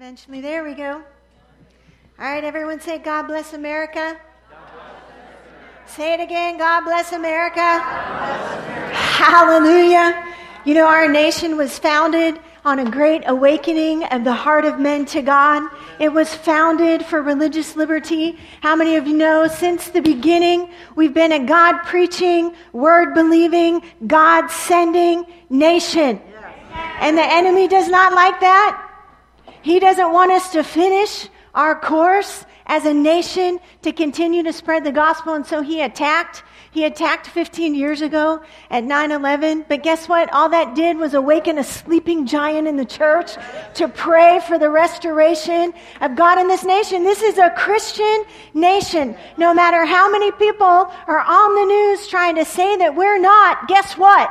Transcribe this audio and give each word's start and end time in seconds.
Eventually, 0.00 0.40
there 0.40 0.62
we 0.62 0.74
go. 0.74 0.92
All 0.92 1.04
right, 2.24 2.44
everyone 2.44 2.80
say, 2.80 2.98
God 2.98 3.26
bless 3.26 3.52
America. 3.52 4.16
Say 5.86 6.14
it 6.14 6.20
again, 6.20 6.56
God 6.56 6.84
bless 6.84 7.10
America. 7.10 7.56
God 7.56 8.18
bless 8.18 8.64
America. 8.64 8.96
Hallelujah. 8.96 10.34
You 10.64 10.74
know, 10.74 10.86
our 10.86 11.08
nation 11.08 11.56
was 11.56 11.80
founded 11.80 12.38
on 12.64 12.78
a 12.78 12.88
great 12.88 13.24
awakening 13.26 14.04
of 14.04 14.22
the 14.22 14.32
heart 14.32 14.64
of 14.64 14.78
men 14.78 15.04
to 15.06 15.20
God. 15.20 15.68
It 15.98 16.12
was 16.12 16.32
founded 16.32 17.04
for 17.04 17.20
religious 17.20 17.74
liberty. 17.74 18.38
How 18.60 18.76
many 18.76 18.94
of 18.94 19.08
you 19.08 19.16
know 19.16 19.48
since 19.48 19.88
the 19.88 20.00
beginning 20.00 20.70
we've 20.94 21.12
been 21.12 21.32
a 21.32 21.44
God 21.44 21.76
preaching, 21.86 22.54
word 22.72 23.14
believing, 23.14 23.82
God 24.06 24.46
sending 24.46 25.26
nation? 25.50 26.20
And 27.00 27.18
the 27.18 27.26
enemy 27.26 27.66
does 27.66 27.88
not 27.88 28.14
like 28.14 28.38
that. 28.38 28.84
He 29.62 29.80
doesn't 29.80 30.12
want 30.12 30.32
us 30.32 30.52
to 30.52 30.62
finish 30.62 31.28
our 31.54 31.78
course 31.78 32.44
as 32.66 32.84
a 32.84 32.92
nation 32.94 33.58
to 33.82 33.92
continue 33.92 34.42
to 34.42 34.52
spread 34.52 34.84
the 34.84 34.92
gospel, 34.92 35.34
and 35.34 35.46
so 35.46 35.62
he 35.62 35.80
attacked. 35.82 36.42
He 36.70 36.84
attacked 36.84 37.26
15 37.26 37.74
years 37.74 38.02
ago 38.02 38.42
at 38.70 38.84
9 38.84 39.10
11. 39.10 39.64
But 39.68 39.82
guess 39.82 40.08
what? 40.08 40.32
All 40.32 40.50
that 40.50 40.74
did 40.74 40.98
was 40.98 41.14
awaken 41.14 41.58
a 41.58 41.64
sleeping 41.64 42.26
giant 42.26 42.68
in 42.68 42.76
the 42.76 42.84
church 42.84 43.32
to 43.74 43.88
pray 43.88 44.40
for 44.46 44.58
the 44.58 44.68
restoration 44.68 45.72
of 46.02 46.14
God 46.14 46.38
in 46.38 46.46
this 46.46 46.64
nation. 46.64 47.04
This 47.04 47.22
is 47.22 47.38
a 47.38 47.50
Christian 47.50 48.24
nation. 48.52 49.16
No 49.38 49.54
matter 49.54 49.86
how 49.86 50.10
many 50.12 50.30
people 50.32 50.66
are 50.66 51.20
on 51.20 51.54
the 51.54 51.64
news 51.64 52.06
trying 52.06 52.36
to 52.36 52.44
say 52.44 52.76
that 52.76 52.94
we're 52.94 53.18
not, 53.18 53.66
guess 53.66 53.96
what? 53.96 54.30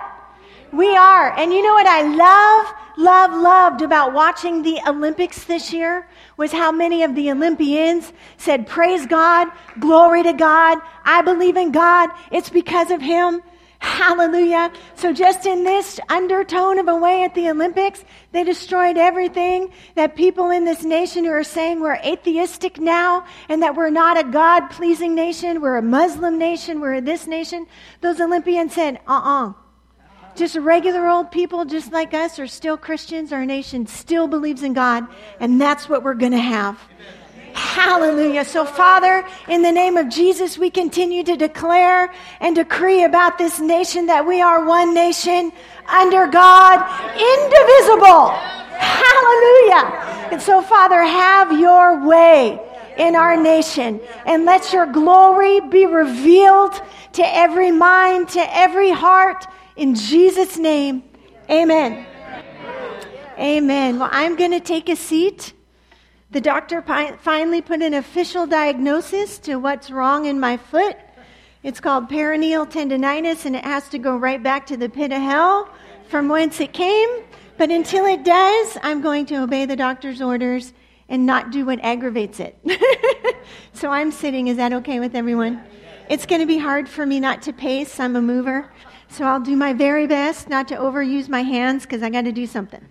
We 0.72 0.96
are. 0.96 1.36
And 1.38 1.52
you 1.52 1.64
know 1.64 1.74
what 1.74 1.88
I 1.88 2.02
love? 2.04 2.74
Love, 2.98 3.32
loved 3.32 3.84
about 3.84 4.12
watching 4.12 4.64
the 4.64 4.80
Olympics 4.88 5.44
this 5.44 5.72
year 5.72 6.08
was 6.36 6.52
how 6.52 6.72
many 6.72 7.04
of 7.04 7.14
the 7.14 7.30
Olympians 7.30 8.12
said, 8.38 8.66
Praise 8.66 9.06
God, 9.06 9.50
glory 9.80 10.24
to 10.24 10.34
God, 10.34 10.80
I 11.06 11.22
believe 11.22 11.58
in 11.58 11.72
God, 11.72 12.10
it's 12.32 12.50
because 12.50 12.90
of 12.90 13.00
Him. 13.00 13.44
Hallelujah. 13.80 14.72
So, 14.96 15.14
just 15.14 15.46
in 15.46 15.64
this 15.64 16.00
undertone 16.10 16.80
of 16.80 16.88
a 16.88 16.96
way 16.96 17.24
at 17.24 17.36
the 17.36 17.50
Olympics, 17.50 18.04
they 18.32 18.44
destroyed 18.44 18.98
everything 18.98 19.72
that 19.94 20.16
people 20.16 20.50
in 20.50 20.66
this 20.66 20.84
nation 20.84 21.26
who 21.26 21.32
are 21.32 21.44
saying 21.44 21.80
we're 21.80 21.98
atheistic 21.98 22.80
now 22.80 23.26
and 23.48 23.62
that 23.62 23.76
we're 23.76 23.92
not 23.92 24.20
a 24.20 24.24
God 24.24 24.70
pleasing 24.70 25.14
nation, 25.14 25.62
we're 25.62 25.78
a 25.78 25.84
Muslim 25.84 26.40
nation, 26.40 26.82
we're 26.82 27.00
this 27.02 27.28
nation. 27.28 27.68
Those 28.02 28.20
Olympians 28.20 28.74
said, 28.74 28.96
uh 29.08 29.12
uh-uh. 29.12 29.50
uh 29.50 29.54
just 30.38 30.56
regular 30.56 31.08
old 31.08 31.32
people, 31.32 31.66
just 31.66 31.92
like 31.92 32.14
us, 32.14 32.40
are 32.40 32.48
still 32.48 32.78
Christians. 32.78 33.34
Our 33.34 33.46
nation 33.46 33.88
still 33.88 34.28
believes 34.28 34.64
in 34.64 34.74
God, 34.74 35.08
and 35.40 35.60
that's 35.60 35.90
what 35.90 36.04
we're 36.04 36.14
going 36.14 36.32
to 36.32 36.38
have. 36.38 36.80
Hallelujah. 37.54 38.46
So, 38.46 38.66
Father, 38.66 39.26
in 39.48 39.64
the 39.64 39.72
name 39.72 39.98
of 39.98 40.10
Jesus, 40.10 40.60
we 40.60 40.70
continue 40.70 41.24
to 41.24 41.36
declare 41.36 42.14
and 42.40 42.56
decree 42.56 43.04
about 43.04 43.40
this 43.40 43.60
nation 43.60 44.06
that 44.08 44.28
we 44.28 44.42
are 44.42 44.64
one 44.64 44.94
nation 44.94 45.52
under 45.90 46.28
God, 46.28 46.78
indivisible. 47.18 48.30
Hallelujah. 48.78 50.30
And 50.32 50.42
so, 50.42 50.62
Father, 50.62 51.02
have 51.02 51.60
your 51.60 52.06
way 52.08 52.60
in 52.98 53.16
our 53.16 53.36
nation 53.36 54.00
and 54.28 54.46
let 54.46 54.72
your 54.72 54.86
glory 54.86 55.60
be 55.62 55.88
revealed 55.88 56.80
to 57.14 57.36
every 57.36 57.72
mind, 57.72 58.30
to 58.30 58.56
every 58.56 58.92
heart 58.92 59.48
in 59.78 59.96
Jesus' 59.96 60.58
name, 60.58 61.04
amen. 61.50 62.06
Amen. 63.38 64.00
Well, 64.00 64.10
I'm 64.12 64.36
going 64.36 64.52
to 64.52 64.60
take 64.60 64.90
a 64.90 64.96
seat. 64.96 65.54
The 66.32 66.42
doctor 66.42 66.82
finally 66.82 67.62
put 67.62 67.82
an 67.82 67.94
official 67.94 68.48
diagnosis 68.48 69.38
to 69.40 69.58
what's 69.58 69.92
wrong 69.92 70.26
in 70.26 70.40
my 70.40 70.58
foot. 70.58 70.98
It's 71.62 71.80
called 71.80 72.10
peroneal 72.10 72.70
tendonitis, 72.70 73.46
and 73.46 73.56
it 73.56 73.64
has 73.64 73.88
to 73.90 74.00
go 74.00 74.18
right 74.18 74.42
back 74.42 74.66
to 74.68 74.78
the 74.78 74.90
pit 74.90 75.12
of 75.12 75.22
hell 75.22 75.70
from 76.10 76.28
whence 76.28 76.60
it 76.60 76.74
came. 76.74 77.10
But 77.58 77.70
until 77.70 78.06
it 78.06 78.24
does, 78.24 78.78
I'm 78.82 79.02
going 79.02 79.26
to 79.28 79.44
obey 79.44 79.66
the 79.66 79.76
doctor's 79.76 80.22
orders 80.22 80.74
and 81.10 81.26
not 81.26 81.52
do 81.52 81.66
what 81.66 81.80
aggravates 81.82 82.40
it. 82.40 82.58
so 83.74 83.90
I'm 83.92 84.12
sitting. 84.12 84.48
Is 84.48 84.58
that 84.58 84.74
okay 84.74 85.00
with 85.00 85.16
everyone? 85.16 85.64
It's 86.10 86.26
going 86.26 86.42
to 86.42 86.48
be 86.48 86.58
hard 86.58 86.90
for 86.90 87.06
me 87.06 87.20
not 87.20 87.42
to 87.44 87.54
pace. 87.54 88.00
I'm 88.00 88.16
a 88.16 88.22
mover. 88.22 88.72
So 89.10 89.26
I'll 89.26 89.40
do 89.40 89.56
my 89.56 89.74
very 89.74 90.08
best 90.08 90.50
not 90.50 90.68
to 90.70 90.76
overuse 90.76 91.30
my 91.30 91.42
hands 91.42 91.84
because 91.84 92.04
I 92.04 92.10
got 92.10 92.26
to 92.26 92.32
do 92.32 92.46
something. 92.46 92.86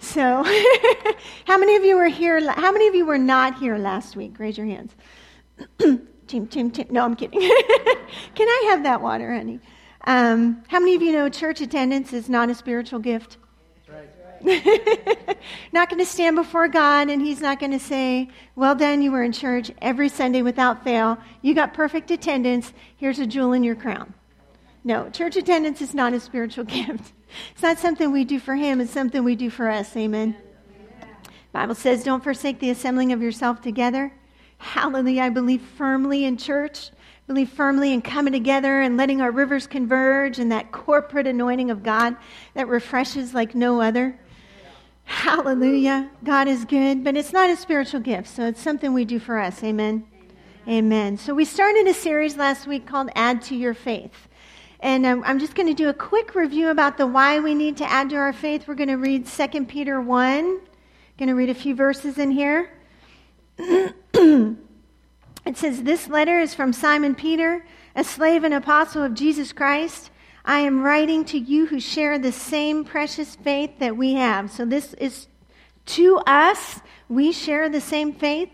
So, 0.00 0.44
how 1.44 1.58
many 1.58 1.76
of 1.76 1.84
you 1.84 1.96
were 1.96 2.08
here? 2.08 2.40
How 2.52 2.72
many 2.72 2.88
of 2.88 2.94
you 2.94 3.04
were 3.04 3.18
not 3.18 3.58
here 3.58 3.76
last 3.76 4.16
week? 4.16 4.38
Raise 4.38 4.56
your 4.56 4.66
hands. 4.66 4.94
Tim, 6.26 6.46
Tim. 6.46 6.72
No, 6.90 7.04
I'm 7.04 7.16
kidding. 7.16 7.40
Can 8.34 8.48
I 8.48 8.66
have 8.70 8.84
that 8.84 9.00
water, 9.00 9.34
honey? 9.34 9.60
Um, 10.04 10.62
how 10.68 10.78
many 10.78 10.94
of 10.94 11.02
you 11.02 11.12
know 11.12 11.28
church 11.28 11.60
attendance 11.60 12.12
is 12.12 12.28
not 12.28 12.48
a 12.48 12.54
spiritual 12.54 13.00
gift? 13.00 13.38
not 15.72 15.88
going 15.90 15.98
to 15.98 16.06
stand 16.06 16.36
before 16.36 16.68
God 16.68 17.10
and 17.10 17.20
He's 17.20 17.40
not 17.40 17.58
going 17.58 17.72
to 17.72 17.80
say, 17.80 18.28
Well 18.54 18.76
done, 18.76 19.02
you 19.02 19.10
were 19.10 19.24
in 19.24 19.32
church 19.32 19.72
every 19.82 20.08
Sunday 20.08 20.42
without 20.42 20.84
fail. 20.84 21.18
You 21.42 21.54
got 21.54 21.74
perfect 21.74 22.10
attendance. 22.12 22.72
Here's 22.96 23.18
a 23.18 23.26
jewel 23.26 23.52
in 23.52 23.64
your 23.64 23.74
crown. 23.74 24.14
No, 24.84 25.10
church 25.10 25.36
attendance 25.36 25.80
is 25.80 25.94
not 25.94 26.12
a 26.12 26.20
spiritual 26.20 26.64
gift. 26.78 27.12
It's 27.52 27.62
not 27.62 27.78
something 27.78 28.12
we 28.12 28.24
do 28.24 28.38
for 28.38 28.54
him, 28.54 28.80
it's 28.80 28.92
something 28.92 29.22
we 29.24 29.36
do 29.36 29.50
for 29.50 29.68
us. 29.68 29.96
Amen. 29.96 30.36
Bible 31.52 31.74
says, 31.74 32.04
don't 32.04 32.22
forsake 32.22 32.60
the 32.60 32.70
assembling 32.70 33.12
of 33.12 33.22
yourself 33.22 33.60
together. 33.60 34.12
Hallelujah. 34.58 35.22
I 35.22 35.28
believe 35.30 35.62
firmly 35.62 36.24
in 36.24 36.36
church. 36.36 36.90
Believe 37.26 37.50
firmly 37.50 37.92
in 37.92 38.00
coming 38.00 38.32
together 38.32 38.80
and 38.80 38.96
letting 38.96 39.20
our 39.20 39.30
rivers 39.30 39.66
converge 39.66 40.38
and 40.38 40.50
that 40.50 40.72
corporate 40.72 41.26
anointing 41.26 41.70
of 41.70 41.82
God 41.82 42.16
that 42.54 42.68
refreshes 42.68 43.34
like 43.34 43.54
no 43.54 43.80
other. 43.80 44.18
Hallelujah. 45.04 46.10
God 46.22 46.48
is 46.48 46.64
good, 46.64 47.02
but 47.02 47.16
it's 47.16 47.32
not 47.32 47.50
a 47.50 47.56
spiritual 47.56 48.00
gift, 48.00 48.28
so 48.28 48.46
it's 48.46 48.60
something 48.60 48.92
we 48.92 49.04
do 49.04 49.18
for 49.18 49.38
us. 49.38 49.62
Amen. 49.62 50.06
Amen. 50.66 51.16
So 51.16 51.34
we 51.34 51.44
started 51.44 51.86
a 51.86 51.94
series 51.94 52.36
last 52.36 52.66
week 52.66 52.86
called 52.86 53.10
Add 53.14 53.42
to 53.42 53.56
Your 53.56 53.74
Faith. 53.74 54.27
And 54.80 55.04
um, 55.06 55.22
I'm 55.26 55.38
just 55.38 55.54
going 55.54 55.66
to 55.68 55.74
do 55.74 55.88
a 55.88 55.94
quick 55.94 56.34
review 56.34 56.70
about 56.70 56.98
the 56.98 57.06
why 57.06 57.40
we 57.40 57.54
need 57.54 57.76
to 57.78 57.90
add 57.90 58.10
to 58.10 58.16
our 58.16 58.32
faith. 58.32 58.68
We're 58.68 58.76
going 58.76 58.88
to 58.88 58.96
read 58.96 59.26
2 59.26 59.64
Peter 59.64 60.00
1. 60.00 60.60
Going 61.18 61.28
to 61.28 61.34
read 61.34 61.50
a 61.50 61.54
few 61.54 61.74
verses 61.74 62.16
in 62.16 62.30
here. 62.30 62.70
it 63.58 64.56
says, 65.54 65.82
This 65.82 66.08
letter 66.08 66.38
is 66.38 66.54
from 66.54 66.72
Simon 66.72 67.16
Peter, 67.16 67.66
a 67.96 68.04
slave 68.04 68.44
and 68.44 68.54
apostle 68.54 69.02
of 69.02 69.14
Jesus 69.14 69.52
Christ. 69.52 70.10
I 70.44 70.60
am 70.60 70.82
writing 70.82 71.24
to 71.26 71.38
you 71.38 71.66
who 71.66 71.80
share 71.80 72.18
the 72.18 72.32
same 72.32 72.84
precious 72.84 73.34
faith 73.34 73.80
that 73.80 73.96
we 73.96 74.14
have. 74.14 74.50
So 74.52 74.64
this 74.64 74.94
is 74.94 75.26
to 75.86 76.18
us. 76.18 76.80
We 77.08 77.32
share 77.32 77.68
the 77.68 77.80
same 77.80 78.12
faith. 78.12 78.50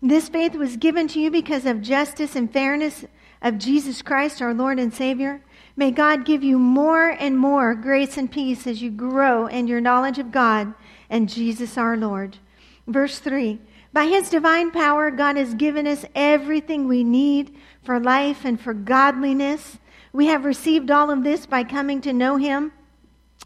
This 0.00 0.30
faith 0.30 0.54
was 0.54 0.78
given 0.78 1.06
to 1.08 1.20
you 1.20 1.30
because 1.30 1.66
of 1.66 1.82
justice 1.82 2.34
and 2.34 2.50
fairness 2.50 3.04
of 3.42 3.58
Jesus 3.58 4.00
Christ, 4.00 4.40
our 4.40 4.54
Lord 4.54 4.78
and 4.78 4.92
Savior. 4.92 5.42
May 5.76 5.90
God 5.90 6.24
give 6.24 6.42
you 6.42 6.58
more 6.58 7.10
and 7.10 7.38
more 7.38 7.74
grace 7.74 8.16
and 8.16 8.30
peace 8.30 8.66
as 8.66 8.82
you 8.82 8.90
grow 8.90 9.46
in 9.46 9.66
your 9.68 9.80
knowledge 9.80 10.18
of 10.18 10.32
God 10.32 10.74
and 11.08 11.28
Jesus 11.28 11.78
our 11.78 11.96
Lord. 11.96 12.38
Verse 12.86 13.18
3 13.18 13.60
By 13.92 14.06
his 14.06 14.30
divine 14.30 14.70
power, 14.70 15.10
God 15.10 15.36
has 15.36 15.54
given 15.54 15.86
us 15.86 16.04
everything 16.14 16.88
we 16.88 17.04
need 17.04 17.54
for 17.82 18.00
life 18.00 18.44
and 18.44 18.60
for 18.60 18.74
godliness. 18.74 19.78
We 20.12 20.26
have 20.26 20.44
received 20.44 20.90
all 20.90 21.10
of 21.10 21.22
this 21.22 21.46
by 21.46 21.62
coming 21.62 22.00
to 22.00 22.12
know 22.12 22.36
him, 22.36 22.72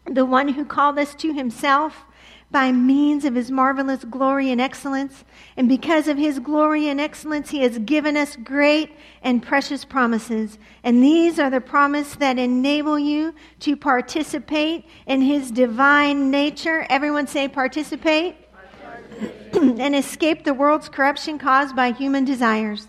the 0.05 0.25
one 0.25 0.49
who 0.49 0.65
called 0.65 0.97
us 0.97 1.13
to 1.15 1.33
himself 1.33 2.04
by 2.55 2.71
means 2.71 3.25
of 3.25 3.35
his 3.35 3.51
marvelous 3.51 4.05
glory 4.05 4.49
and 4.49 4.61
excellence. 4.61 5.25
And 5.57 5.67
because 5.67 6.07
of 6.07 6.17
his 6.17 6.39
glory 6.39 6.87
and 6.87 7.01
excellence, 7.01 7.49
he 7.49 7.59
has 7.63 7.77
given 7.79 8.15
us 8.15 8.37
great 8.37 8.91
and 9.21 9.43
precious 9.43 9.83
promises. 9.83 10.57
And 10.81 11.03
these 11.03 11.37
are 11.37 11.49
the 11.49 11.59
promises 11.59 12.15
that 12.15 12.39
enable 12.39 12.97
you 12.97 13.35
to 13.59 13.75
participate 13.75 14.85
in 15.05 15.19
his 15.19 15.51
divine 15.51 16.31
nature. 16.31 16.87
Everyone 16.89 17.27
say 17.27 17.49
participate. 17.49 18.37
and 19.51 19.93
escape 19.93 20.45
the 20.45 20.53
world's 20.53 20.87
corruption 20.87 21.37
caused 21.37 21.75
by 21.75 21.91
human 21.91 22.23
desires. 22.23 22.87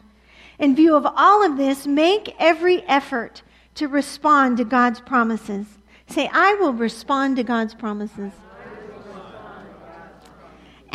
In 0.60 0.76
view 0.76 0.94
of 0.94 1.04
all 1.16 1.44
of 1.44 1.56
this, 1.56 1.88
make 1.88 2.36
every 2.38 2.84
effort 2.84 3.42
to 3.74 3.88
respond 3.88 4.58
to 4.58 4.64
God's 4.64 5.00
promises. 5.00 5.66
Say, 6.06 6.30
I 6.32 6.54
will 6.54 6.72
respond 6.72 7.34
to 7.34 7.42
God's 7.42 7.74
promises. 7.74 8.30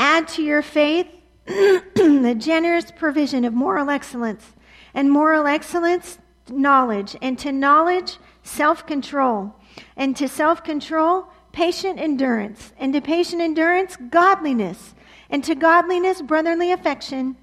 Add 0.01 0.29
to 0.29 0.41
your 0.41 0.63
faith 0.63 1.05
the 1.45 2.35
generous 2.35 2.89
provision 2.89 3.45
of 3.45 3.53
moral 3.53 3.91
excellence, 3.91 4.53
and 4.95 5.11
moral 5.11 5.45
excellence, 5.45 6.17
knowledge, 6.49 7.15
and 7.21 7.37
to 7.37 7.51
knowledge, 7.51 8.17
self 8.41 8.87
control, 8.87 9.53
and 9.95 10.17
to 10.17 10.27
self 10.27 10.63
control, 10.63 11.27
patient 11.51 11.99
endurance, 11.99 12.73
and 12.79 12.93
to 12.93 13.01
patient 13.01 13.43
endurance, 13.43 13.95
godliness, 14.09 14.95
And 15.29 15.43
to 15.43 15.53
godliness, 15.53 16.23
brotherly 16.23 16.71
affection. 16.71 17.37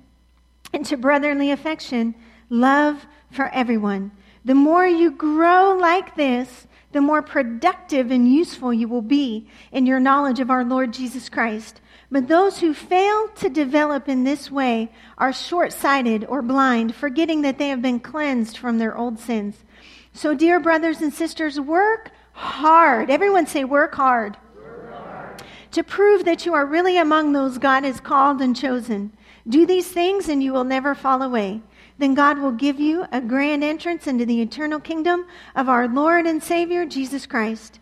And 0.73 0.85
to 0.87 0.97
brotherly 0.97 1.53
affection, 1.53 2.17
love 2.51 3.07
for 3.31 3.51
everyone. 3.51 4.11
The 4.45 4.57
more 4.57 4.85
you 4.85 5.13
grow 5.13 5.79
like 5.81 6.17
this, 6.17 6.67
the 6.91 7.01
more 7.01 7.23
productive 7.23 8.11
and 8.11 8.29
useful 8.29 8.75
you 8.75 8.89
will 8.89 9.03
be 9.03 9.49
in 9.71 9.87
your 9.87 10.01
knowledge 10.01 10.41
of 10.41 10.51
our 10.51 10.65
Lord 10.65 10.93
Jesus 10.93 11.29
Christ. 11.29 11.81
But 12.11 12.29
those 12.29 12.61
who 12.61 12.73
fail 12.73 13.29
to 13.37 13.49
develop 13.49 14.09
in 14.09 14.25
this 14.25 14.51
way 14.51 14.91
are 15.19 15.33
short 15.33 15.73
sighted 15.73 16.25
or 16.25 16.41
blind, 16.41 16.95
forgetting 16.95 17.43
that 17.43 17.59
they 17.59 17.69
have 17.69 17.83
been 17.83 18.01
cleansed 18.01 18.57
from 18.57 18.79
their 18.79 18.97
old 18.97 19.19
sins. 19.19 19.65
So, 20.13 20.35
dear 20.35 20.59
brothers 20.59 21.01
and 21.01 21.13
sisters, 21.13 21.61
work 21.61 22.11
hard. 22.33 23.11
Everyone 23.11 23.47
say, 23.47 23.65
work 23.65 23.95
hard. 23.95 24.37
Work 24.57 24.93
hard. 24.93 25.43
To 25.73 25.83
prove 25.83 26.25
that 26.25 26.47
you 26.47 26.55
are 26.55 26.65
really 26.65 26.97
among 26.97 27.33
those 27.33 27.59
God 27.59 27.85
has 27.85 28.01
called 28.01 28.41
and 28.41 28.57
chosen. 28.57 29.13
Do 29.47 29.67
these 29.67 29.89
things 29.89 30.29
and 30.29 30.43
you 30.43 30.53
will 30.53 30.65
never 30.65 30.95
fall 30.95 31.23
away 31.23 31.63
then 31.99 32.15
God 32.15 32.39
will 32.39 32.53
give 32.53 32.81
you 32.81 33.07
a 33.13 33.21
grand 33.21 33.63
entrance 33.65 34.07
into 34.07 34.25
the 34.25 34.41
eternal 34.41 34.81
kingdom 34.81 35.27
of 35.55 35.69
our 35.69 35.89
Lord 35.89 36.27
and 36.27 36.43
Savior, 36.43 36.87
Jesus 36.87 37.27
Christ. 37.27 37.81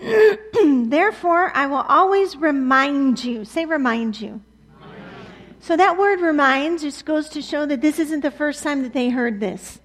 Therefore, 0.90 1.52
I 1.54 1.66
will 1.66 1.84
always 1.88 2.36
remind 2.36 3.22
you. 3.22 3.44
Say, 3.44 3.64
remind 3.64 4.20
you. 4.20 4.40
So 5.60 5.76
that 5.76 5.98
word 5.98 6.20
reminds 6.20 6.82
just 6.82 7.04
goes 7.04 7.28
to 7.30 7.42
show 7.42 7.66
that 7.66 7.80
this 7.80 7.98
isn't 7.98 8.20
the 8.20 8.30
first 8.30 8.62
time 8.62 8.82
that 8.84 8.92
they 8.92 9.10
heard 9.10 9.40
this. 9.40 9.80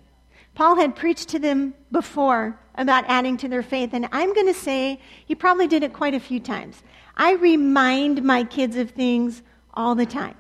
Paul 0.56 0.76
had 0.76 0.96
preached 0.96 1.30
to 1.30 1.40
them 1.40 1.74
before 1.92 2.60
about 2.76 3.06
adding 3.08 3.38
to 3.38 3.48
their 3.48 3.64
faith, 3.64 3.90
and 3.94 4.08
I'm 4.12 4.34
going 4.34 4.48
to 4.48 4.54
say 4.54 5.00
he 5.26 5.36
probably 5.36 5.68
did 5.68 5.84
it 5.84 5.94
quite 5.94 6.14
a 6.14 6.20
few 6.20 6.40
times. 6.40 6.84
I 7.18 7.34
remind 7.34 8.24
my 8.24 8.44
kids 8.44 8.76
of 8.78 8.92
things 8.92 9.42
all 9.74 9.96
the 9.96 10.06
time. 10.06 10.36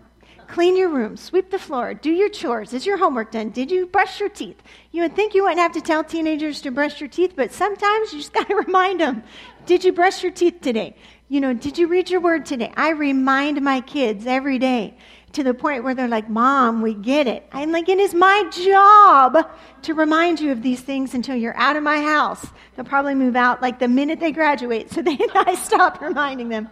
Clean 0.47 0.77
your 0.77 0.89
room, 0.89 1.17
sweep 1.17 1.49
the 1.49 1.57
floor, 1.57 1.95
do 1.95 2.11
your 2.11 2.29
chores. 2.29 2.73
Is 2.73 2.85
your 2.85 2.97
homework 2.97 3.31
done? 3.31 3.49
Did 3.49 3.71
you 3.71 3.87
brush 3.87 4.19
your 4.19 4.29
teeth? 4.29 4.61
You 4.91 5.01
would 5.01 5.15
think 5.15 5.33
you 5.33 5.41
wouldn't 5.41 5.59
have 5.59 5.71
to 5.71 5.81
tell 5.81 6.03
teenagers 6.03 6.61
to 6.61 6.71
brush 6.71 6.99
your 6.99 7.09
teeth, 7.09 7.33
but 7.35 7.51
sometimes 7.51 8.13
you 8.13 8.19
just 8.19 8.33
got 8.33 8.47
to 8.49 8.55
remind 8.67 8.99
them. 8.99 9.23
Did 9.65 9.83
you 9.83 9.93
brush 9.93 10.23
your 10.23 10.31
teeth 10.31 10.59
today? 10.61 10.95
You 11.29 11.39
know, 11.39 11.53
did 11.53 11.77
you 11.77 11.87
read 11.87 12.09
your 12.09 12.19
word 12.19 12.45
today? 12.45 12.71
I 12.75 12.89
remind 12.89 13.61
my 13.61 13.81
kids 13.81 14.27
every 14.27 14.59
day 14.59 14.95
to 15.31 15.43
the 15.43 15.53
point 15.53 15.83
where 15.83 15.95
they're 15.95 16.07
like, 16.07 16.29
Mom, 16.29 16.81
we 16.81 16.93
get 16.93 17.27
it. 17.27 17.47
I'm 17.51 17.71
like, 17.71 17.89
it 17.89 17.97
is 17.97 18.13
my 18.13 18.49
job 18.51 19.49
to 19.83 19.93
remind 19.93 20.39
you 20.39 20.51
of 20.51 20.61
these 20.61 20.81
things 20.81 21.13
until 21.13 21.35
you're 21.35 21.57
out 21.57 21.75
of 21.75 21.83
my 21.83 22.01
house. 22.01 22.45
They'll 22.75 22.85
probably 22.85 23.15
move 23.15 23.35
out 23.35 23.61
like 23.61 23.79
the 23.79 23.87
minute 23.87 24.19
they 24.19 24.31
graduate, 24.31 24.91
so 24.91 25.01
then 25.03 25.17
I 25.33 25.55
stop 25.55 26.01
reminding 26.01 26.49
them. 26.49 26.69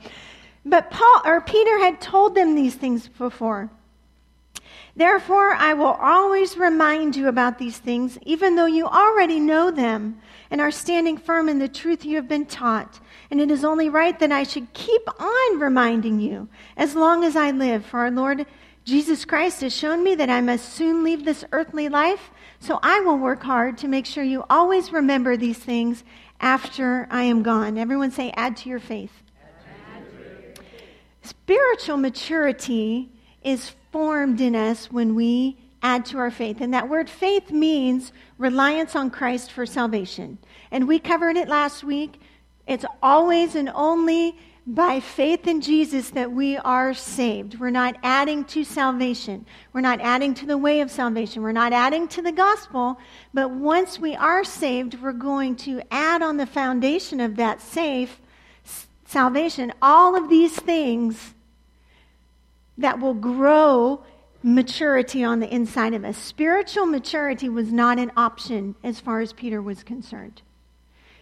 But 0.65 0.91
Paul 0.91 1.21
or 1.25 1.41
Peter 1.41 1.79
had 1.79 2.01
told 2.01 2.35
them 2.35 2.55
these 2.55 2.75
things 2.75 3.07
before. 3.07 3.71
Therefore, 4.95 5.53
I 5.53 5.73
will 5.73 5.97
always 5.99 6.57
remind 6.57 7.15
you 7.15 7.29
about 7.29 7.57
these 7.57 7.77
things, 7.77 8.19
even 8.23 8.55
though 8.55 8.65
you 8.65 8.85
already 8.85 9.39
know 9.39 9.71
them 9.71 10.21
and 10.51 10.61
are 10.61 10.69
standing 10.69 11.17
firm 11.17 11.49
in 11.49 11.57
the 11.57 11.67
truth 11.69 12.05
you 12.05 12.17
have 12.17 12.27
been 12.27 12.45
taught. 12.45 12.99
And 13.31 13.39
it 13.39 13.49
is 13.49 13.63
only 13.63 13.89
right 13.89 14.19
that 14.19 14.31
I 14.31 14.43
should 14.43 14.71
keep 14.73 15.01
on 15.19 15.59
reminding 15.59 16.19
you 16.19 16.49
as 16.75 16.93
long 16.93 17.23
as 17.23 17.35
I 17.35 17.51
live. 17.51 17.85
For 17.85 18.01
our 18.01 18.11
Lord 18.11 18.45
Jesus 18.83 19.25
Christ 19.25 19.61
has 19.61 19.75
shown 19.75 20.03
me 20.03 20.15
that 20.15 20.29
I 20.29 20.41
must 20.41 20.73
soon 20.73 21.03
leave 21.03 21.23
this 21.23 21.45
earthly 21.53 21.87
life. 21.87 22.29
So 22.59 22.79
I 22.83 22.99
will 22.99 23.17
work 23.17 23.41
hard 23.41 23.77
to 23.79 23.87
make 23.87 24.05
sure 24.05 24.23
you 24.23 24.43
always 24.49 24.91
remember 24.91 25.37
these 25.37 25.57
things 25.57 26.03
after 26.41 27.07
I 27.09 27.23
am 27.23 27.41
gone. 27.41 27.77
Everyone 27.77 28.11
say, 28.11 28.33
add 28.35 28.57
to 28.57 28.69
your 28.69 28.79
faith. 28.79 29.11
Spiritual 31.23 31.97
maturity 31.97 33.09
is 33.43 33.71
formed 33.91 34.41
in 34.41 34.55
us 34.55 34.91
when 34.91 35.15
we 35.15 35.57
add 35.83 36.05
to 36.07 36.17
our 36.17 36.31
faith. 36.31 36.61
And 36.61 36.73
that 36.73 36.89
word 36.89 37.09
faith 37.09 37.51
means 37.51 38.11
reliance 38.41 38.95
on 38.95 39.11
Christ 39.11 39.51
for 39.51 39.65
salvation. 39.65 40.39
And 40.71 40.87
we 40.87 40.99
covered 40.99 41.37
it 41.37 41.47
last 41.47 41.83
week. 41.83 42.19
It's 42.67 42.85
always 43.01 43.55
and 43.55 43.71
only 43.75 44.35
by 44.65 44.99
faith 44.99 45.47
in 45.47 45.61
Jesus 45.61 46.11
that 46.11 46.31
we 46.31 46.57
are 46.57 46.93
saved. 46.93 47.59
We're 47.59 47.69
not 47.69 47.97
adding 48.03 48.43
to 48.45 48.63
salvation. 48.63 49.45
We're 49.73 49.81
not 49.81 50.01
adding 50.01 50.33
to 50.35 50.45
the 50.45 50.57
way 50.57 50.81
of 50.81 50.91
salvation. 50.91 51.41
We're 51.41 51.51
not 51.51 51.73
adding 51.73 52.07
to 52.09 52.21
the 52.21 52.31
gospel. 52.31 52.99
But 53.33 53.51
once 53.51 53.99
we 53.99 54.15
are 54.15 54.43
saved, 54.43 55.01
we're 55.01 55.13
going 55.13 55.55
to 55.57 55.81
add 55.91 56.21
on 56.21 56.37
the 56.37 56.45
foundation 56.45 57.19
of 57.19 57.35
that 57.37 57.61
safe 57.61 58.19
salvation, 59.05 59.73
all 59.81 60.15
of 60.15 60.29
these 60.29 60.55
things 60.55 61.33
that 62.77 62.99
will 62.99 63.13
grow 63.13 64.03
maturity 64.43 65.23
on 65.23 65.39
the 65.39 65.53
inside 65.53 65.93
of 65.93 66.03
us. 66.03 66.17
Spiritual 66.17 66.85
maturity 66.85 67.49
was 67.49 67.71
not 67.71 67.99
an 67.99 68.11
option 68.17 68.75
as 68.83 68.99
far 68.99 69.19
as 69.19 69.33
Peter 69.33 69.61
was 69.61 69.83
concerned. 69.83 70.41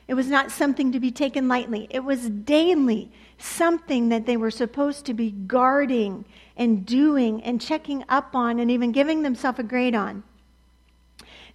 It 0.07 0.15
was 0.15 0.27
not 0.27 0.51
something 0.51 0.91
to 0.91 0.99
be 0.99 1.11
taken 1.11 1.47
lightly. 1.47 1.87
It 1.91 2.03
was 2.03 2.29
daily 2.29 3.11
something 3.37 4.09
that 4.09 4.25
they 4.25 4.37
were 4.37 4.51
supposed 4.51 5.05
to 5.05 5.13
be 5.13 5.31
guarding 5.31 6.25
and 6.57 6.85
doing 6.85 7.43
and 7.43 7.61
checking 7.61 8.03
up 8.09 8.35
on 8.35 8.59
and 8.59 8.71
even 8.71 8.91
giving 8.91 9.21
themselves 9.21 9.59
a 9.59 9.63
grade 9.63 9.95
on. 9.95 10.23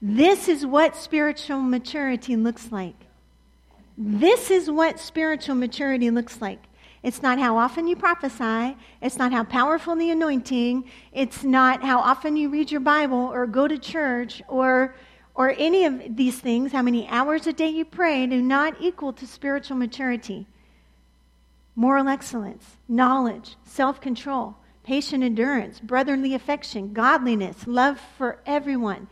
This 0.00 0.48
is 0.48 0.64
what 0.64 0.96
spiritual 0.96 1.60
maturity 1.62 2.36
looks 2.36 2.70
like. 2.70 2.94
This 3.96 4.50
is 4.50 4.70
what 4.70 5.00
spiritual 5.00 5.54
maturity 5.54 6.10
looks 6.10 6.40
like. 6.40 6.60
It's 7.04 7.22
not 7.22 7.38
how 7.38 7.56
often 7.56 7.86
you 7.86 7.94
prophesy. 7.94 8.76
It's 9.00 9.18
not 9.18 9.30
how 9.30 9.44
powerful 9.44 9.94
the 9.94 10.10
anointing. 10.10 10.90
It's 11.12 11.44
not 11.44 11.82
how 11.82 12.00
often 12.00 12.36
you 12.36 12.48
read 12.48 12.72
your 12.72 12.80
Bible 12.80 13.30
or 13.32 13.46
go 13.46 13.68
to 13.68 13.78
church 13.78 14.42
or, 14.48 14.96
or 15.36 15.54
any 15.56 15.84
of 15.84 16.16
these 16.16 16.40
things. 16.40 16.72
How 16.72 16.82
many 16.82 17.06
hours 17.06 17.46
a 17.46 17.52
day 17.52 17.68
you 17.68 17.84
pray 17.84 18.26
do 18.26 18.42
not 18.42 18.74
equal 18.80 19.12
to 19.12 19.26
spiritual 19.26 19.76
maturity. 19.76 20.46
Moral 21.76 22.08
excellence, 22.08 22.78
knowledge, 22.88 23.56
self 23.64 24.00
control, 24.00 24.56
patient 24.82 25.22
endurance, 25.22 25.80
brotherly 25.80 26.34
affection, 26.34 26.92
godliness, 26.92 27.66
love 27.66 28.00
for 28.18 28.40
everyone. 28.46 29.08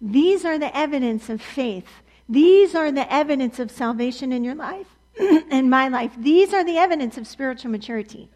These 0.00 0.44
are 0.44 0.58
the 0.58 0.76
evidence 0.76 1.30
of 1.30 1.40
faith 1.40 1.88
these 2.28 2.74
are 2.74 2.92
the 2.92 3.10
evidence 3.10 3.58
of 3.58 3.70
salvation 3.70 4.32
in 4.32 4.44
your 4.44 4.54
life, 4.54 4.97
in 5.50 5.68
my 5.68 5.88
life. 5.88 6.12
These 6.18 6.52
are 6.54 6.64
the 6.64 6.78
evidence 6.78 7.16
of 7.18 7.26
spiritual 7.26 7.70
maturity. 7.70 8.30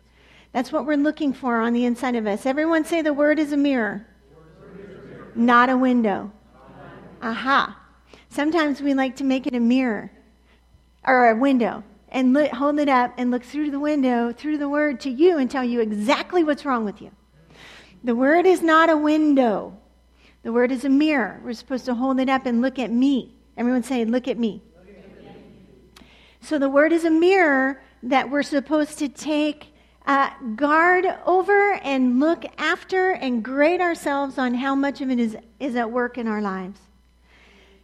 That's 0.52 0.72
what 0.72 0.84
we're 0.84 0.96
looking 0.96 1.32
for 1.32 1.60
on 1.60 1.72
the 1.72 1.84
inside 1.84 2.14
of 2.14 2.26
us. 2.26 2.44
Everyone 2.44 2.84
say 2.84 3.02
the 3.02 3.12
word 3.12 3.38
is 3.38 3.52
a 3.52 3.56
mirror, 3.56 4.06
not 5.34 5.70
a 5.70 5.76
window. 5.76 6.30
Aha. 7.22 7.78
Sometimes 8.28 8.82
we 8.82 8.94
like 8.94 9.16
to 9.16 9.24
make 9.24 9.46
it 9.46 9.54
a 9.54 9.60
mirror 9.60 10.10
or 11.06 11.30
a 11.30 11.36
window 11.36 11.84
and 12.08 12.36
hold 12.48 12.78
it 12.78 12.88
up 12.88 13.14
and 13.16 13.30
look 13.30 13.42
through 13.42 13.70
the 13.70 13.80
window, 13.80 14.32
through 14.32 14.58
the 14.58 14.68
word 14.68 15.00
to 15.00 15.10
you 15.10 15.38
and 15.38 15.50
tell 15.50 15.64
you 15.64 15.80
exactly 15.80 16.44
what's 16.44 16.64
wrong 16.64 16.84
with 16.84 17.00
you. 17.00 17.10
The 18.04 18.14
word 18.14 18.46
is 18.46 18.62
not 18.62 18.90
a 18.90 18.96
window. 18.96 19.78
The 20.42 20.52
word 20.52 20.72
is 20.72 20.84
a 20.84 20.88
mirror. 20.88 21.40
We're 21.44 21.52
supposed 21.52 21.84
to 21.86 21.94
hold 21.94 22.18
it 22.18 22.28
up 22.28 22.46
and 22.46 22.60
look 22.60 22.78
at 22.78 22.90
me. 22.90 23.34
Everyone 23.56 23.82
say, 23.82 24.04
Look 24.04 24.28
at 24.28 24.38
me. 24.38 24.62
So 26.42 26.58
the 26.58 26.68
word 26.68 26.92
is 26.92 27.04
a 27.04 27.10
mirror 27.10 27.80
that 28.02 28.28
we're 28.28 28.42
supposed 28.42 28.98
to 28.98 29.08
take 29.08 29.68
uh, 30.06 30.30
guard 30.56 31.06
over 31.24 31.74
and 31.74 32.18
look 32.18 32.44
after 32.58 33.12
and 33.12 33.44
grade 33.44 33.80
ourselves 33.80 34.38
on 34.38 34.54
how 34.54 34.74
much 34.74 35.00
of 35.00 35.08
it 35.08 35.20
is, 35.20 35.36
is 35.60 35.76
at 35.76 35.92
work 35.92 36.18
in 36.18 36.26
our 36.26 36.42
lives. 36.42 36.80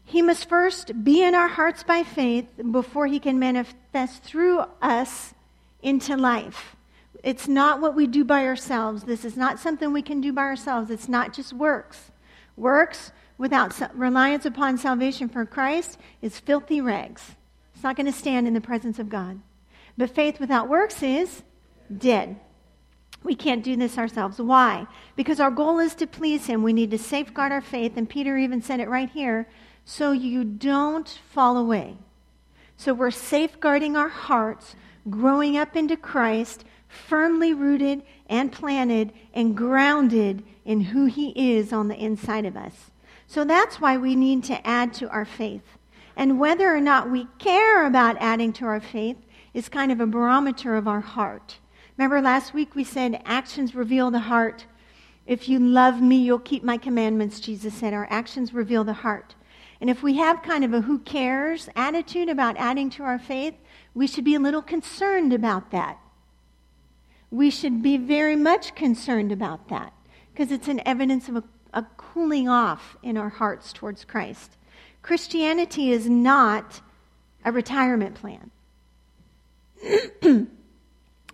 He 0.05 0.23
must 0.23 0.49
first 0.49 1.05
be 1.05 1.23
in 1.23 1.37
our 1.37 1.47
hearts 1.47 1.85
by 1.85 2.03
faith 2.03 2.49
before 2.73 3.07
he 3.07 3.21
can 3.21 3.39
manifest 3.39 4.25
through 4.25 4.65
us 4.83 5.35
into 5.81 6.17
life. 6.17 6.75
It's 7.23 7.47
not 7.47 7.81
what 7.81 7.95
we 7.95 8.09
do 8.09 8.25
by 8.25 8.45
ourselves. 8.45 9.05
This 9.05 9.25
is 9.25 9.37
not 9.37 9.61
something 9.61 9.93
we 9.93 10.03
can 10.03 10.21
do 10.21 10.33
by 10.33 10.43
ourselves. 10.43 10.91
It's 10.91 11.09
not 11.09 11.33
just 11.33 11.53
works. 11.53 12.11
Works 12.57 13.13
without 13.37 13.73
reliance 13.97 14.45
upon 14.47 14.79
salvation 14.79 15.29
for 15.29 15.45
Christ 15.45 15.99
is 16.23 16.41
filthy 16.41 16.81
rags. 16.81 17.37
It's 17.79 17.85
not 17.85 17.95
going 17.95 18.07
to 18.07 18.13
stand 18.13 18.49
in 18.49 18.55
the 18.55 18.61
presence 18.61 18.99
of 18.99 19.09
God. 19.09 19.39
But 19.97 20.11
faith 20.11 20.41
without 20.41 20.69
works 20.69 21.01
is 21.01 21.45
dead. 21.97 22.41
We 23.23 23.37
can't 23.37 23.63
do 23.63 23.77
this 23.77 23.97
ourselves. 23.97 24.41
Why? 24.41 24.89
Because 25.15 25.39
our 25.39 25.53
goal 25.53 25.79
is 25.79 25.95
to 25.95 26.07
please 26.09 26.47
Him. 26.47 26.65
We 26.65 26.73
need 26.73 26.91
to 26.91 26.99
safeguard 26.99 27.53
our 27.53 27.61
faith, 27.61 27.93
and 27.97 28.09
Peter 28.09 28.37
even 28.37 28.63
said 28.63 28.81
it 28.81 28.89
right 28.89 29.09
here 29.09 29.47
so 29.85 30.11
you 30.11 30.43
don't 30.43 31.21
fall 31.31 31.57
away. 31.57 31.99
So 32.77 32.93
we're 32.93 33.13
safeguarding 33.13 33.97
our 33.97 34.09
hearts, 34.09 34.75
growing 35.09 35.57
up 35.57 35.77
into 35.77 35.97
Christ, 35.97 36.65
firmly 36.89 37.55
rooted 37.55 38.03
and 38.29 38.51
planted 38.51 39.13
and 39.33 39.57
grounded 39.57 40.43
in 40.65 40.81
who 40.81 41.07
He 41.07 41.29
is 41.57 41.73
on 41.73 41.87
the 41.87 41.97
inside 41.97 42.45
of 42.45 42.57
us. 42.57 42.91
So 43.29 43.45
that's 43.45 43.81
why 43.81 43.97
we 43.97 44.17
need 44.17 44.43
to 44.45 44.67
add 44.67 44.93
to 44.95 45.09
our 45.11 45.25
faith. 45.25 45.78
And 46.19 46.41
whether 46.41 46.75
or 46.75 46.81
not 46.81 47.13
we 47.13 47.29
care 47.39 47.87
about 47.87 48.17
adding 48.19 48.53
to 48.55 48.65
our 48.65 48.81
faith 48.81 49.17
is 49.55 49.69
kind 49.69 49.93
of 49.93 50.01
a 50.01 50.07
barometer 50.07 50.77
of 50.77 50.89
our 50.89 51.01
heart. 51.01 51.59
Remember 51.97 52.21
last 52.21 52.53
week 52.53 52.75
we 52.75 52.83
said 52.83 53.23
actions 53.25 53.73
reveal 53.73 54.11
the 54.11 54.19
heart. 54.19 54.67
If 55.27 55.49
you 55.49 55.61
love 55.61 56.03
me, 56.03 56.17
you'll 56.17 56.41
keep 56.41 56.65
my 56.65 56.77
commandments, 56.77 57.39
Jesus 57.39 57.73
said. 57.73 57.95
Our 57.95 58.09
actions 58.11 58.53
reveal 58.53 58.83
the 58.83 58.95
heart. 58.95 59.37
And 59.81 59.89
if 59.89 60.03
we 60.03 60.17
have 60.17 60.43
kind 60.43 60.65
of 60.65 60.75
a 60.75 60.81
who 60.81 60.99
cares 60.99 61.69
attitude 61.77 62.29
about 62.29 62.57
adding 62.57 62.91
to 62.91 63.05
our 63.05 63.21
faith, 63.21 63.55
we 63.95 64.09
should 64.09 64.25
be 64.25 64.35
a 64.35 64.41
little 64.41 64.63
concerned 64.63 65.33
about 65.33 65.71
that. 65.71 66.01
We 67.31 67.49
should 67.49 67.81
be 67.81 67.97
very 67.97 68.35
much 68.35 68.75
concerned 68.75 69.31
about 69.31 69.69
that 69.69 69.93
because 70.33 70.51
it's 70.51 70.67
an 70.67 70.83
evidence 70.85 71.29
of 71.29 71.37
a, 71.37 71.45
a 71.75 71.87
cooling 71.97 72.49
off 72.49 72.97
in 73.05 73.17
our 73.17 73.29
hearts 73.29 73.73
towards 73.73 74.05
Christ. 74.05 74.57
Christianity 75.03 75.91
is 75.91 76.09
not 76.09 76.81
a 77.45 77.53
retirement 77.53 78.15
plan. 78.15 78.51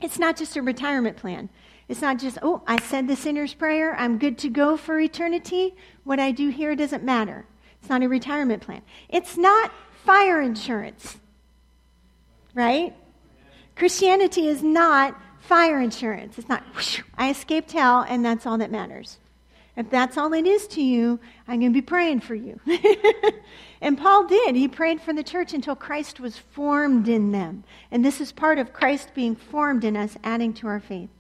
it's 0.00 0.18
not 0.18 0.36
just 0.36 0.56
a 0.56 0.62
retirement 0.62 1.16
plan. 1.16 1.48
It's 1.88 2.00
not 2.00 2.18
just, 2.18 2.38
oh, 2.42 2.62
I 2.66 2.80
said 2.80 3.08
the 3.08 3.16
sinner's 3.16 3.52
prayer, 3.52 3.94
I'm 3.96 4.18
good 4.18 4.38
to 4.38 4.48
go 4.48 4.76
for 4.76 4.98
eternity. 4.98 5.74
What 6.04 6.18
I 6.18 6.30
do 6.30 6.48
here 6.48 6.74
doesn't 6.74 7.04
matter. 7.04 7.46
It's 7.80 7.90
not 7.90 8.02
a 8.02 8.08
retirement 8.08 8.62
plan. 8.62 8.82
It's 9.08 9.36
not 9.36 9.70
fire 10.04 10.40
insurance, 10.40 11.18
right? 12.54 12.94
Christianity 13.76 14.46
is 14.46 14.62
not 14.62 15.20
fire 15.40 15.80
insurance. 15.80 16.38
It's 16.38 16.48
not, 16.48 16.62
whoosh, 16.74 17.02
I 17.18 17.30
escaped 17.30 17.72
hell, 17.72 18.06
and 18.08 18.24
that's 18.24 18.46
all 18.46 18.56
that 18.58 18.70
matters. 18.70 19.18
If 19.76 19.90
that's 19.90 20.16
all 20.16 20.32
it 20.32 20.46
is 20.46 20.68
to 20.68 20.82
you, 20.82 21.18
I'm 21.48 21.60
going 21.60 21.72
to 21.72 21.76
be 21.76 21.82
praying 21.82 22.20
for 22.20 22.34
you. 22.34 22.60
and 23.80 23.98
Paul 23.98 24.26
did. 24.26 24.54
He 24.54 24.68
prayed 24.68 25.00
for 25.00 25.12
the 25.12 25.24
church 25.24 25.52
until 25.52 25.74
Christ 25.74 26.20
was 26.20 26.38
formed 26.38 27.08
in 27.08 27.32
them. 27.32 27.64
And 27.90 28.04
this 28.04 28.20
is 28.20 28.30
part 28.30 28.58
of 28.58 28.72
Christ 28.72 29.10
being 29.14 29.34
formed 29.34 29.82
in 29.82 29.96
us, 29.96 30.16
adding 30.22 30.52
to 30.54 30.68
our 30.68 30.78
faith. 30.78 31.10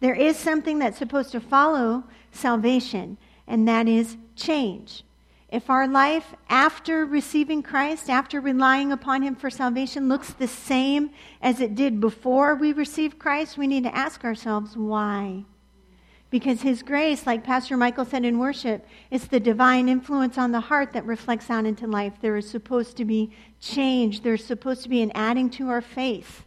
There 0.00 0.14
is 0.14 0.36
something 0.36 0.78
that's 0.78 0.98
supposed 0.98 1.32
to 1.32 1.40
follow 1.40 2.04
salvation, 2.32 3.16
and 3.46 3.66
that 3.66 3.88
is 3.88 4.16
change. 4.36 5.04
If 5.48 5.70
our 5.70 5.86
life 5.86 6.34
after 6.48 7.06
receiving 7.06 7.62
Christ, 7.62 8.10
after 8.10 8.40
relying 8.40 8.90
upon 8.90 9.22
Him 9.22 9.36
for 9.36 9.50
salvation, 9.50 10.08
looks 10.08 10.32
the 10.32 10.48
same 10.48 11.10
as 11.40 11.60
it 11.60 11.74
did 11.74 12.00
before 12.00 12.54
we 12.54 12.72
received 12.72 13.18
Christ, 13.18 13.56
we 13.56 13.66
need 13.66 13.84
to 13.84 13.94
ask 13.94 14.24
ourselves 14.24 14.76
why. 14.76 15.44
Because 16.32 16.62
His 16.62 16.82
grace, 16.82 17.26
like 17.26 17.44
Pastor 17.44 17.76
Michael 17.76 18.06
said 18.06 18.24
in 18.24 18.38
worship, 18.38 18.84
is 19.10 19.28
the 19.28 19.38
divine 19.38 19.88
influence 19.88 20.38
on 20.38 20.50
the 20.50 20.60
heart 20.60 20.94
that 20.94 21.04
reflects 21.04 21.50
out 21.50 21.66
into 21.66 21.86
life. 21.86 22.14
There 22.22 22.38
is 22.38 22.48
supposed 22.48 22.96
to 22.96 23.04
be 23.04 23.30
change, 23.60 24.22
there's 24.22 24.44
supposed 24.44 24.82
to 24.82 24.88
be 24.88 25.02
an 25.02 25.12
adding 25.14 25.50
to 25.50 25.68
our 25.68 25.82
faith 25.82 26.42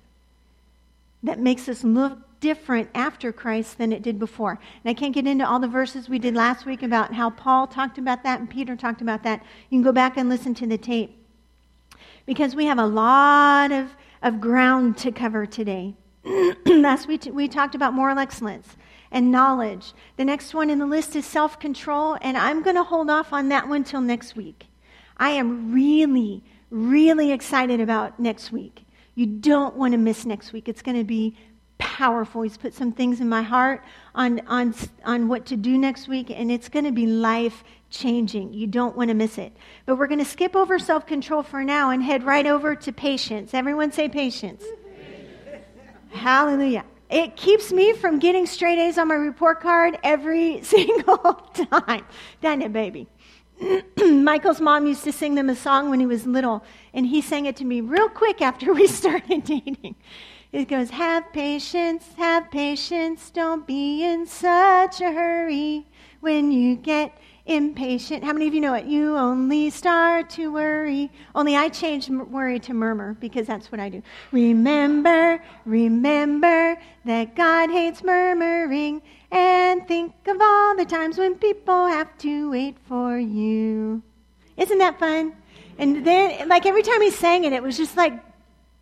that 1.22 1.39
makes 1.39 1.70
us 1.70 1.84
look 1.84 2.18
different 2.39 2.89
after 2.96 3.32
Christ 3.32 3.77
than 3.77 3.94
it 3.94 4.01
did 4.01 4.18
before. 4.18 4.51
And 4.84 4.89
I 4.89 4.94
can't 4.94 5.13
get 5.13 5.27
into 5.27 5.48
all 5.48 5.60
the 5.60 5.68
verses 5.68 6.10
we 6.10 6.20
did 6.20 6.34
last 6.34 6.65
week 6.65 6.82
about 6.82 7.13
how 7.13 7.30
Paul 7.30 7.68
talked 7.68 8.00
about 8.00 8.24
that 8.24 8.39
and 8.39 8.50
Peter 8.50 8.75
talked 8.75 9.01
about 9.01 9.22
that. 9.24 9.44
You 9.70 9.77
can 9.77 9.84
go 9.84 9.92
back 9.92 10.18
and 10.18 10.30
listen 10.30 10.56
to 10.56 10.68
the 10.68 10.77
tape. 10.80 11.15
Because 12.25 12.56
we 12.56 12.65
have 12.65 12.80
a 12.80 12.86
lot 12.86 13.72
of, 13.72 13.92
of 14.24 14.42
ground 14.42 14.98
to 14.98 15.12
cover 15.12 15.46
today. 15.46 15.94
last 16.65 17.08
week 17.08 17.27
we 17.32 17.48
talked 17.48 17.75
about 17.75 17.94
moral 17.94 18.18
excellence 18.18 18.75
and 19.16 19.32
knowledge. 19.32 19.94
The 20.18 20.26
next 20.26 20.54
one 20.54 20.70
in 20.70 20.78
the 20.78 20.86
list 20.86 21.16
is 21.16 21.26
self 21.26 21.58
control, 21.58 22.18
and 22.22 22.38
I'm 22.38 22.62
going 22.62 22.76
to 22.76 22.84
hold 22.84 23.10
off 23.10 23.32
on 23.32 23.48
that 23.50 23.68
one 23.68 23.86
till 23.86 24.02
next 24.02 24.36
week. 24.36 24.68
I 25.18 25.30
am 25.32 25.74
really, 25.74 26.44
really 26.70 27.32
excited 27.32 27.80
about 27.80 28.20
next 28.20 28.52
week. 28.52 28.86
You 29.16 29.26
don't 29.26 29.78
want 29.78 29.94
to 29.94 29.98
miss 29.98 30.26
next 30.26 30.52
week. 30.52 30.68
It's 30.68 30.82
going 30.82 30.98
to 30.98 31.06
be 31.06 31.38
powerful. 31.78 32.42
He's 32.42 32.58
put 32.58 32.74
some 32.74 32.92
things 32.92 33.22
in 33.22 33.30
my 33.30 33.42
heart 33.42 33.84
on, 34.14 34.42
on, 34.48 34.76
on 35.06 35.30
what 35.30 35.46
to 35.46 35.56
do 35.56 35.78
next 35.78 36.10
week, 36.10 36.30
and 36.30 36.52
it's 36.52 36.68
going 36.68 36.86
to 36.86 36.92
be 36.92 37.08
life 37.08 37.64
changing. 37.90 38.54
You 38.54 38.68
don't 38.68 38.98
want 38.98 39.08
to 39.08 39.14
miss 39.14 39.38
it. 39.38 39.56
But 39.86 39.96
we're 39.96 40.08
going 40.08 40.20
to 40.20 40.26
skip 40.26 40.58
over 40.58 40.78
self 40.78 41.08
control 41.08 41.42
for 41.42 41.64
now 41.64 41.90
and 41.90 42.04
head 42.04 42.24
right 42.24 42.46
over 42.46 42.76
to 42.76 42.92
patience. 42.92 43.54
Everyone 43.54 43.94
say 43.94 44.10
patience. 44.10 44.66
Hallelujah. 46.10 46.84
It 47.10 47.36
keeps 47.36 47.72
me 47.72 47.94
from 47.94 48.20
getting 48.20 48.46
straight 48.46 48.80
A's 48.80 48.98
on 48.98 49.10
my 49.10 49.16
report 49.16 49.62
card 49.62 49.98
every 50.04 50.62
single 50.64 51.34
time. 51.72 52.06
Doesn't 52.42 52.62
it, 52.64 52.74
baby? 52.74 53.08
Michael's 54.04 54.60
mom 54.60 54.86
used 54.86 55.04
to 55.04 55.14
sing 55.14 55.36
them 55.36 55.50
a 55.50 55.56
song 55.56 55.90
when 55.90 56.00
he 56.00 56.06
was 56.06 56.26
little, 56.26 56.64
and 56.94 57.06
he 57.06 57.22
sang 57.22 57.46
it 57.46 57.56
to 57.58 57.66
me 57.66 57.80
real 57.82 58.10
quick 58.10 58.42
after 58.42 58.74
we 58.74 58.88
started 59.02 59.44
dating. 59.44 59.96
It 60.52 60.68
goes, 60.68 60.90
Have 60.92 61.32
patience, 61.32 62.10
have 62.18 62.50
patience, 62.52 63.30
don't 63.30 63.68
be 63.68 64.04
in 64.04 64.26
such 64.26 65.02
a 65.02 65.12
hurry 65.12 65.86
when 66.22 66.52
you 66.52 66.76
get 66.76 67.18
impatient. 67.46 68.24
How 68.24 68.34
many 68.34 68.48
of 68.48 68.54
you 68.54 68.62
know 68.62 68.74
it? 68.74 68.86
You 68.86 69.16
only 69.16 69.70
start 69.70 70.30
to 70.32 70.52
worry. 70.52 71.12
Only 71.34 71.56
I 71.56 71.70
changed 71.70 72.10
worry 72.10 72.60
to 72.60 72.74
murmur 72.74 73.16
because 73.20 73.46
that's 73.48 73.72
what 73.72 73.80
I 73.80 73.90
do. 73.90 74.02
Remember, 74.32 75.44
remember 75.66 76.78
that 77.06 77.36
God 77.36 77.70
hates 77.70 78.04
murmuring 78.04 79.02
and 79.32 79.88
think 79.88 80.14
of 80.28 80.38
all 80.42 80.75
the 80.75 80.86
times 80.86 81.18
when 81.18 81.36
people 81.36 81.86
have 81.88 82.18
to 82.20 82.50
wait 82.52 82.78
for 82.88 83.18
you. 83.18 84.02
Isn't 84.58 84.78
that 84.80 85.00
fun? 85.00 85.34
And 85.78 86.06
then, 86.06 86.48
like 86.48 86.66
every 86.66 86.84
time 86.84 87.02
he 87.02 87.12
sang 87.12 87.44
it, 87.44 87.54
it 87.54 87.62
was 87.62 87.78
just 87.78 87.98
like 87.98 88.14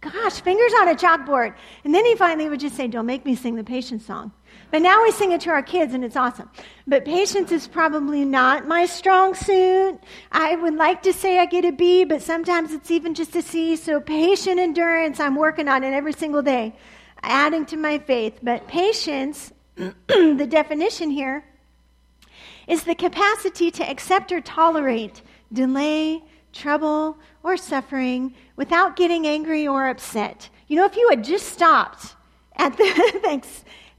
gosh, 0.03 0.41
fingers 0.41 0.73
on 0.81 0.89
a 0.89 0.95
chalkboard. 0.95 1.55
And 1.83 1.93
then 1.93 2.05
he 2.05 2.15
finally 2.15 2.49
would 2.49 2.59
just 2.59 2.75
say, 2.75 2.87
Don't 2.87 3.05
make 3.05 3.25
me 3.25 3.35
sing 3.35 3.55
the 3.55 3.63
patience 3.63 4.05
song. 4.05 4.31
But 4.73 4.81
now 4.81 5.03
we 5.03 5.11
sing 5.11 5.31
it 5.33 5.41
to 5.41 5.51
our 5.51 5.61
kids 5.61 5.93
and 5.93 6.03
it's 6.03 6.15
awesome. 6.15 6.49
But 6.87 7.05
patience 7.05 7.51
is 7.51 7.67
probably 7.67 8.25
not 8.25 8.67
my 8.67 8.87
strong 8.87 9.35
suit. 9.35 9.99
I 10.31 10.55
would 10.55 10.73
like 10.73 11.03
to 11.03 11.13
say 11.13 11.37
I 11.37 11.45
get 11.45 11.63
a 11.63 11.71
B, 11.71 12.05
but 12.05 12.23
sometimes 12.23 12.73
it's 12.73 12.89
even 12.89 13.13
just 13.13 13.35
a 13.35 13.43
C. 13.43 13.75
So 13.75 14.01
patient 14.01 14.59
endurance, 14.59 15.19
I'm 15.19 15.35
working 15.35 15.67
on 15.67 15.83
it 15.83 15.93
every 15.93 16.13
single 16.13 16.41
day, 16.41 16.73
adding 17.21 17.67
to 17.67 17.77
my 17.77 17.99
faith. 17.99 18.39
But 18.41 18.67
patience, 18.67 19.53
the 19.75 20.47
definition 20.49 21.11
here, 21.11 21.45
is 22.67 22.83
the 22.83 22.95
capacity 22.95 23.69
to 23.69 23.87
accept 23.87 24.31
or 24.31 24.41
tolerate 24.41 25.21
delay, 25.53 26.23
trouble, 26.51 27.19
or 27.43 27.57
suffering 27.57 28.33
without 28.55 28.95
getting 28.95 29.27
angry 29.27 29.67
or 29.67 29.87
upset. 29.87 30.49
You 30.67 30.77
know, 30.77 30.85
if 30.85 30.95
you 30.95 31.07
had 31.11 31.23
just 31.23 31.49
stopped 31.49 32.15
at 32.55 32.75
the, 32.75 33.19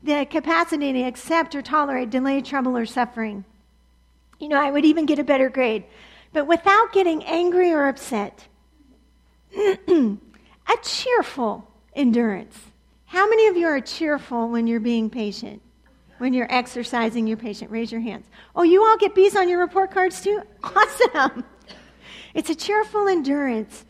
the 0.05 0.27
capacity 0.27 0.93
to 0.93 1.03
accept 1.03 1.55
or 1.55 1.63
tolerate 1.63 2.11
delay, 2.11 2.43
trouble, 2.43 2.77
or 2.77 2.87
suffering, 2.87 3.45
you 4.39 4.49
know, 4.49 4.61
I 4.61 4.71
would 4.71 4.85
even 4.85 5.07
get 5.07 5.19
a 5.19 5.25
better 5.25 5.49
grade. 5.49 5.85
But 6.33 6.47
without 6.47 6.93
getting 6.93 7.25
angry 7.25 7.73
or 7.73 7.89
upset, 7.89 8.47
a 9.57 10.19
cheerful 10.83 11.67
endurance. 11.95 12.59
How 13.07 13.29
many 13.29 13.47
of 13.47 13.57
you 13.57 13.67
are 13.67 13.81
cheerful 13.81 14.49
when 14.49 14.67
you're 14.67 14.81
being 14.81 15.09
patient? 15.09 15.63
When 16.19 16.35
you're 16.35 16.53
exercising 16.53 17.27
your 17.27 17.37
patient? 17.37 17.71
Raise 17.71 17.91
your 17.91 18.01
hands. 18.01 18.27
Oh, 18.55 18.63
you 18.63 18.85
all 18.85 18.97
get 18.99 19.15
B's 19.15 19.37
on 19.37 19.49
your 19.49 19.61
report 19.61 19.91
cards 19.91 20.21
too? 20.21 20.43
Awesome. 20.63 21.45
It's 22.35 22.51
a 22.51 22.55
cheerful 22.55 23.07
endurance, 23.07 23.85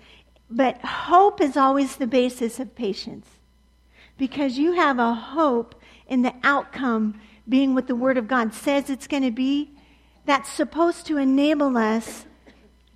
but 0.50 0.78
hope 0.82 1.40
is 1.40 1.56
always 1.56 1.96
the 1.96 2.06
basis 2.06 2.60
of 2.60 2.74
patience 2.74 3.26
because 4.18 4.58
you 4.58 4.72
have 4.72 4.98
a 4.98 5.14
hope 5.14 5.74
in 6.08 6.22
the 6.22 6.34
outcome 6.42 7.20
being 7.48 7.74
what 7.74 7.86
the 7.86 7.96
Word 7.96 8.16
of 8.16 8.28
God 8.28 8.54
says 8.54 8.88
it's 8.88 9.06
going 9.06 9.22
to 9.22 9.30
be 9.30 9.70
that's 10.24 10.50
supposed 10.50 11.06
to 11.06 11.18
enable 11.18 11.76
us 11.76 12.26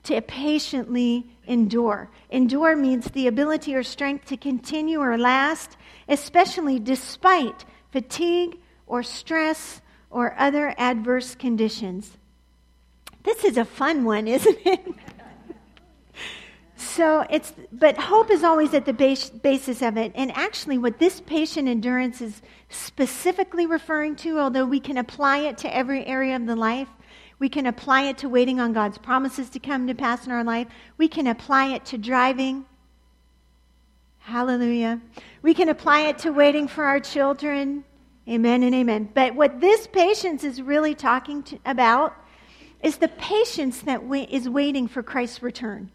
to 0.05 0.21
patiently 0.23 1.27
endure. 1.47 2.11
Endure 2.31 2.77
means 2.77 3.07
the 3.07 3.27
ability 3.27 3.75
or 3.75 3.83
strength 3.83 4.27
to 4.27 4.37
continue 4.37 5.01
or 5.01 5.19
last, 5.19 5.77
especially 6.09 6.79
despite 6.79 7.65
fatigue 7.93 8.59
or 8.87 9.03
stress 9.03 9.83
or 10.11 10.35
other 10.39 10.75
adverse 10.79 11.35
conditions. 11.35 12.17
This 13.25 13.45
is 13.45 13.59
a 13.59 13.65
fun 13.65 14.05
one, 14.05 14.27
isn't 14.27 14.59
it? 14.65 14.87
So 16.79 17.27
it's, 17.29 17.53
but 17.73 17.99
hope 17.99 18.31
is 18.31 18.45
always 18.45 18.73
at 18.73 18.87
the 18.87 18.93
base, 18.93 19.31
basis 19.31 19.83
of 19.83 19.97
it. 19.97 20.13
And 20.15 20.31
actually, 20.37 20.79
what 20.79 21.01
this 21.01 21.21
patient 21.21 21.67
endurance 21.67 22.21
is 22.21 22.41
specifically 22.69 23.67
referring 23.67 24.15
to, 24.17 24.39
although 24.39 24.65
we 24.65 24.79
can 24.79 24.97
apply 24.97 25.39
it 25.39 25.59
to 25.59 25.77
every 25.77 26.07
area 26.07 26.37
of 26.37 26.47
the 26.47 26.55
life, 26.55 26.89
we 27.41 27.49
can 27.49 27.67
apply 27.67 28.03
it 28.03 28.19
to 28.19 28.29
waiting 28.29 28.61
on 28.61 28.73
God's 28.73 28.97
promises 28.97 29.51
to 29.51 29.59
come 29.59 29.89
to 29.89 29.95
pass 29.95 30.25
in 30.25 30.31
our 30.31 30.45
life. 30.45 30.69
We 30.99 31.09
can 31.09 31.27
apply 31.27 31.75
it 31.75 31.85
to 31.87 31.99
driving. 31.99 32.65
Hallelujah. 34.19 35.01
We 35.43 35.55
can 35.55 35.71
apply 35.71 36.03
it 36.03 36.19
to 36.21 36.31
waiting 36.31 36.69
for 36.69 36.85
our 36.85 37.01
children. 37.01 37.83
Amen 38.29 38.63
and 38.63 38.75
amen. 38.75 39.11
But 39.15 39.35
what 39.35 39.61
this 39.61 39.89
patience 39.89 40.45
is 40.45 40.63
really 40.63 40.95
talking 40.95 41.43
to, 41.45 41.59
about 41.67 42.15
is 42.85 42.99
the 42.99 43.09
patience 43.09 43.81
that 43.81 44.01
is 44.31 44.49
waiting 44.49 44.87
for 44.87 45.03
Christ's 45.03 45.43
return 45.43 45.91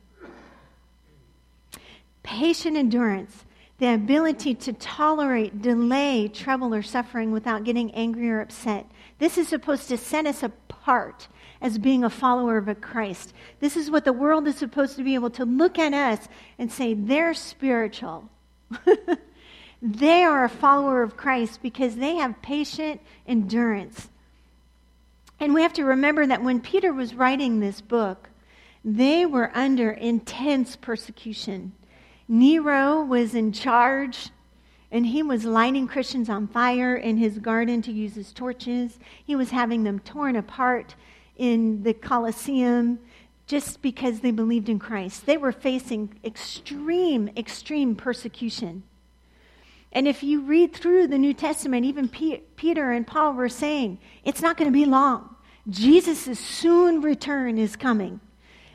patient 2.23 2.77
endurance. 2.77 3.45
the 3.79 3.93
ability 3.93 4.53
to 4.53 4.71
tolerate, 4.71 5.61
delay 5.61 6.27
trouble 6.27 6.73
or 6.73 6.81
suffering 6.81 7.31
without 7.31 7.63
getting 7.63 7.91
angry 7.91 8.29
or 8.29 8.39
upset. 8.39 8.85
This 9.17 9.37
is 9.37 9.47
supposed 9.47 9.89
to 9.89 9.97
set 9.97 10.25
us 10.25 10.43
apart 10.43 11.27
as 11.59 11.77
being 11.77 12.03
a 12.03 12.09
follower 12.09 12.57
of 12.57 12.67
a 12.67 12.75
Christ. 12.75 13.33
This 13.59 13.75
is 13.75 13.89
what 13.89 14.05
the 14.05 14.13
world 14.13 14.47
is 14.47 14.55
supposed 14.55 14.95
to 14.97 15.03
be 15.03 15.15
able 15.15 15.31
to 15.31 15.43
look 15.43 15.79
at 15.79 15.93
us 15.93 16.27
and 16.59 16.71
say, 16.71 16.93
they're 16.93 17.33
spiritual. 17.33 18.29
they 19.81 20.23
are 20.23 20.45
a 20.45 20.49
follower 20.49 21.01
of 21.01 21.17
Christ 21.17 21.61
because 21.61 21.95
they 21.95 22.15
have 22.15 22.41
patient 22.41 23.01
endurance. 23.27 24.09
And 25.39 25.53
we 25.53 25.61
have 25.61 25.73
to 25.73 25.83
remember 25.83 26.25
that 26.27 26.43
when 26.43 26.61
Peter 26.61 26.93
was 26.93 27.15
writing 27.15 27.59
this 27.59 27.81
book, 27.81 28.29
they 28.85 29.25
were 29.25 29.51
under 29.53 29.91
intense 29.91 30.75
persecution. 30.75 31.73
Nero 32.27 33.03
was 33.03 33.35
in 33.35 33.51
charge, 33.51 34.29
and 34.91 35.05
he 35.05 35.23
was 35.23 35.43
lighting 35.43 35.87
Christians 35.87 36.29
on 36.29 36.47
fire 36.47 36.95
in 36.95 37.17
his 37.17 37.39
garden 37.39 37.81
to 37.81 37.91
use 37.91 38.15
his 38.15 38.31
torches. 38.31 38.99
He 39.25 39.35
was 39.35 39.51
having 39.51 39.83
them 39.83 39.99
torn 39.99 40.35
apart 40.35 40.95
in 41.35 41.83
the 41.83 41.93
Colosseum 41.93 42.99
just 43.45 43.81
because 43.81 44.21
they 44.21 44.31
believed 44.31 44.69
in 44.69 44.79
Christ. 44.79 45.25
They 45.25 45.35
were 45.35 45.51
facing 45.51 46.17
extreme, 46.23 47.29
extreme 47.35 47.95
persecution. 47.95 48.83
And 49.91 50.07
if 50.07 50.23
you 50.23 50.41
read 50.41 50.73
through 50.73 51.07
the 51.07 51.17
New 51.17 51.33
Testament, 51.33 51.85
even 51.85 52.07
Peter 52.07 52.91
and 52.91 53.05
Paul 53.05 53.33
were 53.33 53.49
saying, 53.49 53.99
it's 54.23 54.41
not 54.41 54.57
going 54.57 54.71
to 54.71 54.73
be 54.73 54.85
long. 54.85 55.35
Jesus' 55.69 56.39
soon 56.39 57.01
return 57.01 57.57
is 57.57 57.75
coming. 57.75 58.19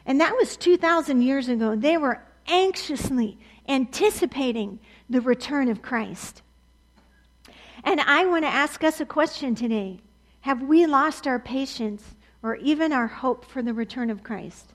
And 0.06 0.20
that 0.20 0.36
was 0.36 0.56
2,000 0.56 1.22
years 1.22 1.48
ago. 1.48 1.74
They 1.74 1.96
were 1.96 2.22
anxiously 2.48 3.38
anticipating 3.68 4.78
the 5.08 5.20
return 5.20 5.68
of 5.68 5.82
Christ. 5.82 6.42
And 7.84 8.00
I 8.00 8.26
want 8.26 8.44
to 8.44 8.48
ask 8.48 8.82
us 8.82 9.00
a 9.00 9.06
question 9.06 9.54
today 9.54 10.00
Have 10.40 10.62
we 10.62 10.86
lost 10.86 11.26
our 11.26 11.38
patience 11.38 12.16
or 12.42 12.56
even 12.56 12.92
our 12.92 13.06
hope 13.06 13.44
for 13.44 13.62
the 13.62 13.74
return 13.74 14.10
of 14.10 14.22
Christ? 14.22 14.72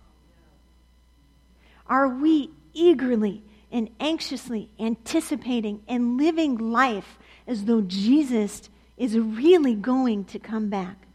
Are 1.88 2.08
we 2.08 2.52
eagerly 2.74 3.44
and 3.72 3.90
anxiously 4.00 4.70
anticipating 4.80 5.82
and 5.88 6.18
living 6.18 6.58
life 6.58 7.18
as 7.48 7.66
though 7.66 7.82
Jesus 7.82 8.70
is 8.98 9.18
really 9.18 9.76
going 9.76 10.26
to 10.26 10.40
come 10.40 10.70
back? 10.70 11.08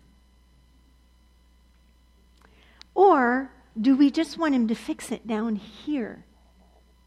Or 2.95 3.51
do 3.81 3.97
we 3.97 4.11
just 4.11 4.39
want 4.39 4.55
him 4.55 4.69
to 4.69 4.75
fix 4.75 5.13
it 5.13 5.27
down 5.27 5.57
here 5.57 6.25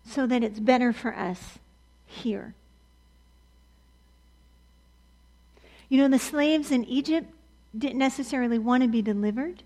so 0.05 0.25
that 0.27 0.43
it's 0.43 0.59
better 0.59 0.91
for 0.93 1.15
us 1.15 1.59
here? 2.05 2.53
You 5.89 5.97
know, 5.97 6.07
the 6.07 6.19
slaves 6.19 6.71
in 6.71 6.85
Egypt 6.85 7.27
didn't 7.77 7.99
necessarily 7.99 8.57
want 8.57 8.83
to 8.83 8.89
be 8.89 9.01
delivered. 9.01 9.63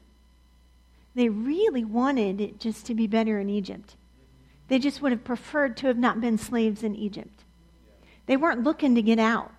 They 1.14 1.30
really 1.30 1.86
wanted 1.86 2.42
it 2.42 2.60
just 2.60 2.86
to 2.88 2.96
be 2.96 3.08
better 3.08 3.40
in 3.40 3.50
Egypt. 3.50 3.96
They 4.68 4.80
just 4.80 5.02
would 5.02 5.12
have 5.12 5.24
preferred 5.24 5.78
to 5.78 5.88
have 5.88 5.98
not 5.98 6.20
been 6.20 6.38
slaves 6.38 6.84
in 6.84 6.96
Egypt. 6.96 7.44
They 8.26 8.38
weren't 8.38 8.64
looking 8.64 8.96
to 8.96 9.02
get 9.02 9.20
out. 9.20 9.52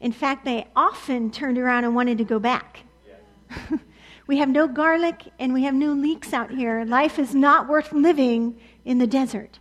In 0.00 0.12
fact, 0.12 0.44
they 0.44 0.68
often 0.76 1.30
turned 1.30 1.58
around 1.58 1.84
and 1.84 1.94
wanted 1.94 2.18
to 2.18 2.24
go 2.24 2.38
back. 2.38 2.84
we 4.26 4.38
have 4.38 4.48
no 4.48 4.68
garlic 4.68 5.22
and 5.38 5.52
we 5.52 5.64
have 5.64 5.74
no 5.74 5.92
leeks 5.92 6.32
out 6.32 6.50
here. 6.50 6.84
Life 6.84 7.18
is 7.18 7.34
not 7.34 7.68
worth 7.68 7.92
living 7.92 8.58
in 8.88 8.96
the 8.96 9.06
desert. 9.06 9.58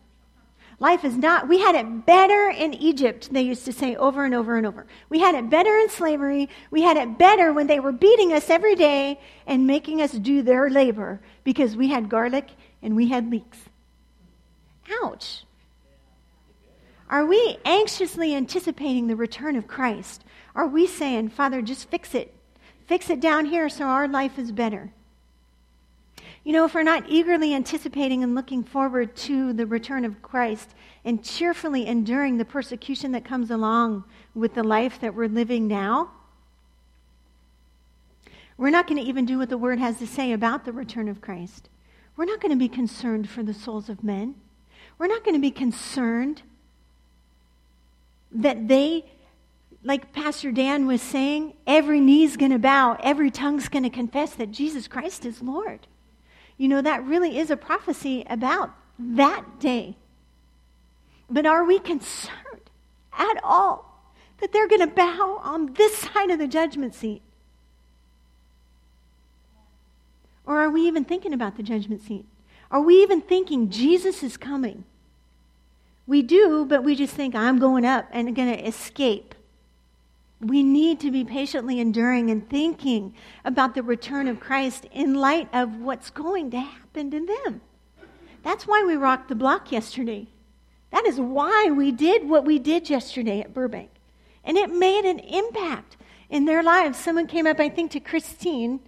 Life 0.80 1.04
is 1.04 1.18
not, 1.18 1.50
we 1.50 1.60
had 1.60 1.76
it 1.76 2.06
better 2.06 2.50
in 2.50 2.74
Egypt, 2.74 3.34
they 3.34 3.42
used 3.42 3.66
to 3.66 3.74
say 3.74 3.96
over 3.98 4.24
and 4.24 4.34
over 4.34 4.56
and 4.56 4.66
over. 4.66 4.88
We 5.10 5.20
had 5.20 5.36
it 5.36 5.50
better 5.50 5.76
in 5.78 5.90
slavery. 5.90 6.50
We 6.72 6.84
had 6.84 6.98
it 6.98 7.18
better 7.18 7.52
when 7.52 7.68
they 7.68 7.80
were 7.80 7.92
beating 7.92 8.32
us 8.32 8.50
every 8.50 8.76
day 8.76 9.20
and 9.46 9.68
making 9.68 10.02
us 10.02 10.12
do 10.14 10.42
their 10.42 10.70
labor 10.70 11.20
because 11.44 11.76
we 11.76 11.90
had 11.90 12.10
garlic 12.10 12.52
and 12.82 12.96
we 12.96 13.10
had 13.10 13.30
leeks. 13.30 13.58
Ouch. 15.04 15.44
Are 17.10 17.26
we 17.26 17.58
anxiously 17.66 18.34
anticipating 18.34 19.08
the 19.08 19.16
return 19.16 19.58
of 19.58 19.68
Christ? 19.68 20.24
Are 20.56 20.68
we 20.68 20.88
saying, 20.88 21.30
Father, 21.30 21.62
just 21.62 21.90
fix 21.90 22.16
it? 22.16 22.34
Fix 22.86 23.10
it 23.10 23.20
down 23.20 23.46
here 23.46 23.68
so 23.68 23.86
our 23.86 24.08
life 24.08 24.40
is 24.40 24.52
better. 24.54 24.94
You 26.48 26.54
know, 26.54 26.64
if 26.64 26.74
we're 26.74 26.84
not 26.84 27.10
eagerly 27.10 27.54
anticipating 27.54 28.24
and 28.24 28.34
looking 28.34 28.64
forward 28.64 29.18
to 29.18 29.52
the 29.52 29.66
return 29.66 30.06
of 30.06 30.22
Christ 30.22 30.70
and 31.04 31.22
cheerfully 31.22 31.86
enduring 31.86 32.38
the 32.38 32.46
persecution 32.46 33.12
that 33.12 33.26
comes 33.26 33.52
along 33.52 34.06
with 34.34 34.54
the 34.54 34.64
life 34.64 35.02
that 35.02 35.14
we're 35.14 35.28
living 35.28 35.68
now, 35.68 36.10
we're 38.58 38.70
not 38.70 38.88
going 38.88 38.98
to 38.98 39.06
even 39.06 39.26
do 39.26 39.38
what 39.38 39.50
the 39.50 39.58
Word 39.58 39.78
has 39.80 40.00
to 40.00 40.08
say 40.08 40.32
about 40.32 40.64
the 40.64 40.72
return 40.72 41.10
of 41.10 41.20
Christ. 41.20 41.68
We're 42.16 42.24
not 42.24 42.40
going 42.40 42.54
to 42.54 42.58
be 42.58 42.70
concerned 42.70 43.30
for 43.30 43.44
the 43.44 43.54
souls 43.54 43.90
of 43.90 44.02
men. 44.02 44.36
We're 44.98 45.08
not 45.08 45.26
going 45.26 45.36
to 45.36 45.42
be 45.42 45.52
concerned 45.52 46.44
that 48.32 48.70
they, 48.70 49.04
like 49.84 50.14
Pastor 50.14 50.54
Dan 50.54 50.88
was 50.88 51.02
saying, 51.02 51.56
every 51.68 52.00
knee's 52.00 52.38
going 52.38 52.52
to 52.52 52.58
bow, 52.58 52.96
every 53.04 53.32
tongue's 53.32 53.68
going 53.68 53.84
to 53.84 53.90
confess 53.90 54.34
that 54.36 54.52
Jesus 54.52 54.88
Christ 54.88 55.26
is 55.26 55.42
Lord. 55.42 55.88
You 56.58 56.68
know, 56.68 56.82
that 56.82 57.04
really 57.06 57.38
is 57.38 57.52
a 57.52 57.58
prophecy 57.58 58.26
about 58.30 58.72
that 58.98 59.60
day. 59.60 59.96
But 61.30 61.46
are 61.46 61.64
we 61.64 61.80
concerned 61.80 62.70
at 63.14 63.36
all 63.44 64.12
that 64.40 64.52
they're 64.52 64.68
going 64.68 64.82
to 64.82 64.88
bow 64.88 65.40
on 65.44 65.74
this 65.74 65.98
side 65.98 66.32
of 66.32 66.40
the 66.40 66.48
judgment 66.48 66.96
seat? 66.96 67.22
Or 70.46 70.60
are 70.62 70.70
we 70.70 70.88
even 70.88 71.04
thinking 71.04 71.34
about 71.34 71.58
the 71.58 71.64
judgment 71.64 72.02
seat? 72.02 72.26
Are 72.72 72.82
we 72.82 73.02
even 73.02 73.22
thinking 73.22 73.70
Jesus 73.70 74.24
is 74.24 74.38
coming? 74.38 74.86
We 76.06 76.22
do, 76.22 76.66
but 76.66 76.84
we 76.84 76.96
just 76.96 77.14
think, 77.14 77.36
I'm 77.36 77.60
going 77.60 77.86
up 77.86 78.08
and 78.12 78.34
going 78.36 78.56
to 78.56 78.68
escape. 78.68 79.36
We 80.40 80.62
need 80.62 81.00
to 81.00 81.12
be 81.12 81.24
patiently 81.24 81.80
enduring 81.80 82.30
and 82.30 82.48
thinking 82.48 83.16
about 83.44 83.74
the 83.74 83.82
return 83.82 84.28
of 84.28 84.40
Christ 84.40 84.86
in 84.92 85.16
light 85.16 85.50
of 85.52 85.78
what's 85.78 86.12
going 86.12 86.52
to 86.52 86.60
happen 86.60 87.10
to 87.12 87.26
them. 87.26 87.62
That's 88.44 88.68
why 88.68 88.84
we 88.84 88.96
rocked 88.96 89.30
the 89.30 89.36
block 89.36 89.72
yesterday. 89.72 90.28
That 90.92 91.06
is 91.06 91.20
why 91.20 91.70
we 91.72 91.92
did 91.92 92.30
what 92.30 92.46
we 92.46 92.60
did 92.60 92.90
yesterday 92.90 93.42
at 93.42 93.54
Burbank. 93.54 93.90
And 94.44 94.58
it 94.58 94.70
made 94.70 95.06
an 95.06 95.20
impact 95.20 95.98
in 96.30 96.46
their 96.46 96.64
lives. 96.64 96.98
Someone 96.98 97.28
came 97.28 97.48
up, 97.48 97.60
I 97.60 97.70
think, 97.70 97.92
to 97.92 98.00
Christine, 98.00 98.80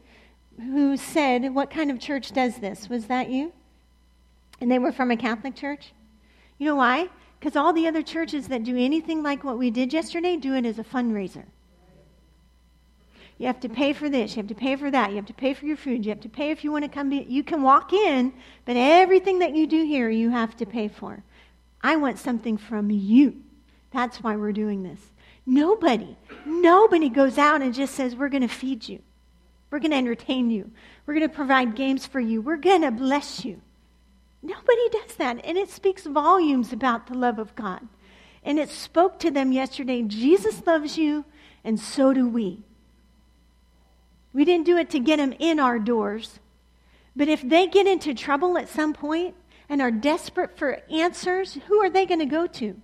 who 0.58 0.98
said, 0.98 1.54
What 1.54 1.72
kind 1.72 1.92
of 1.92 2.00
church 2.00 2.32
does 2.32 2.58
this? 2.58 2.90
Was 2.90 3.08
that 3.08 3.30
you? 3.30 3.52
And 4.62 4.72
they 4.72 4.80
were 4.80 4.92
from 4.92 5.12
a 5.12 5.18
Catholic 5.18 5.56
church? 5.56 5.94
You 6.58 6.68
know 6.68 6.76
why? 6.76 7.10
Because 7.40 7.56
all 7.56 7.72
the 7.72 7.88
other 7.88 8.02
churches 8.02 8.48
that 8.50 8.64
do 8.64 8.78
anything 8.78 9.24
like 9.24 9.44
what 9.44 9.58
we 9.58 9.72
did 9.72 9.94
yesterday 9.94 10.36
do 10.36 10.56
it 10.56 10.66
as 10.66 10.78
a 10.78 10.84
fundraiser. 10.84 11.46
You 13.38 13.48
have 13.48 13.62
to 13.62 13.70
pay 13.70 13.94
for 13.94 14.10
this. 14.10 14.36
You 14.36 14.42
have 14.42 14.50
to 14.50 14.56
pay 14.56 14.76
for 14.76 14.92
that. 14.92 15.12
You 15.12 15.16
have 15.16 15.26
to 15.28 15.34
pay 15.34 15.54
for 15.54 15.66
your 15.66 15.78
food. 15.78 16.06
You 16.06 16.12
have 16.12 16.20
to 16.22 16.30
pay 16.30 16.52
if 16.52 16.66
you 16.66 16.74
want 16.74 16.84
to 16.84 16.90
come. 16.90 17.10
Be, 17.10 17.26
you 17.30 17.42
can 17.42 17.64
walk 17.64 17.94
in, 17.94 18.34
but 18.66 18.76
everything 18.76 19.40
that 19.40 19.56
you 19.56 19.66
do 19.66 19.86
here, 19.86 20.10
you 20.10 20.30
have 20.30 20.58
to 20.58 20.66
pay 20.66 20.90
for. 20.90 21.24
I 21.82 21.96
want 21.96 22.20
something 22.20 22.58
from 22.58 22.92
you. 22.92 23.42
That's 23.92 24.22
why 24.22 24.36
we're 24.36 24.52
doing 24.52 24.84
this. 24.84 25.00
Nobody, 25.46 26.18
nobody 26.46 27.08
goes 27.08 27.38
out 27.38 27.62
and 27.62 27.74
just 27.74 27.96
says, 27.96 28.14
We're 28.14 28.30
going 28.30 28.42
to 28.42 28.50
feed 28.50 28.90
you. 28.90 29.00
We're 29.72 29.80
going 29.80 29.92
to 29.92 29.98
entertain 29.98 30.52
you. 30.52 30.70
We're 31.06 31.14
going 31.14 31.28
to 31.28 31.34
provide 31.34 31.76
games 31.76 32.06
for 32.06 32.20
you. 32.20 32.42
We're 32.42 32.58
going 32.58 32.82
to 32.82 32.92
bless 32.92 33.46
you. 33.46 33.62
Nobody 34.42 34.90
does 34.92 35.16
that. 35.16 35.44
And 35.44 35.58
it 35.58 35.70
speaks 35.70 36.06
volumes 36.06 36.72
about 36.72 37.08
the 37.08 37.18
love 37.18 37.40
of 37.40 37.56
God. 37.56 37.88
And 38.44 38.58
it 38.58 38.70
spoke 38.70 39.20
to 39.20 39.32
them 39.32 39.52
yesterday 39.52 40.02
Jesus 40.04 40.66
loves 40.66 40.98
you, 40.98 41.26
and 41.64 41.80
so 41.80 42.14
do 42.14 42.28
we. 42.28 42.64
We 44.32 44.46
didn't 44.46 44.66
do 44.66 44.78
it 44.78 44.90
to 44.92 45.00
get 45.00 45.18
them 45.18 45.34
in 45.40 45.60
our 45.60 45.80
doors. 45.80 46.40
But 47.16 47.28
if 47.28 47.42
they 47.42 47.68
get 47.68 47.88
into 47.88 48.14
trouble 48.14 48.58
at 48.58 48.70
some 48.70 48.94
point 48.94 49.36
and 49.68 49.82
are 49.82 49.92
desperate 49.92 50.58
for 50.58 50.82
answers, 50.90 51.58
who 51.68 51.82
are 51.82 51.90
they 51.90 52.06
going 52.06 52.20
to 52.20 52.26
go 52.26 52.48
to? 52.48 52.80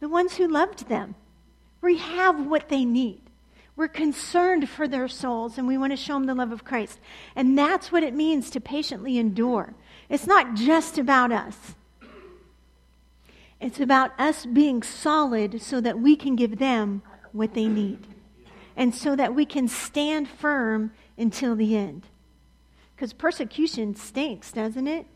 The 0.00 0.08
ones 0.08 0.36
who 0.36 0.48
loved 0.48 0.88
them. 0.88 1.16
We 1.80 1.98
have 1.98 2.46
what 2.46 2.68
they 2.68 2.84
need. 2.84 3.20
We're 3.74 3.88
concerned 3.88 4.68
for 4.68 4.86
their 4.86 5.08
souls 5.08 5.58
and 5.58 5.66
we 5.66 5.78
want 5.78 5.92
to 5.92 5.96
show 5.96 6.14
them 6.14 6.26
the 6.26 6.34
love 6.34 6.52
of 6.52 6.64
Christ. 6.64 7.00
And 7.34 7.58
that's 7.58 7.90
what 7.90 8.02
it 8.02 8.14
means 8.14 8.50
to 8.50 8.60
patiently 8.60 9.18
endure. 9.18 9.74
It's 10.12 10.26
not 10.26 10.52
just 10.52 10.98
about 10.98 11.32
us. 11.32 11.56
It's 13.62 13.80
about 13.80 14.12
us 14.20 14.44
being 14.44 14.82
solid 14.82 15.62
so 15.62 15.80
that 15.80 16.00
we 16.00 16.16
can 16.16 16.36
give 16.36 16.58
them 16.58 17.00
what 17.32 17.54
they 17.54 17.66
need. 17.66 18.06
And 18.76 18.94
so 18.94 19.16
that 19.16 19.34
we 19.34 19.46
can 19.46 19.68
stand 19.68 20.28
firm 20.28 20.92
until 21.16 21.56
the 21.56 21.74
end. 21.74 22.02
Because 22.94 23.14
persecution 23.14 23.96
stinks, 23.96 24.52
doesn't 24.52 24.86
it? 24.86 25.06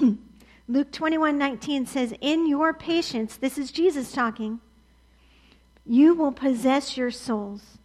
Luke 0.68 0.90
21 0.90 1.36
19 1.36 1.84
says, 1.84 2.14
In 2.22 2.48
your 2.48 2.72
patience, 2.72 3.36
this 3.36 3.58
is 3.58 3.70
Jesus 3.70 4.10
talking, 4.10 4.60
you 5.84 6.14
will 6.14 6.32
possess 6.32 6.96
your 6.96 7.10
souls. 7.10 7.76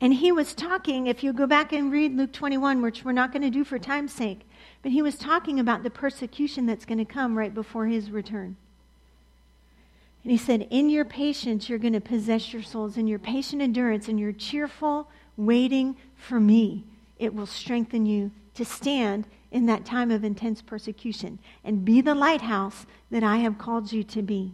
And 0.00 0.14
he 0.14 0.30
was 0.30 0.54
talking, 0.54 1.06
if 1.06 1.24
you 1.24 1.32
go 1.32 1.46
back 1.46 1.72
and 1.72 1.90
read 1.90 2.16
Luke 2.16 2.32
21, 2.32 2.82
which 2.82 3.04
we're 3.04 3.12
not 3.12 3.32
going 3.32 3.42
to 3.42 3.50
do 3.50 3.64
for 3.64 3.78
time's 3.78 4.12
sake, 4.12 4.45
but 4.82 4.92
he 4.92 5.02
was 5.02 5.16
talking 5.16 5.58
about 5.58 5.82
the 5.82 5.90
persecution 5.90 6.66
that's 6.66 6.84
going 6.84 6.98
to 6.98 7.04
come 7.04 7.36
right 7.36 7.54
before 7.54 7.86
his 7.86 8.10
return. 8.10 8.56
And 10.22 10.32
he 10.32 10.38
said, 10.38 10.66
In 10.70 10.90
your 10.90 11.04
patience, 11.04 11.68
you're 11.68 11.78
going 11.78 11.92
to 11.92 12.00
possess 12.00 12.52
your 12.52 12.62
souls. 12.62 12.96
In 12.96 13.06
your 13.06 13.18
patient 13.20 13.62
endurance, 13.62 14.08
in 14.08 14.18
your 14.18 14.32
cheerful 14.32 15.08
waiting 15.36 15.96
for 16.16 16.40
me, 16.40 16.84
it 17.18 17.32
will 17.32 17.46
strengthen 17.46 18.06
you 18.06 18.32
to 18.54 18.64
stand 18.64 19.26
in 19.52 19.66
that 19.66 19.84
time 19.84 20.10
of 20.10 20.24
intense 20.24 20.60
persecution 20.62 21.38
and 21.62 21.84
be 21.84 22.00
the 22.00 22.14
lighthouse 22.14 22.86
that 23.10 23.22
I 23.22 23.36
have 23.36 23.58
called 23.58 23.92
you 23.92 24.02
to 24.02 24.22
be. 24.22 24.52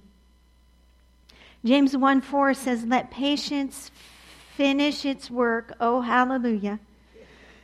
James 1.65 1.97
1 1.97 2.21
4 2.21 2.55
says, 2.55 2.85
Let 2.85 3.11
patience 3.11 3.91
finish 4.57 5.05
its 5.05 5.31
work, 5.31 5.75
oh 5.81 6.03
hallelujah, 6.03 6.81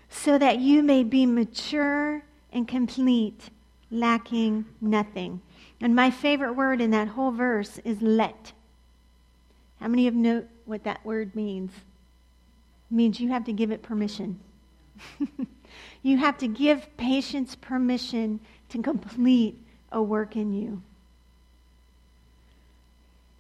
so 0.09 0.39
that 0.39 0.61
you 0.61 0.83
may 0.83 1.05
be 1.05 1.27
mature 1.27 2.23
and 2.53 2.67
complete, 2.67 3.51
lacking 3.91 4.65
nothing. 4.81 5.41
And 5.81 5.95
my 5.95 6.11
favorite 6.11 6.55
word 6.55 6.81
in 6.81 6.91
that 6.91 7.09
whole 7.09 7.31
verse 7.31 7.79
is 7.85 8.03
let. 8.03 8.53
How 9.81 9.89
many 9.89 10.09
of 10.09 10.15
you 10.15 10.21
know 10.21 10.45
what 10.65 10.85
that 10.85 11.05
word 11.05 11.35
means? 11.37 11.73
It 12.91 12.95
means 12.95 13.21
you 13.21 13.29
have 13.29 13.45
to 13.45 13.53
give 13.53 13.71
it 13.71 13.83
permission. 13.83 14.41
you 16.03 16.19
have 16.19 16.39
to 16.39 16.49
give 16.49 16.97
patience 16.97 17.55
permission 17.55 18.41
to 18.71 18.83
complete 18.83 19.57
a 19.93 20.03
work 20.03 20.37
in 20.37 20.53
you. 20.53 20.83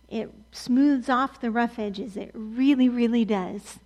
It 0.08 0.32
smooths 0.52 1.08
off 1.08 1.40
the 1.40 1.50
rough 1.50 1.78
edges. 1.78 2.16
It 2.16 2.30
really, 2.32 2.88
really 2.88 3.24
does. 3.24 3.78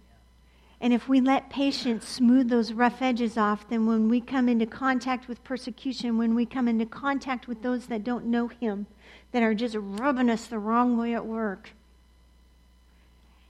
And 0.83 0.93
if 0.93 1.09
we 1.09 1.21
let 1.21 1.49
patience 1.49 2.09
smooth 2.09 2.49
those 2.49 2.73
rough 2.73 3.01
edges 3.01 3.39
off, 3.39 3.69
then 3.69 3.87
when 3.87 4.09
we 4.09 4.21
come 4.21 4.49
into 4.49 4.67
contact 4.67 5.29
with 5.29 5.45
persecution, 5.45 6.19
when 6.19 6.35
we 6.35 6.45
come 6.45 6.67
into 6.67 6.87
contact 6.87 7.47
with 7.47 7.63
those 7.63 7.87
that 7.87 8.03
don't 8.03 8.27
know 8.27 8.49
Him, 8.49 8.89
that 9.31 9.45
are 9.45 9.55
just 9.55 9.77
rubbing 9.79 10.29
us 10.29 10.47
the 10.47 10.59
wrong 10.59 10.99
way 10.99 11.15
at 11.15 11.25
work, 11.25 11.71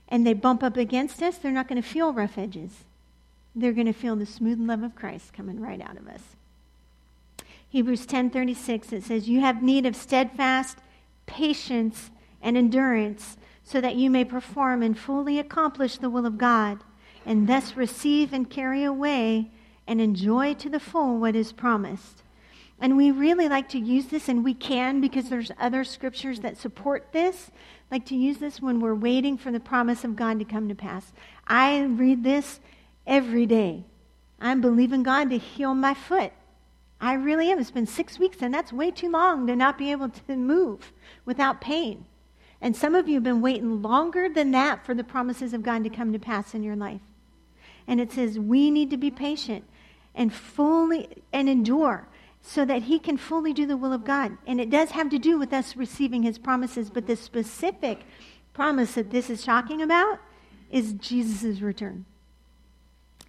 and 0.07 0.27
they 0.27 0.33
bump 0.33 0.61
up 0.61 0.77
against 0.77 1.23
us, 1.23 1.39
they're 1.39 1.51
not 1.51 1.67
going 1.67 1.81
to 1.81 1.87
feel 1.87 2.13
rough 2.13 2.37
edges. 2.37 2.83
They're 3.55 3.73
going 3.73 3.87
to 3.87 3.93
feel 3.93 4.15
the 4.15 4.27
smooth 4.27 4.59
love 4.59 4.83
of 4.83 4.93
Christ 4.93 5.33
coming 5.33 5.59
right 5.59 5.81
out 5.81 5.97
of 5.97 6.07
us. 6.07 6.21
Hebrews 7.67 8.05
10:36 8.05 8.93
it 8.93 9.03
says, 9.03 9.27
"You 9.27 9.39
have 9.39 9.63
need 9.63 9.87
of 9.87 9.95
steadfast 9.95 10.77
patience 11.25 12.11
and 12.43 12.55
endurance, 12.55 13.37
so 13.63 13.81
that 13.81 13.95
you 13.95 14.11
may 14.11 14.23
perform 14.23 14.83
and 14.83 14.95
fully 14.95 15.39
accomplish 15.39 15.97
the 15.97 16.11
will 16.11 16.27
of 16.27 16.37
God, 16.37 16.83
and 17.25 17.47
thus 17.47 17.75
receive 17.75 18.33
and 18.33 18.49
carry 18.49 18.83
away 18.83 19.49
and 19.87 19.99
enjoy 19.99 20.53
to 20.55 20.69
the 20.69 20.79
full 20.79 21.17
what 21.17 21.35
is 21.35 21.51
promised. 21.51 22.23
And 22.79 22.97
we 22.97 23.11
really 23.11 23.47
like 23.47 23.69
to 23.69 23.79
use 23.79 24.07
this, 24.07 24.27
and 24.27 24.43
we 24.43 24.53
can 24.53 24.99
because 24.99 25.29
there's 25.29 25.51
other 25.59 25.83
scriptures 25.83 26.41
that 26.41 26.57
support 26.57 27.11
this. 27.11 27.51
Like 27.89 28.05
to 28.07 28.15
use 28.15 28.39
this 28.39 28.61
when 28.61 28.79
we're 28.79 28.95
waiting 28.95 29.37
for 29.37 29.51
the 29.51 29.59
promise 29.59 30.03
of 30.03 30.15
God 30.15 30.39
to 30.39 30.45
come 30.45 30.67
to 30.67 30.75
pass. 30.75 31.13
I 31.47 31.83
read 31.83 32.23
this 32.23 32.59
every 33.05 33.45
day. 33.45 33.85
I'm 34.41 34.59
believing 34.59 35.03
God 35.03 35.29
to 35.29 35.37
heal 35.37 35.73
my 35.73 35.93
foot. 35.93 36.33
I 36.99 37.13
really 37.13 37.51
am. 37.51 37.59
It's 37.59 37.71
been 37.71 37.85
six 37.85 38.19
weeks, 38.19 38.37
and 38.41 38.53
that's 38.53 38.73
way 38.73 38.91
too 38.91 39.09
long 39.09 39.47
to 39.47 39.55
not 39.55 39.77
be 39.77 39.91
able 39.91 40.09
to 40.09 40.35
move 40.35 40.91
without 41.25 41.61
pain. 41.61 42.05
And 42.59 42.75
some 42.75 42.95
of 42.95 43.07
you 43.07 43.15
have 43.15 43.23
been 43.23 43.41
waiting 43.41 43.81
longer 43.81 44.29
than 44.29 44.51
that 44.51 44.85
for 44.85 44.93
the 44.93 45.03
promises 45.03 45.53
of 45.53 45.63
God 45.63 45.83
to 45.83 45.89
come 45.89 46.13
to 46.13 46.19
pass 46.19 46.53
in 46.53 46.63
your 46.63 46.77
life. 46.77 47.01
And 47.87 47.99
it 47.99 48.11
says 48.11 48.39
we 48.39 48.71
need 48.71 48.89
to 48.91 48.97
be 48.97 49.11
patient 49.11 49.65
and 50.15 50.33
fully 50.33 51.09
and 51.31 51.49
endure 51.49 52.07
so 52.41 52.65
that 52.65 52.83
he 52.83 52.99
can 52.99 53.17
fully 53.17 53.53
do 53.53 53.65
the 53.65 53.77
will 53.77 53.93
of 53.93 54.03
God. 54.03 54.37
And 54.45 54.59
it 54.59 54.69
does 54.69 54.91
have 54.91 55.09
to 55.09 55.17
do 55.17 55.39
with 55.39 55.53
us 55.53 55.75
receiving 55.75 56.23
his 56.23 56.37
promises, 56.37 56.89
but 56.89 57.07
the 57.07 57.15
specific 57.15 58.01
promise 58.53 58.93
that 58.95 59.11
this 59.11 59.29
is 59.29 59.43
talking 59.43 59.81
about 59.81 60.19
is 60.69 60.93
Jesus' 60.93 61.61
return. 61.61 62.05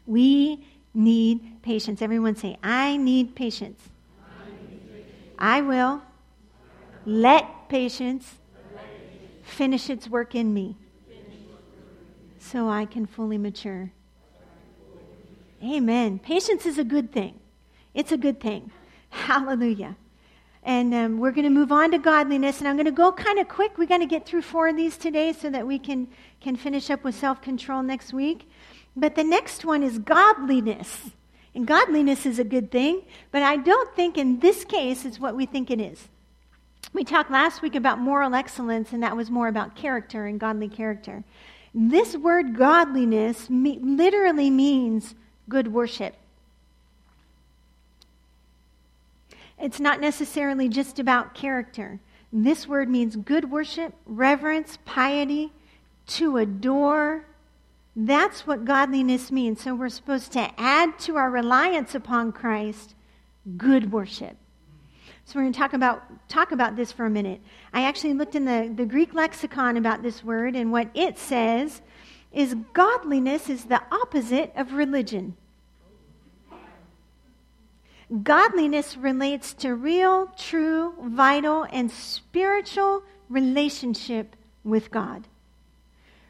We 0.07 0.67
need 0.93 1.63
patience. 1.63 2.03
Everyone 2.03 2.37
say, 2.37 2.57
I 2.63 2.97
need 2.97 3.35
patience. 3.35 3.89
I, 4.21 4.51
need 4.71 4.93
patience. 4.93 5.13
I 5.39 5.61
will 5.61 6.03
let 7.07 7.69
patience 7.69 8.35
finish 9.43 9.91
its 9.91 10.09
work 10.09 10.35
in 10.35 10.53
me 10.53 10.77
so 12.39 12.69
I 12.69 12.85
can 12.85 13.07
fully 13.07 13.39
mature. 13.39 13.93
Amen. 15.65 16.19
Patience 16.19 16.67
is 16.67 16.77
a 16.77 16.85
good 16.85 17.11
thing. 17.11 17.41
It's 17.95 18.13
a 18.13 18.19
good 18.19 18.39
thing. 18.39 18.71
Hallelujah. 19.09 19.97
And 20.63 20.95
um, 20.95 21.19
we're 21.19 21.31
going 21.31 21.45
to 21.45 21.51
move 21.51 21.73
on 21.73 21.91
to 21.93 21.99
godliness. 21.99 22.59
And 22.59 22.69
I'm 22.69 22.77
going 22.77 22.85
to 22.87 22.93
go 22.93 23.13
kind 23.13 23.39
of 23.39 23.49
quick. 23.49 23.79
We're 23.79 23.87
going 23.87 24.01
to 24.01 24.07
get 24.07 24.27
through 24.27 24.43
four 24.43 24.69
of 24.69 24.77
these 24.77 24.99
today 24.99 25.33
so 25.33 25.49
that 25.51 25.67
we 25.67 25.79
can, 25.79 26.09
can 26.41 26.57
finish 26.57 26.91
up 26.91 27.03
with 27.03 27.15
self 27.15 27.41
control 27.41 27.83
next 27.83 28.13
week. 28.13 28.49
But 28.95 29.15
the 29.15 29.25
next 29.25 29.65
one 29.65 29.83
is 29.83 29.99
godliness. 29.99 31.11
And 31.55 31.67
godliness 31.67 32.27
is 32.27 32.39
a 32.39 32.45
good 32.45 32.73
thing, 32.73 33.03
but 33.31 33.43
I 33.43 33.57
don't 33.57 33.95
think 33.95 34.19
in 34.19 34.41
this 34.41 34.65
case 34.65 35.05
it's 35.05 35.21
what 35.21 35.37
we 35.37 35.47
think 35.47 35.71
it 35.71 35.81
is. 35.81 36.09
We 36.93 37.05
talked 37.05 37.31
last 37.31 37.63
week 37.63 37.77
about 37.77 38.01
moral 38.01 38.35
excellence, 38.35 38.93
and 38.93 39.05
that 39.05 39.17
was 39.17 39.31
more 39.31 39.47
about 39.47 39.77
character 39.77 40.27
and 40.27 40.41
godly 40.41 40.69
character. 40.69 41.23
This 41.73 42.17
word 42.17 42.57
godliness 42.57 43.49
me- 43.49 43.79
literally 43.81 44.51
means 44.51 45.15
good 45.49 45.73
worship. 45.73 46.15
It's 49.59 49.81
not 49.81 50.01
necessarily 50.01 50.69
just 50.69 50.99
about 50.99 51.35
character. 51.35 52.01
This 52.33 52.67
word 52.67 52.89
means 52.89 53.17
good 53.17 53.51
worship, 53.51 53.95
reverence, 54.07 54.79
piety, 54.85 55.53
to 56.09 56.39
adore. 56.39 57.25
That's 57.95 58.47
what 58.47 58.65
godliness 58.65 59.31
means. 59.31 59.63
So 59.63 59.75
we're 59.75 59.89
supposed 59.89 60.33
to 60.33 60.51
add 60.59 60.99
to 61.01 61.17
our 61.17 61.31
reliance 61.31 61.95
upon 61.95 62.33
Christ 62.33 62.95
good 63.57 63.93
worship. 63.93 64.37
So 65.27 65.39
we're 65.39 65.43
going 65.43 65.53
to 65.53 65.59
talk 65.59 65.73
about, 65.73 66.29
talk 66.29 66.53
about 66.53 66.77
this 66.77 66.93
for 66.93 67.07
a 67.07 67.11
minute. 67.11 67.41
I 67.73 67.85
actually 67.85 68.15
looked 68.15 68.35
in 68.35 68.45
the, 68.45 68.71
the 68.75 68.85
Greek 68.85 69.15
lexicon 69.15 69.77
about 69.77 70.03
this 70.03 70.23
word, 70.23 70.55
and 70.55 70.71
what 70.71 70.89
it 70.93 71.19
says 71.19 71.81
is 72.35 72.57
godliness 72.73 73.49
is 73.49 73.65
the 73.65 73.83
opposite 73.91 74.53
of 74.57 74.73
religion. 74.73 75.37
Godliness 78.23 78.97
relates 78.97 79.55
to 79.55 79.75
real, 79.75 80.27
true, 80.37 80.95
vital, 81.03 81.67
and 81.73 81.91
spiritual 81.91 83.03
relationship 83.29 84.37
with 84.63 84.91
God. 84.91 85.27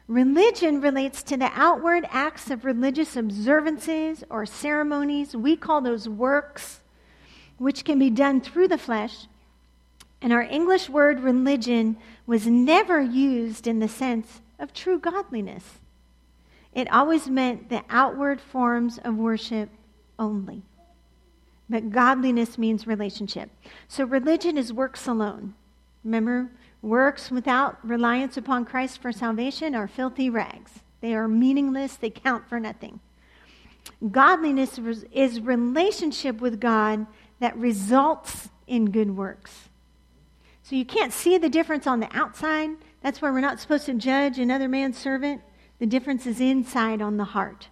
Religion 0.07 0.81
relates 0.81 1.23
to 1.23 1.35
the 1.35 1.51
outward 1.53 2.07
acts 2.11 2.49
of 2.49 2.63
religious 2.63 3.15
observances 3.15 4.23
or 4.29 4.45
ceremonies. 4.45 5.35
We 5.35 5.55
call 5.55 5.81
those 5.81 6.07
works 6.07 6.81
which 7.57 7.83
can 7.83 7.97
be 7.99 8.09
done 8.09 8.41
through 8.41 8.67
the 8.67 8.77
flesh. 8.77 9.27
And 10.21 10.31
our 10.31 10.43
English 10.43 10.89
word 10.89 11.19
religion 11.19 11.97
was 12.25 12.47
never 12.47 13.01
used 13.01 13.67
in 13.67 13.79
the 13.79 13.87
sense 13.87 14.41
of 14.59 14.73
true 14.73 14.99
godliness. 14.99 15.79
It 16.75 16.91
always 16.91 17.27
meant 17.27 17.69
the 17.69 17.83
outward 17.89 18.39
forms 18.39 18.99
of 18.99 19.15
worship 19.15 19.69
only. 20.19 20.61
But 21.69 21.89
godliness 21.89 22.57
means 22.57 22.85
relationship. 22.85 23.49
So 23.87 24.03
religion 24.03 24.57
is 24.57 24.71
works 24.71 25.07
alone. 25.07 25.55
Remember, 26.03 26.51
works 26.81 27.31
without 27.31 27.83
reliance 27.83 28.37
upon 28.37 28.65
Christ 28.65 29.01
for 29.01 29.11
salvation 29.11 29.73
are 29.73 29.87
filthy 29.87 30.29
rags. 30.29 30.81
They 31.01 31.15
are 31.15 31.27
meaningless, 31.27 31.95
they 31.95 32.11
count 32.11 32.47
for 32.47 32.59
nothing. 32.59 32.99
Godliness 34.11 34.79
is 35.11 35.39
relationship 35.39 36.41
with 36.41 36.59
God 36.59 37.07
that 37.39 37.57
results 37.57 38.49
in 38.67 38.91
good 38.91 39.15
works. 39.15 39.69
So 40.63 40.75
you 40.75 40.85
can't 40.85 41.13
see 41.13 41.37
the 41.37 41.49
difference 41.49 41.87
on 41.87 41.99
the 41.99 42.09
outside. 42.11 42.71
That's 43.01 43.21
why 43.21 43.29
we're 43.31 43.39
not 43.39 43.59
supposed 43.59 43.85
to 43.85 43.93
judge 43.93 44.39
another 44.39 44.67
man's 44.67 44.97
servant. 44.97 45.41
The 45.79 45.85
difference 45.85 46.25
is 46.25 46.39
inside 46.39 47.01
on 47.01 47.17
the 47.17 47.25
heart. 47.25 47.69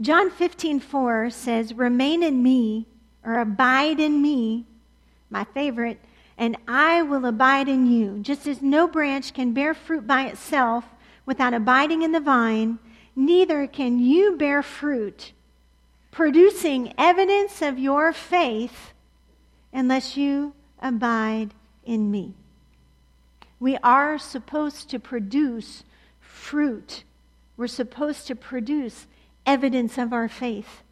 John 0.00 0.30
15, 0.30 0.80
4 0.80 1.30
says, 1.30 1.74
Remain 1.74 2.22
in 2.22 2.42
me, 2.42 2.86
or 3.24 3.38
abide 3.38 4.00
in 4.00 4.22
me, 4.22 4.66
my 5.30 5.44
favorite, 5.44 6.00
and 6.38 6.56
I 6.66 7.02
will 7.02 7.26
abide 7.26 7.68
in 7.68 7.86
you. 7.86 8.18
Just 8.20 8.46
as 8.46 8.62
no 8.62 8.88
branch 8.88 9.34
can 9.34 9.52
bear 9.52 9.74
fruit 9.74 10.06
by 10.06 10.26
itself 10.26 10.84
without 11.26 11.54
abiding 11.54 12.02
in 12.02 12.12
the 12.12 12.20
vine, 12.20 12.78
neither 13.14 13.66
can 13.66 13.98
you 13.98 14.36
bear 14.36 14.62
fruit 14.62 15.32
producing 16.12 16.92
evidence 16.98 17.62
of 17.62 17.78
your 17.78 18.12
faith 18.12 18.92
unless 19.72 20.16
you 20.16 20.52
abide 20.80 21.54
in 21.84 22.10
me. 22.10 22.34
We 23.58 23.76
are 23.78 24.18
supposed 24.18 24.90
to 24.90 25.00
produce 25.00 25.82
fruit. 26.42 27.04
We're 27.56 27.68
supposed 27.68 28.26
to 28.26 28.34
produce 28.34 29.06
evidence 29.46 29.96
of 29.96 30.12
our 30.12 30.28
faith. 30.28 30.82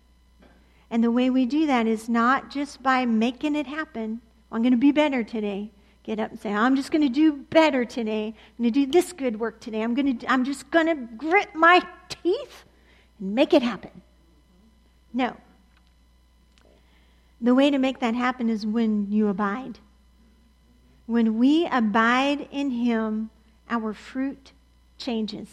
And 0.91 1.03
the 1.03 1.11
way 1.11 1.29
we 1.29 1.45
do 1.45 1.67
that 1.67 1.87
is 1.87 2.09
not 2.09 2.51
just 2.51 2.83
by 2.83 3.05
making 3.05 3.57
it 3.57 3.67
happen. 3.67 4.21
I'm 4.53 4.63
going 4.63 4.73
to 4.73 4.79
be 4.79 4.93
better 4.93 5.23
today. 5.25 5.71
Get 6.05 6.19
up 6.19 6.31
and 6.31 6.41
say, 6.41 6.53
I'm 6.53 6.77
just 6.77 6.91
going 6.91 7.03
to 7.03 7.09
do 7.09 7.33
better 7.33 7.85
today. 7.85 8.27
I'm 8.29 8.65
going 8.65 8.73
to 8.73 8.87
do 8.87 8.91
this 8.91 9.13
good 9.13 9.39
work 9.39 9.61
today. 9.61 9.83
I'm, 9.83 9.95
going 9.95 10.19
to, 10.19 10.31
I'm 10.31 10.45
just 10.45 10.71
going 10.71 10.87
to 10.87 10.95
grit 10.95 11.55
my 11.55 11.83
teeth 12.09 12.65
and 13.19 13.35
make 13.35 13.53
it 13.53 13.63
happen. 13.63 14.03
No. 15.13 15.37
The 17.41 17.55
way 17.55 17.71
to 17.71 17.79
make 17.79 17.99
that 18.01 18.15
happen 18.15 18.49
is 18.49 18.65
when 18.65 19.11
you 19.11 19.29
abide. 19.29 19.79
When 21.07 21.39
we 21.39 21.67
abide 21.67 22.49
in 22.51 22.71
Him, 22.71 23.31
our 23.69 23.93
fruit 23.93 24.53
changes. 25.01 25.49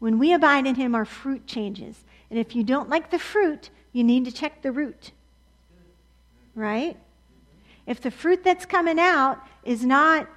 When 0.00 0.18
we 0.18 0.32
abide 0.32 0.66
in 0.66 0.74
Him, 0.74 0.94
our 0.94 1.04
fruit 1.04 1.46
changes. 1.46 2.02
And 2.30 2.38
if 2.38 2.56
you 2.56 2.64
don't 2.64 2.88
like 2.88 3.10
the 3.10 3.18
fruit, 3.18 3.70
you 3.92 4.02
need 4.02 4.24
to 4.24 4.32
check 4.32 4.62
the 4.62 4.72
root. 4.72 5.12
Right? 6.54 6.96
If 7.86 8.00
the 8.00 8.10
fruit 8.10 8.42
that's 8.42 8.66
coming 8.66 8.98
out 8.98 9.38
is 9.64 9.84
not 9.84 10.28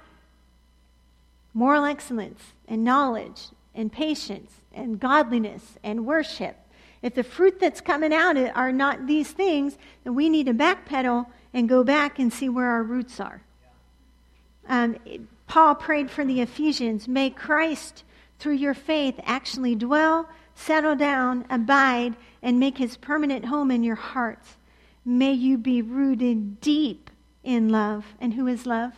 moral 1.52 1.84
excellence 1.84 2.52
and 2.68 2.84
knowledge 2.84 3.48
and 3.74 3.90
patience 3.92 4.52
and 4.72 5.00
godliness 5.00 5.78
and 5.82 6.06
worship, 6.06 6.56
if 7.02 7.14
the 7.14 7.22
fruit 7.22 7.60
that's 7.60 7.80
coming 7.80 8.12
out 8.12 8.36
are 8.36 8.72
not 8.72 9.06
these 9.06 9.30
things, 9.30 9.76
then 10.04 10.14
we 10.14 10.28
need 10.28 10.46
to 10.46 10.54
backpedal 10.54 11.26
and 11.52 11.68
go 11.68 11.84
back 11.84 12.18
and 12.18 12.32
see 12.32 12.48
where 12.48 12.68
our 12.68 12.82
roots 12.82 13.20
are. 13.20 13.42
Um, 14.68 14.96
Paul 15.46 15.74
prayed 15.74 16.10
for 16.10 16.24
the 16.24 16.40
Ephesians 16.40 17.06
may 17.06 17.30
Christ, 17.30 18.04
through 18.38 18.54
your 18.54 18.74
faith, 18.74 19.20
actually 19.24 19.74
dwell, 19.74 20.28
settle 20.54 20.96
down, 20.96 21.44
abide, 21.50 22.16
and 22.42 22.58
make 22.58 22.78
his 22.78 22.96
permanent 22.96 23.46
home 23.46 23.70
in 23.70 23.82
your 23.82 23.96
hearts. 23.96 24.56
May 25.04 25.32
you 25.32 25.58
be 25.58 25.82
rooted 25.82 26.60
deep 26.60 27.10
in 27.42 27.68
love. 27.68 28.06
And 28.20 28.34
who 28.34 28.46
is 28.46 28.66
love? 28.66 28.92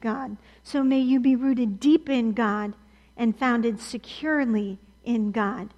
God. 0.00 0.36
So 0.62 0.82
may 0.82 1.00
you 1.00 1.20
be 1.20 1.36
rooted 1.36 1.80
deep 1.80 2.08
in 2.08 2.32
God 2.32 2.74
and 3.16 3.36
founded 3.36 3.80
securely 3.80 4.78
in 5.04 5.32
God. 5.32 5.74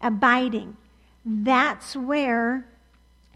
Abiding. 0.00 0.76
That's 1.24 1.94
where 1.94 2.66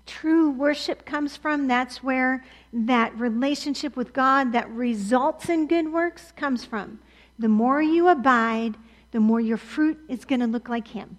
true 0.07 0.51
worship 0.51 1.05
comes 1.05 1.37
from. 1.37 1.67
That's 1.67 2.03
where 2.03 2.45
that 2.73 3.19
relationship 3.19 3.97
with 3.97 4.13
God 4.13 4.53
that 4.53 4.69
results 4.71 5.49
in 5.49 5.67
good 5.67 5.93
works 5.93 6.33
comes 6.37 6.65
from. 6.65 7.01
The 7.39 7.49
more 7.49 7.83
you 7.83 8.09
abide, 8.09 8.77
the 9.11 9.21
more 9.21 9.41
your 9.41 9.57
fruit 9.57 9.99
is 10.09 10.25
going 10.25 10.41
to 10.41 10.47
look 10.47 10.69
like 10.69 10.89
Him. 10.89 11.19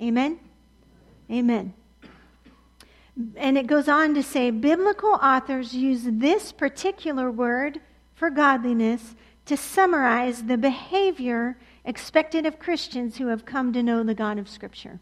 Amen? 0.00 0.38
Amen. 1.30 1.74
And 3.36 3.58
it 3.58 3.66
goes 3.66 3.88
on 3.88 4.14
to 4.14 4.22
say 4.22 4.50
biblical 4.50 5.10
authors 5.10 5.74
use 5.74 6.02
this 6.04 6.50
particular 6.50 7.30
word 7.30 7.80
for 8.14 8.30
godliness 8.30 9.14
to 9.46 9.56
summarize 9.56 10.44
the 10.44 10.56
behavior 10.56 11.58
expected 11.84 12.46
of 12.46 12.58
Christians 12.58 13.18
who 13.18 13.26
have 13.26 13.44
come 13.44 13.72
to 13.72 13.82
know 13.82 14.02
the 14.02 14.14
God 14.14 14.38
of 14.38 14.48
Scripture. 14.48 15.00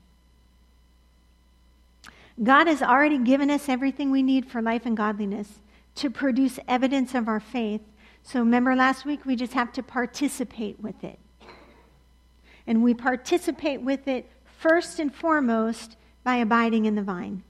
God 2.43 2.67
has 2.67 2.83
already 2.83 3.19
given 3.19 3.51
us 3.51 3.69
everything 3.69 4.11
we 4.11 4.23
need 4.23 4.47
for 4.47 4.63
life 4.63 4.87
and 4.87 4.97
godliness 4.97 5.61
to 5.97 6.09
produce 6.09 6.59
evidence 6.67 7.15
of 7.15 7.29
our 7.29 7.41
faith. 7.41 7.83
So 8.23 8.41
remember 8.41 8.75
last 8.75 9.05
week, 9.05 9.27
we 9.27 9.37
just 9.37 9.53
have 9.53 9.73
to 9.73 9.83
participate 9.83 10.81
with 10.81 11.05
it. 11.05 11.19
And 12.67 12.83
we 12.83 12.95
participate 12.95 13.83
with 13.83 14.09
it 14.09 14.31
first 14.59 14.99
and 14.99 15.15
foremost 15.15 15.97
by 16.25 16.37
abiding 16.37 16.87
in 16.87 16.95
the 16.95 17.03
vine. 17.03 17.43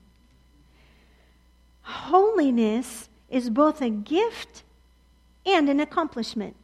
Holiness 1.83 3.09
is 3.29 3.50
both 3.50 3.83
a 3.83 3.90
gift 3.90 4.62
and 5.46 5.68
an 5.68 5.81
accomplishment. 5.81 6.57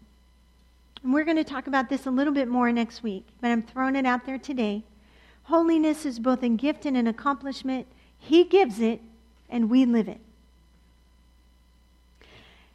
And 1.02 1.12
we're 1.12 1.24
going 1.24 1.36
to 1.36 1.44
talk 1.44 1.66
about 1.66 1.88
this 1.88 2.06
a 2.06 2.10
little 2.10 2.32
bit 2.32 2.48
more 2.48 2.72
next 2.72 3.02
week, 3.02 3.26
but 3.40 3.48
I'm 3.48 3.62
throwing 3.62 3.96
it 3.96 4.06
out 4.06 4.26
there 4.26 4.38
today. 4.38 4.82
Holiness 5.44 6.04
is 6.04 6.18
both 6.18 6.42
a 6.42 6.48
gift 6.48 6.86
and 6.86 6.96
an 6.96 7.06
accomplishment. 7.06 7.86
He 8.26 8.42
gives 8.42 8.80
it, 8.80 9.00
and 9.48 9.70
we 9.70 9.84
live 9.84 10.08
it. 10.08 10.20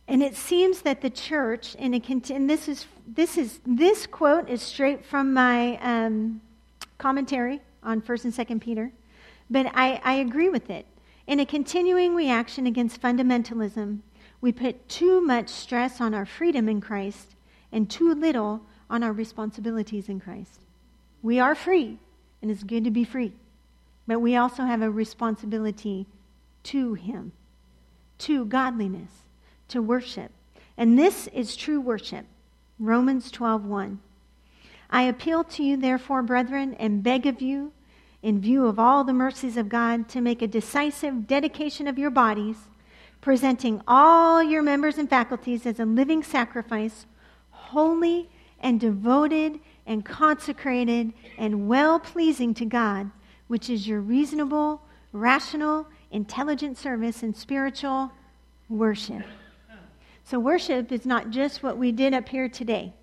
And 0.07 0.23
it 0.23 0.35
seems 0.35 0.81
that 0.83 1.01
the 1.01 1.09
church, 1.09 1.75
and, 1.77 1.93
it 1.93 2.29
and 2.29 2.49
this 2.49 2.69
is 2.69 2.85
this 3.05 3.37
is 3.37 3.59
this 3.65 4.07
quote 4.07 4.49
is 4.49 4.61
straight 4.61 5.03
from 5.03 5.33
my 5.33 5.77
um, 5.77 6.39
commentary 6.97 7.59
on 7.83 7.99
First 7.99 8.23
and 8.23 8.33
Second 8.33 8.61
Peter, 8.61 8.91
but 9.49 9.65
I, 9.73 9.99
I 10.05 10.13
agree 10.13 10.47
with 10.47 10.69
it. 10.69 10.85
In 11.27 11.41
a 11.41 11.45
continuing 11.45 12.15
reaction 12.15 12.65
against 12.65 13.01
fundamentalism, 13.01 13.99
we 14.39 14.53
put 14.53 14.87
too 14.87 15.19
much 15.19 15.49
stress 15.49 15.99
on 15.99 16.13
our 16.13 16.25
freedom 16.25 16.69
in 16.69 16.79
Christ 16.79 17.35
and 17.73 17.89
too 17.89 18.13
little 18.13 18.61
on 18.89 19.03
our 19.03 19.11
responsibilities 19.11 20.07
in 20.07 20.21
Christ. 20.21 20.61
We 21.21 21.39
are 21.39 21.55
free, 21.55 21.99
and 22.41 22.49
it's 22.49 22.63
good 22.63 22.85
to 22.85 22.91
be 22.91 23.03
free, 23.03 23.33
but 24.11 24.19
we 24.19 24.35
also 24.35 24.63
have 24.63 24.81
a 24.81 24.91
responsibility 24.91 26.05
to 26.63 26.95
Him, 26.95 27.31
to 28.17 28.43
godliness 28.43 29.09
to 29.69 29.81
worship. 29.81 30.31
And 30.75 30.99
this 30.99 31.27
is 31.27 31.55
true 31.55 31.79
worship. 31.79 32.25
Romans 32.77 33.31
12:1. 33.31 33.99
I 34.89 35.03
appeal 35.03 35.45
to 35.45 35.63
you 35.63 35.77
therefore, 35.77 36.23
brethren, 36.23 36.73
and 36.77 37.01
beg 37.01 37.25
of 37.25 37.41
you 37.41 37.71
in 38.21 38.41
view 38.41 38.65
of 38.65 38.77
all 38.77 39.05
the 39.05 39.13
mercies 39.13 39.55
of 39.55 39.69
God 39.69 40.09
to 40.09 40.19
make 40.19 40.41
a 40.41 40.47
decisive 40.47 41.25
dedication 41.25 41.87
of 41.87 41.97
your 41.97 42.11
bodies, 42.11 42.57
presenting 43.21 43.81
all 43.87 44.43
your 44.43 44.61
members 44.61 44.97
and 44.97 45.09
faculties 45.09 45.65
as 45.65 45.79
a 45.79 45.85
living 45.85 46.21
sacrifice, 46.21 47.05
holy 47.51 48.29
and 48.59 48.77
devoted 48.77 49.61
and 49.85 50.03
consecrated 50.03 51.13
and 51.37 51.69
well 51.69 51.97
pleasing 51.97 52.53
to 52.55 52.65
God, 52.65 53.09
which 53.51 53.69
is 53.69 53.85
your 53.85 53.99
reasonable, 53.99 54.81
rational, 55.11 55.85
intelligent 56.09 56.77
service 56.77 57.21
and 57.21 57.35
spiritual 57.35 58.09
worship. 58.69 59.23
So, 60.23 60.39
worship 60.39 60.89
is 60.89 61.05
not 61.05 61.31
just 61.31 61.61
what 61.61 61.77
we 61.77 61.91
did 61.91 62.13
up 62.13 62.29
here 62.29 62.47
today, 62.47 62.93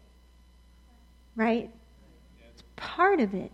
right? 1.36 1.68
It's 2.50 2.62
part 2.76 3.20
of 3.20 3.34
it. 3.34 3.52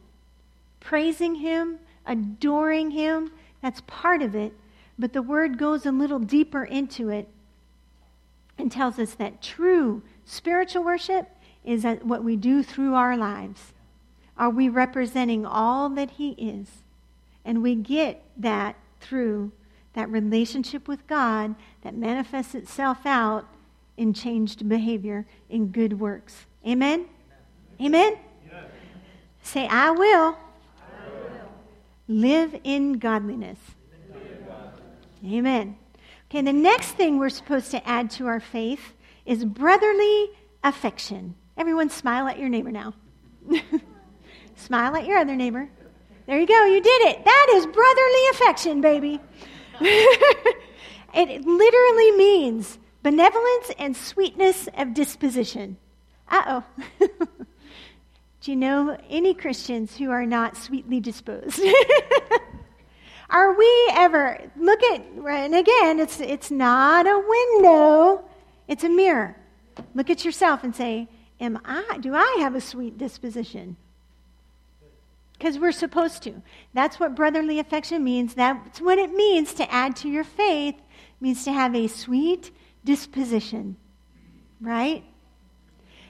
Praising 0.78 1.34
Him, 1.34 1.80
adoring 2.06 2.92
Him, 2.92 3.32
that's 3.60 3.82
part 3.88 4.22
of 4.22 4.36
it. 4.36 4.52
But 4.96 5.12
the 5.12 5.22
word 5.22 5.58
goes 5.58 5.84
a 5.86 5.90
little 5.90 6.20
deeper 6.20 6.62
into 6.62 7.08
it 7.08 7.28
and 8.56 8.70
tells 8.70 9.00
us 9.00 9.14
that 9.14 9.42
true 9.42 10.00
spiritual 10.24 10.84
worship 10.84 11.28
is 11.64 11.84
what 12.02 12.22
we 12.22 12.36
do 12.36 12.62
through 12.62 12.94
our 12.94 13.16
lives. 13.16 13.73
Are 14.36 14.50
we 14.50 14.68
representing 14.68 15.46
all 15.46 15.88
that 15.90 16.12
He 16.12 16.30
is? 16.32 16.68
And 17.44 17.62
we 17.62 17.74
get 17.74 18.22
that 18.36 18.76
through 19.00 19.52
that 19.92 20.10
relationship 20.10 20.88
with 20.88 21.06
God 21.06 21.54
that 21.82 21.94
manifests 21.94 22.54
itself 22.54 23.06
out 23.06 23.46
in 23.96 24.12
changed 24.12 24.68
behavior, 24.68 25.26
in 25.48 25.68
good 25.68 26.00
works. 26.00 26.46
Amen? 26.66 27.06
Amen? 27.80 28.18
Yes. 28.50 28.64
Say, 29.42 29.68
I 29.68 29.90
will, 29.90 30.00
I 30.00 30.36
will. 31.10 31.48
Live, 32.08 32.54
in 32.54 32.60
live 32.60 32.60
in 32.64 32.98
godliness. 32.98 33.58
Amen. 35.24 35.76
Okay, 36.28 36.42
the 36.42 36.52
next 36.52 36.92
thing 36.92 37.18
we're 37.18 37.30
supposed 37.30 37.70
to 37.70 37.88
add 37.88 38.10
to 38.12 38.26
our 38.26 38.40
faith 38.40 38.94
is 39.24 39.44
brotherly 39.44 40.30
affection. 40.64 41.34
Everyone 41.56 41.88
smile 41.88 42.26
at 42.26 42.38
your 42.38 42.48
neighbor 42.48 42.72
now. 42.72 42.94
smile 44.56 44.96
at 44.96 45.06
your 45.06 45.18
other 45.18 45.36
neighbor. 45.36 45.68
There 46.26 46.40
you 46.40 46.46
go, 46.46 46.64
you 46.64 46.80
did 46.80 47.02
it. 47.02 47.24
That 47.24 47.52
is 47.54 47.66
brotherly 47.66 48.28
affection, 48.32 48.80
baby. 48.80 49.20
it 51.14 51.44
literally 51.44 52.12
means 52.12 52.78
benevolence 53.02 53.70
and 53.78 53.96
sweetness 53.96 54.68
of 54.76 54.94
disposition. 54.94 55.76
Uh 56.28 56.62
oh. 57.00 57.08
Do 58.40 58.50
you 58.50 58.56
know 58.56 58.98
any 59.08 59.32
Christians 59.34 59.96
who 59.96 60.10
are 60.10 60.26
not 60.26 60.56
sweetly 60.56 61.00
disposed? 61.00 61.60
are 63.30 63.56
we 63.56 63.88
ever 63.92 64.38
look 64.56 64.82
at 64.82 65.00
and 65.00 65.54
again 65.54 65.98
it's 65.98 66.20
it's 66.20 66.50
not 66.50 67.06
a 67.06 67.24
window, 67.26 68.24
it's 68.68 68.84
a 68.84 68.88
mirror. 68.88 69.36
Look 69.94 70.10
at 70.10 70.24
yourself 70.24 70.62
and 70.62 70.74
say, 70.74 71.08
Am 71.40 71.58
I 71.64 71.98
do 72.00 72.14
I 72.14 72.36
have 72.40 72.54
a 72.54 72.60
sweet 72.60 72.96
disposition? 72.98 73.76
Because 75.44 75.58
we're 75.58 75.72
supposed 75.72 76.22
to. 76.22 76.40
That's 76.72 76.98
what 76.98 77.14
brotherly 77.14 77.58
affection 77.58 78.02
means. 78.02 78.32
That's 78.32 78.80
what 78.80 78.98
it 78.98 79.12
means 79.12 79.52
to 79.54 79.70
add 79.70 79.94
to 79.96 80.08
your 80.08 80.24
faith, 80.24 80.74
it 80.76 81.20
means 81.20 81.44
to 81.44 81.52
have 81.52 81.74
a 81.74 81.86
sweet 81.86 82.50
disposition, 82.82 83.76
right? 84.58 85.04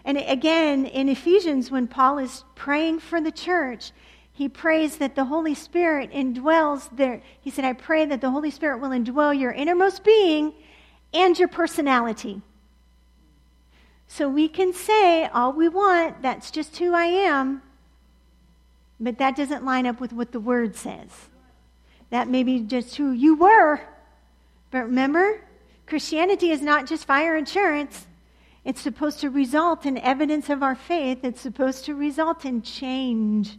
And 0.05 0.19
again, 0.19 0.87
in 0.87 1.09
Ephesians, 1.09 1.69
when 1.69 1.89
Paul 1.89 2.19
is 2.19 2.45
praying 2.55 3.01
for 3.01 3.21
the 3.21 3.33
church, 3.33 3.91
he 4.31 4.49
prays 4.49 4.99
that 4.99 5.17
the 5.17 5.25
Holy 5.25 5.55
Spirit 5.57 6.13
indwells 6.13 6.89
there. 6.97 7.21
He 7.41 7.51
said, 7.51 7.65
I 7.65 7.73
pray 7.73 8.07
that 8.07 8.21
the 8.21 8.31
Holy 8.31 8.53
Spirit 8.53 8.79
will 8.79 8.91
indwell 8.91 9.37
your 9.37 9.51
innermost 9.51 10.05
being 10.05 10.55
and 11.13 11.37
your 11.37 11.49
personality. 11.49 12.41
So 14.07 14.29
we 14.29 14.47
can 14.47 14.73
say 14.73 15.27
all 15.27 15.53
we 15.53 15.69
want, 15.69 16.23
that's 16.23 16.53
just 16.53 16.77
who 16.77 16.95
I 16.95 17.07
am, 17.07 17.63
but 19.05 19.19
that 19.19 19.37
doesn't 19.37 19.65
line 19.65 19.87
up 19.87 20.01
with 20.01 20.13
what 20.13 20.33
the 20.33 20.41
Word 20.41 20.75
says. 20.75 21.11
That 22.11 22.29
may 22.29 22.43
be 22.43 22.61
just 22.61 22.97
who 22.97 23.13
you 23.13 23.37
were. 23.37 23.81
But 24.71 24.85
remember, 24.85 25.43
Christianity 25.87 26.51
is 26.51 26.63
not 26.63 26.87
just 26.87 27.05
fire 27.05 27.37
insurance. 27.37 28.07
It's 28.65 28.81
supposed 28.81 29.21
to 29.21 29.29
result 29.29 29.85
in 29.85 29.99
evidence 29.99 30.49
of 30.49 30.63
our 30.63 30.75
faith. 30.75 31.23
It's 31.23 31.41
supposed 31.41 31.85
to 31.85 31.95
result 31.95 32.47
in 32.47 32.63
change. 32.63 33.59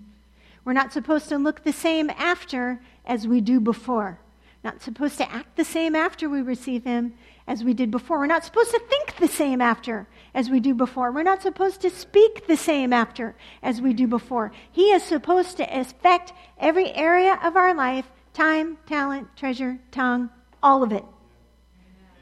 We're 0.63 0.73
not 0.73 0.91
supposed 0.91 1.29
to 1.29 1.37
look 1.37 1.63
the 1.63 1.73
same 1.73 2.09
after 2.09 2.81
as 3.05 3.27
we 3.27 3.39
do 3.39 3.59
before. 3.59 4.19
Not 4.65 4.81
supposed 4.81 5.19
to 5.19 5.31
act 5.31 5.57
the 5.57 5.63
same 5.63 5.95
after 5.95 6.27
we 6.27 6.41
receive 6.41 6.85
Him 6.85 7.13
as 7.45 7.63
we 7.63 7.75
did 7.75 7.91
before. 7.91 8.17
We're 8.17 8.25
not 8.25 8.43
supposed 8.43 8.71
to 8.71 8.79
think 8.79 9.17
the 9.17 9.27
same 9.27 9.61
after 9.61 10.07
as 10.33 10.49
we 10.49 10.59
do 10.59 10.73
before. 10.73 11.11
We're 11.11 11.21
not 11.21 11.43
supposed 11.43 11.81
to 11.81 11.91
speak 11.91 12.47
the 12.47 12.57
same 12.57 12.91
after 12.91 13.35
as 13.61 13.79
we 13.79 13.93
do 13.93 14.07
before. 14.07 14.51
He 14.71 14.85
is 14.85 15.03
supposed 15.03 15.57
to 15.57 15.79
affect 15.79 16.33
every 16.57 16.91
area 16.93 17.39
of 17.43 17.55
our 17.55 17.75
life 17.75 18.09
time, 18.33 18.79
talent, 18.87 19.27
treasure, 19.37 19.77
tongue, 19.91 20.31
all 20.63 20.81
of 20.81 20.91
it. 20.91 21.05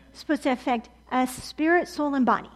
It's 0.09 0.19
supposed 0.19 0.43
to 0.43 0.51
affect 0.51 0.89
us, 1.13 1.33
spirit, 1.33 1.87
soul, 1.87 2.13
and 2.13 2.25
body. 2.25 2.51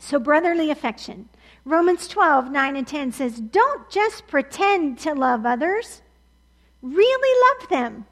So, 0.00 0.18
brotherly 0.18 0.68
affection. 0.68 1.28
Romans 1.64 2.08
12, 2.08 2.50
9 2.50 2.74
and 2.74 2.88
10 2.88 3.12
says, 3.12 3.38
Don't 3.38 3.88
just 3.88 4.26
pretend 4.26 4.98
to 4.98 5.14
love 5.14 5.46
others, 5.46 6.02
really 6.82 7.60
love 7.60 7.68
them. 7.68 8.06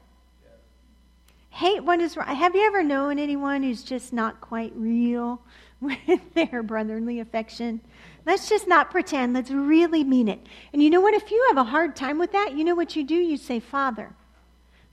Hate 1.59 1.83
what 1.83 1.99
is 1.99 2.15
wrong. 2.15 2.33
Have 2.33 2.55
you 2.55 2.65
ever 2.65 2.81
known 2.81 3.19
anyone 3.19 3.63
who's 3.63 3.83
just 3.83 4.13
not 4.13 4.39
quite 4.39 4.71
real 4.77 5.41
with 5.81 6.33
their 6.33 6.63
brotherly 6.63 7.19
affection? 7.19 7.81
Let's 8.25 8.47
just 8.47 8.65
not 8.65 8.91
pretend. 8.91 9.33
Let's 9.33 9.51
really 9.51 10.05
mean 10.05 10.29
it. 10.29 10.39
And 10.71 10.81
you 10.81 10.89
know 10.89 11.01
what? 11.01 11.15
If 11.15 11.29
you 11.31 11.45
have 11.49 11.57
a 11.57 11.69
hard 11.69 11.97
time 11.97 12.17
with 12.17 12.31
that, 12.31 12.53
you 12.55 12.63
know 12.63 12.75
what 12.75 12.95
you 12.95 13.03
do? 13.03 13.15
You 13.15 13.35
say, 13.35 13.59
Father, 13.59 14.13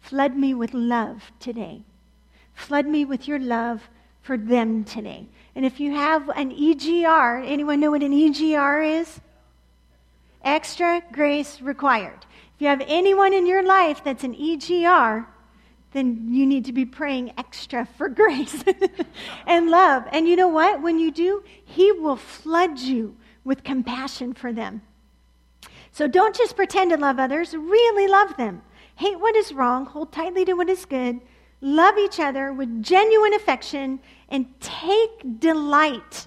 flood 0.00 0.36
me 0.36 0.54
with 0.54 0.74
love 0.74 1.30
today. 1.38 1.82
Flood 2.52 2.86
me 2.86 3.04
with 3.04 3.28
your 3.28 3.38
love 3.38 3.88
for 4.22 4.36
them 4.36 4.82
today. 4.82 5.28
And 5.54 5.64
if 5.64 5.78
you 5.78 5.92
have 5.92 6.28
an 6.30 6.50
EGR, 6.50 7.46
anyone 7.46 7.78
know 7.78 7.92
what 7.92 8.02
an 8.02 8.10
EGR 8.10 9.02
is? 9.02 9.20
Extra 10.42 11.00
grace 11.12 11.60
required. 11.60 12.26
If 12.56 12.62
you 12.62 12.66
have 12.66 12.82
anyone 12.88 13.32
in 13.32 13.46
your 13.46 13.62
life 13.62 14.02
that's 14.02 14.24
an 14.24 14.34
EGR, 14.34 15.26
then 15.92 16.28
you 16.30 16.46
need 16.46 16.64
to 16.66 16.72
be 16.72 16.84
praying 16.84 17.32
extra 17.38 17.86
for 17.96 18.08
grace 18.22 18.64
and 19.46 19.70
love. 19.70 20.04
And 20.12 20.28
you 20.28 20.36
know 20.36 20.48
what? 20.48 20.82
When 20.82 20.98
you 20.98 21.10
do, 21.10 21.42
He 21.64 21.92
will 21.92 22.16
flood 22.16 22.78
you 22.78 23.16
with 23.44 23.64
compassion 23.64 24.34
for 24.34 24.52
them. 24.52 24.82
So 25.92 26.06
don't 26.06 26.36
just 26.36 26.56
pretend 26.56 26.90
to 26.90 26.98
love 26.98 27.18
others, 27.18 27.54
really 27.54 28.06
love 28.06 28.36
them. 28.36 28.62
Hate 28.96 29.18
what 29.18 29.36
is 29.36 29.52
wrong, 29.52 29.86
hold 29.86 30.12
tightly 30.12 30.44
to 30.44 30.54
what 30.54 30.68
is 30.68 30.84
good, 30.84 31.20
love 31.60 31.96
each 31.96 32.20
other 32.20 32.52
with 32.52 32.82
genuine 32.82 33.32
affection, 33.34 34.00
and 34.28 34.46
take 34.60 35.40
delight 35.40 36.26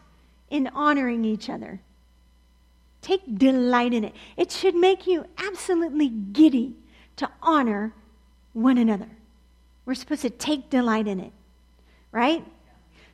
in 0.50 0.68
honoring 0.74 1.26
each 1.26 1.50
other. 1.50 1.82
Take 3.02 3.38
delight 3.38 3.94
in 3.94 4.04
it. 4.04 4.16
It 4.38 4.52
should 4.52 4.76
make 4.76 5.08
you 5.08 5.26
absolutely 5.38 6.10
giddy 6.10 6.76
to 7.18 7.30
honor 7.42 7.94
one 8.54 8.78
another. 8.78 9.10
We're 9.90 9.96
supposed 9.96 10.22
to 10.22 10.30
take 10.30 10.70
delight 10.70 11.08
in 11.08 11.20
it, 11.20 11.32
right? 12.12 12.46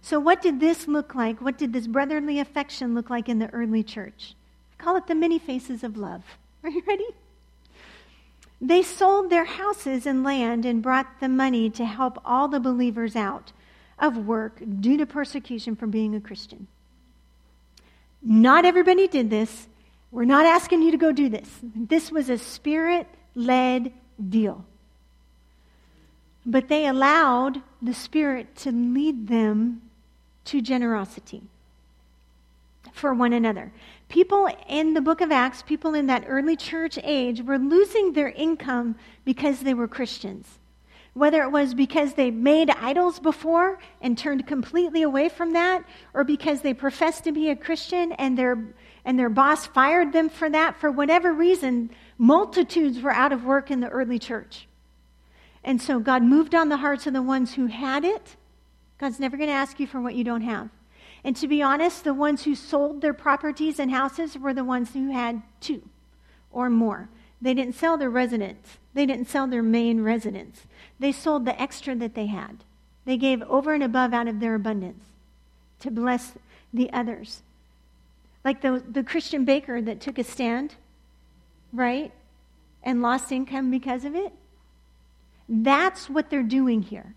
So, 0.01 0.19
what 0.19 0.41
did 0.41 0.59
this 0.59 0.89
look 0.89 1.15
like? 1.15 1.41
What 1.41 1.57
did 1.57 1.71
this 1.71 1.88
brotherly 1.88 2.38
affection 2.38 2.93
look 2.93 3.09
like 3.09 3.29
in 3.29 3.39
the 3.39 3.49
early 3.51 3.81
church? 3.81 4.35
I 4.77 4.83
call 4.83 4.97
it 4.97 5.07
the 5.07 5.15
many 5.15 5.39
faces 5.39 5.85
of 5.85 5.95
love. 5.95 6.25
Are 6.65 6.69
you 6.69 6.83
ready? 6.85 7.07
They 8.59 8.83
sold 8.83 9.29
their 9.29 9.45
houses 9.45 10.05
and 10.05 10.25
land 10.25 10.65
and 10.65 10.83
brought 10.83 11.21
the 11.21 11.29
money 11.29 11.69
to 11.69 11.85
help 11.85 12.19
all 12.25 12.49
the 12.49 12.59
believers 12.59 13.15
out 13.15 13.53
of 13.97 14.17
work 14.27 14.61
due 14.81 14.97
to 14.97 15.05
persecution 15.05 15.77
for 15.77 15.88
being 15.88 16.13
a 16.13 16.19
Christian. 16.19 16.67
Not 18.21 18.65
everybody 18.65 19.07
did 19.07 19.29
this. 19.29 19.69
We're 20.11 20.25
not 20.25 20.45
asking 20.45 20.81
you 20.81 20.91
to 20.91 20.97
go 20.97 21.13
do 21.13 21.29
this. 21.29 21.47
This 21.73 22.11
was 22.11 22.29
a 22.29 22.38
spirit 22.38 23.07
led 23.33 23.93
deal. 24.29 24.65
But 26.45 26.67
they 26.67 26.86
allowed 26.88 27.62
the 27.81 27.93
Spirit 27.93 28.55
to 28.58 28.71
lead 28.71 29.27
them 29.27 29.81
to 30.45 30.62
generosity 30.62 31.41
for 32.93 33.13
one 33.13 33.34
another. 33.34 33.71
People 34.10 34.49
in 34.69 34.93
the 34.93 35.01
book 35.01 35.21
of 35.21 35.31
Acts, 35.31 35.63
people 35.63 35.93
in 35.95 36.05
that 36.08 36.25
early 36.27 36.55
church 36.55 36.99
age, 37.03 37.41
were 37.41 37.58
losing 37.58 38.13
their 38.13 38.29
income 38.29 38.95
because 39.25 39.60
they 39.60 39.73
were 39.73 39.88
Christians. 39.88 40.60
Whether 41.13 41.43
it 41.43 41.51
was 41.51 41.73
because 41.73 42.13
they 42.13 42.29
made 42.29 42.69
idols 42.69 43.19
before 43.19 43.79
and 44.01 44.17
turned 44.17 44.45
completely 44.47 45.01
away 45.01 45.29
from 45.29 45.53
that, 45.53 45.84
or 46.13 46.23
because 46.23 46.62
they 46.62 46.73
professed 46.73 47.23
to 47.23 47.31
be 47.31 47.49
a 47.49 47.55
Christian 47.55 48.12
and 48.13 48.38
their, 48.38 48.63
and 49.05 49.17
their 49.17 49.29
boss 49.29 49.65
fired 49.65 50.13
them 50.13 50.29
for 50.29 50.49
that, 50.49 50.79
for 50.79 50.91
whatever 50.91 51.34
reason, 51.34 51.89
multitudes 52.17 53.01
were 53.01 53.12
out 53.12 53.31
of 53.31 53.45
work 53.45 53.71
in 53.71 53.79
the 53.79 53.89
early 53.89 54.19
church. 54.19 54.67
And 55.65 55.82
so 55.82 55.99
God 55.99 56.21
moved 56.21 56.54
on 56.54 56.69
the 56.69 56.78
hearts 56.78 57.08
of 57.08 57.13
the 57.13 57.23
ones 57.23 57.56
who 57.56 57.65
had 57.65 58.06
it. 58.06 58.36
God's 58.99 59.19
never 59.19 59.36
going 59.36 59.49
to 59.49 59.56
ask 59.56 59.80
you 59.80 59.88
for 59.88 59.99
what 59.99 60.13
you 60.13 60.23
don't 60.23 60.41
have. 60.41 60.69
And 61.23 61.36
to 61.38 61.47
be 61.47 61.63
honest, 61.63 62.04
the 62.04 62.13
ones 62.13 62.43
who 62.43 62.54
sold 62.54 63.01
their 63.01 63.15
properties 63.15 63.80
and 63.80 63.89
houses 63.89 64.38
were 64.38 64.54
the 64.54 64.63
ones 64.63 64.93
who 64.93 65.12
had 65.12 65.41
two 65.60 65.82
or 66.51 66.69
more. 66.69 67.10
They 67.41 67.56
didn't 67.56 67.73
sell 67.73 67.97
their 67.97 68.12
residence, 68.12 68.78
they 68.93 69.08
didn't 69.08 69.28
sell 69.28 69.47
their 69.47 69.63
main 69.63 70.01
residence. 70.01 70.62
They 70.99 71.12
sold 71.12 71.45
the 71.45 71.60
extra 71.60 71.95
that 71.95 72.13
they 72.13 72.28
had. 72.28 72.63
They 73.04 73.17
gave 73.17 73.41
over 73.41 73.73
and 73.73 73.84
above 73.84 74.13
out 74.13 74.28
of 74.28 74.39
their 74.39 74.56
abundance 74.56 75.04
to 75.80 75.91
bless 75.91 76.34
the 76.73 76.93
others. 76.93 77.41
Like 78.45 78.62
the, 78.62 78.82
the 78.88 79.04
Christian 79.04 79.45
baker 79.45 79.82
that 79.82 79.99
took 79.99 80.17
a 80.19 80.23
stand, 80.23 80.75
right? 81.73 82.13
And 82.84 83.01
lost 83.01 83.32
income 83.32 83.71
because 83.71 84.06
of 84.06 84.15
it. 84.15 84.32
That's 85.47 86.10
what 86.10 86.29
they're 86.29 86.43
doing 86.43 86.81
here. 86.81 87.13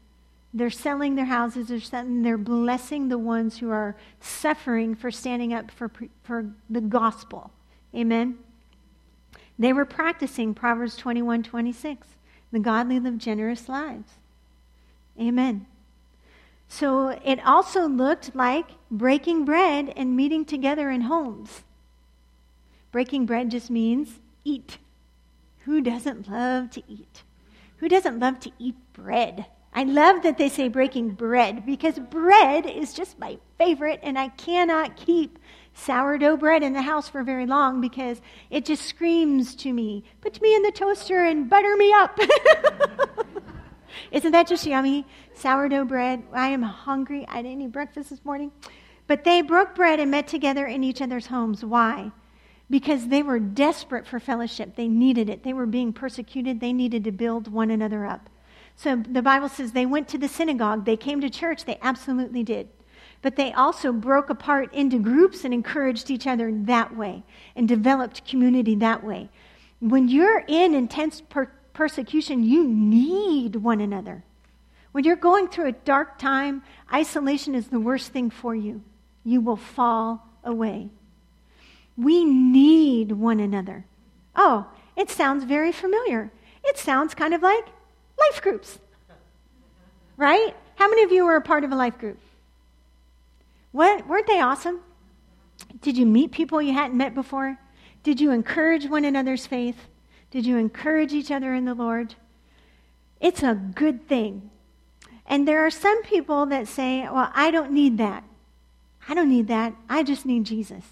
They're 0.53 0.71
selling 0.71 1.15
their 1.15 1.27
houses, 1.27 1.69
they're, 1.69 1.81
selling, 1.81 2.23
they're 2.23 2.39
blessing 2.39 3.09
the 3.09 3.19
ones 3.19 3.59
who 3.59 3.71
are 3.71 3.97
suffering 4.21 4.95
for 4.95 5.11
standing 5.11 5.53
up 5.53 5.71
for, 5.71 5.91
for 6.23 6.47
the 6.71 6.81
gospel. 6.81 7.51
Amen? 7.95 8.39
They 9.59 9.73
were 9.73 9.85
practicing 9.85 10.55
Proverbs 10.55 10.97
21 10.97 11.43
26. 11.43 12.07
The 12.51 12.59
godly 12.59 12.99
live 12.99 13.19
generous 13.19 13.69
lives. 13.69 14.13
Amen. 15.21 15.67
So 16.69 17.09
it 17.25 17.45
also 17.47 17.87
looked 17.87 18.35
like 18.35 18.67
breaking 18.91 19.45
bread 19.45 19.93
and 19.97 20.17
meeting 20.17 20.45
together 20.45 20.91
in 20.91 21.03
homes. 21.03 21.63
Breaking 22.93 23.27
bread 23.27 23.51
just 23.51 23.71
means 23.71 24.21
eat. 24.45 24.79
Who 25.65 25.81
doesn't 25.81 26.31
love 26.31 26.71
to 26.71 26.83
eat? 26.89 27.23
Who 27.79 27.89
doesn't 27.89 28.19
love 28.19 28.41
to 28.41 28.53
eat 28.59 28.77
bread? 28.93 29.47
I 29.73 29.85
love 29.85 30.23
that 30.23 30.39
they 30.39 30.49
say 30.49 30.69
breaking 30.69 31.11
bread 31.11 31.65
because 31.65 31.99
bread 31.99 32.67
is 32.67 32.95
just 32.95 33.19
my 33.19 33.39
favorite, 33.59 34.01
and 34.03 34.19
I 34.19 34.29
cannot 34.29 34.97
keep 34.97 35.39
sourdough 35.75 36.39
bread 36.39 36.63
in 36.63 36.73
the 36.73 36.83
house 36.83 37.09
for 37.09 37.23
very 37.23 37.47
long 37.47 37.81
because 37.81 38.21
it 38.51 38.65
just 38.65 38.85
screams 38.85 39.55
to 39.57 39.73
me, 39.73 40.05
put 40.21 40.43
me 40.43 40.57
in 40.57 40.63
the 40.63 40.73
toaster 40.73 41.25
and 41.25 41.49
butter 41.49 41.77
me 41.77 41.93
up. 41.93 42.19
Isn't 44.11 44.33
that 44.33 44.49
just 44.49 44.67
yummy? 44.67 45.07
Sourdough 45.35 45.85
bread. 45.85 46.25
I 46.33 46.49
am 46.49 46.63
hungry. 46.63 47.25
I 47.29 47.43
didn't 47.43 47.63
eat 47.63 47.73
breakfast 47.73 48.11
this 48.11 48.25
morning. 48.25 48.51
But 49.07 49.25
they 49.25 49.43
broke 49.43 49.75
bread 49.75 50.01
and 50.01 50.11
met 50.11 50.27
together 50.27 50.67
in 50.67 50.83
each 50.83 51.01
other's 51.01 51.27
homes. 51.27 51.65
Why? 51.65 52.11
Because 52.71 53.09
they 53.09 53.23
were 53.23 53.39
desperate 53.39 54.07
for 54.07 54.21
fellowship. 54.21 54.77
They 54.77 54.89
needed 54.89 55.31
it. 55.31 55.43
They 55.43 55.53
were 55.53 55.67
being 55.67 55.93
persecuted. 55.93 56.61
They 56.61 56.73
needed 56.73 57.05
to 57.05 57.13
build 57.13 57.51
one 57.51 57.71
another 57.71 58.05
up. 58.05 58.29
So 58.77 58.97
the 58.97 59.23
Bible 59.23 59.49
says 59.49 59.73
they 59.73 59.87
went 59.87 60.09
to 60.09 60.19
the 60.19 60.29
synagogue. 60.29 60.85
They 60.85 60.97
came 60.97 61.21
to 61.21 61.31
church. 61.31 61.65
They 61.65 61.79
absolutely 61.83 62.45
did. 62.45 62.69
But 63.23 63.37
they 63.37 63.53
also 63.53 63.93
broke 63.93 64.31
apart 64.31 64.73
into 64.73 64.99
groups 64.99 65.45
and 65.45 65.53
encouraged 65.53 66.11
each 66.11 66.27
other 66.27 66.53
that 66.53 66.97
way 66.97 67.25
and 67.57 67.67
developed 67.67 68.29
community 68.29 68.77
that 68.77 69.03
way. 69.03 69.31
When 69.81 70.09
you're 70.09 70.45
in 70.47 70.75
intense 70.75 71.21
per- 71.21 71.51
persecution, 71.73 72.45
you 72.45 72.69
need 72.69 73.57
one 73.57 73.81
another. 73.81 74.25
When 74.93 75.05
you're 75.05 75.17
going 75.17 75.49
through 75.49 75.69
a 75.69 75.73
dark 75.73 76.19
time, 76.19 76.63
isolation 76.93 77.55
is 77.55 77.69
the 77.69 77.81
worst 77.81 78.13
thing 78.13 78.31
for 78.31 78.55
you. 78.55 78.83
You 79.25 79.41
will 79.41 79.57
fall 79.57 80.27
away. 80.45 80.91
We 81.99 82.25
need 82.25 83.13
one 83.13 83.41
another. 83.41 83.85
Oh, 84.37 84.67
it 84.97 85.11
sounds 85.11 85.43
very 85.43 85.73
familiar. 85.73 86.31
It 86.65 86.79
sounds 86.79 87.15
kind 87.15 87.35
of 87.35 87.43
like 87.43 87.67
life 88.19 88.41
groups. 88.41 88.79
Right? 90.17 90.55
How 90.77 90.89
many 90.89 91.03
of 91.03 91.11
you 91.11 91.25
were 91.25 91.37
a 91.37 91.43
part 91.43 91.65
of 91.65 91.73
a 91.73 91.77
life 91.77 91.99
group? 91.99 92.19
What, 93.73 94.07
weren't 94.07 94.29
they 94.29 94.41
awesome? 94.41 94.81
Did 95.83 95.99
you 95.99 96.07
meet 96.07 96.31
people 96.31 96.63
you 96.63 96.73
hadn't 96.73 96.97
met 96.97 97.15
before? 97.15 97.59
Did 98.05 98.21
you 98.21 98.31
encourage 98.31 98.87
one 98.87 99.05
another's 99.05 99.47
faith? 99.47 99.89
Did 100.31 100.47
you 100.47 100.57
encourage 100.57 101.13
each 101.13 101.31
other 101.31 101.53
in 101.53 101.65
the 101.65 101.75
Lord? 101.75 102.15
It's 103.21 103.43
a 103.43 103.55
good 103.55 104.07
thing. 104.09 104.51
And 105.27 105.47
there 105.47 105.67
are 105.67 105.71
some 105.71 106.03
people 106.05 106.47
that 106.47 106.69
say, 106.69 107.03
well, 107.03 107.31
I 107.35 107.51
don't 107.51 107.73
need 107.73 107.99
that. 107.99 108.25
I 109.09 109.15
don't 109.15 109.29
need 109.29 109.49
that. 109.49 109.75
I 109.89 110.03
just 110.05 110.25
need 110.25 110.45
Jesus. 110.45 110.85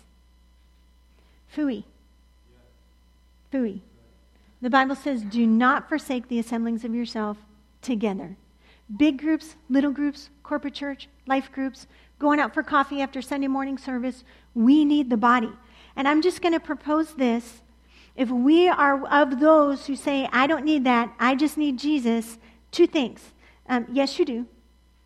Fooey. 1.56 1.84
Fooey. 3.50 3.80
The 4.60 4.70
Bible 4.70 4.94
says, 4.94 5.22
do 5.22 5.46
not 5.46 5.88
forsake 5.88 6.28
the 6.28 6.38
assemblings 6.38 6.84
of 6.84 6.94
yourself 6.94 7.38
together. 7.80 8.36
Big 8.96 9.18
groups, 9.18 9.56
little 9.70 9.90
groups, 9.90 10.28
corporate 10.42 10.74
church, 10.74 11.08
life 11.26 11.50
groups, 11.50 11.86
going 12.18 12.40
out 12.40 12.52
for 12.52 12.62
coffee 12.62 13.00
after 13.00 13.22
Sunday 13.22 13.48
morning 13.48 13.78
service. 13.78 14.22
We 14.54 14.84
need 14.84 15.08
the 15.08 15.16
body. 15.16 15.50
And 15.96 16.06
I'm 16.06 16.22
just 16.22 16.42
going 16.42 16.52
to 16.52 16.60
propose 16.60 17.14
this. 17.14 17.62
If 18.16 18.30
we 18.30 18.68
are 18.68 19.06
of 19.06 19.40
those 19.40 19.86
who 19.86 19.96
say, 19.96 20.28
I 20.32 20.46
don't 20.46 20.64
need 20.64 20.84
that, 20.84 21.14
I 21.18 21.34
just 21.34 21.56
need 21.56 21.78
Jesus, 21.78 22.38
two 22.70 22.86
things. 22.86 23.32
Um, 23.68 23.86
yes, 23.90 24.18
you 24.18 24.24
do. 24.24 24.46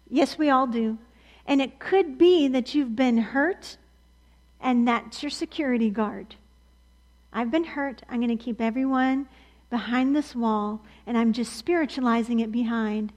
Yes, 0.09 0.39
we 0.39 0.51
all 0.51 0.67
do. 0.67 0.99
And 1.47 1.61
it 1.61 1.79
could 1.79 2.19
be 2.19 2.49
that 2.49 2.75
you've 2.75 2.95
been 2.95 3.19
hurt, 3.19 3.77
and 4.61 4.87
that's 4.87 5.23
your 5.23 5.31
security 5.31 5.91
guard. 5.91 6.37
I've 7.33 7.51
been 7.51 7.65
hurt. 7.65 8.03
I'm 8.09 8.21
going 8.21 8.37
to 8.37 8.43
keep 8.43 8.61
everyone 8.61 9.29
behind 9.71 10.15
this 10.15 10.35
wall, 10.35 10.81
and 11.07 11.17
I'm 11.17 11.33
just 11.33 11.55
spiritualizing 11.55 12.41
it 12.41 12.51
behind. 12.51 13.13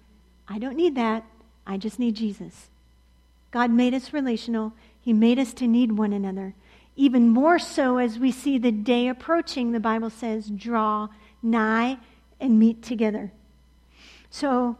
I 0.47 0.59
don't 0.59 0.75
need 0.75 0.95
that. 0.95 1.25
I 1.65 1.77
just 1.77 1.99
need 1.99 2.15
Jesus. 2.15 2.69
God 3.51 3.71
made 3.71 3.93
us 3.93 4.13
relational, 4.13 4.73
He 5.01 5.13
made 5.13 5.39
us 5.39 5.53
to 5.55 5.67
need 5.67 5.93
one 5.93 6.13
another. 6.13 6.53
Even 6.95 7.29
more 7.29 7.57
so 7.57 7.97
as 7.97 8.19
we 8.19 8.31
see 8.31 8.57
the 8.57 8.71
day 8.71 9.07
approaching, 9.07 9.71
the 9.71 9.79
Bible 9.79 10.09
says, 10.09 10.49
draw 10.49 11.07
nigh 11.41 11.97
and 12.39 12.59
meet 12.59 12.83
together. 12.83 13.31
So, 14.29 14.77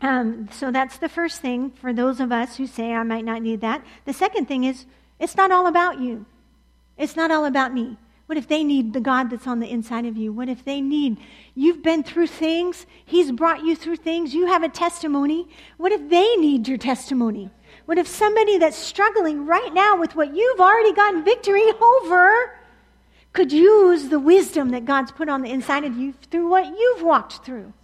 um, 0.00 0.48
so 0.52 0.70
that's 0.70 0.96
the 0.96 1.08
first 1.08 1.40
thing 1.40 1.70
for 1.70 1.92
those 1.92 2.20
of 2.20 2.32
us 2.32 2.56
who 2.56 2.66
say, 2.66 2.92
I 2.92 3.02
might 3.02 3.24
not 3.24 3.42
need 3.42 3.60
that. 3.60 3.84
The 4.04 4.12
second 4.12 4.46
thing 4.46 4.64
is, 4.64 4.86
it's 5.18 5.36
not 5.36 5.50
all 5.50 5.66
about 5.66 6.00
you. 6.00 6.24
It's 6.96 7.16
not 7.16 7.30
all 7.30 7.44
about 7.44 7.74
me. 7.74 7.98
What 8.26 8.38
if 8.38 8.48
they 8.48 8.64
need 8.64 8.94
the 8.94 9.00
God 9.00 9.28
that's 9.28 9.46
on 9.46 9.60
the 9.60 9.70
inside 9.70 10.06
of 10.06 10.16
you? 10.16 10.32
What 10.32 10.48
if 10.48 10.64
they 10.64 10.80
need, 10.80 11.18
you've 11.54 11.82
been 11.82 12.02
through 12.02 12.28
things, 12.28 12.86
He's 13.04 13.30
brought 13.30 13.64
you 13.64 13.76
through 13.76 13.96
things, 13.96 14.34
you 14.34 14.46
have 14.46 14.62
a 14.62 14.68
testimony. 14.68 15.46
What 15.76 15.92
if 15.92 16.08
they 16.08 16.36
need 16.36 16.66
your 16.66 16.78
testimony? 16.78 17.50
What 17.84 17.98
if 17.98 18.08
somebody 18.08 18.56
that's 18.56 18.78
struggling 18.78 19.44
right 19.44 19.74
now 19.74 19.98
with 19.98 20.16
what 20.16 20.34
you've 20.34 20.60
already 20.60 20.94
gotten 20.94 21.22
victory 21.22 21.70
over 21.80 22.58
could 23.34 23.52
use 23.52 24.08
the 24.08 24.20
wisdom 24.20 24.70
that 24.70 24.86
God's 24.86 25.12
put 25.12 25.28
on 25.28 25.42
the 25.42 25.50
inside 25.50 25.84
of 25.84 25.96
you 25.96 26.14
through 26.30 26.48
what 26.48 26.66
you've 26.66 27.02
walked 27.02 27.44
through? 27.44 27.74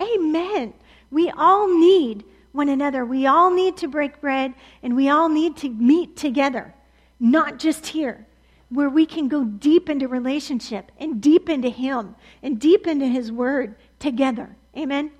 Amen. 0.00 0.72
We 1.10 1.30
all 1.30 1.66
need 1.66 2.24
one 2.52 2.68
another. 2.68 3.04
We 3.04 3.26
all 3.26 3.50
need 3.50 3.76
to 3.78 3.88
break 3.88 4.20
bread 4.20 4.54
and 4.82 4.94
we 4.94 5.08
all 5.08 5.28
need 5.28 5.56
to 5.58 5.68
meet 5.68 6.16
together, 6.16 6.74
not 7.18 7.58
just 7.58 7.88
here, 7.88 8.26
where 8.70 8.88
we 8.88 9.04
can 9.04 9.28
go 9.28 9.44
deep 9.44 9.90
into 9.90 10.08
relationship 10.08 10.90
and 10.98 11.20
deep 11.20 11.48
into 11.48 11.68
Him 11.68 12.16
and 12.42 12.58
deep 12.58 12.86
into 12.86 13.06
His 13.06 13.30
Word 13.30 13.74
together. 13.98 14.56
Amen. 14.76 15.10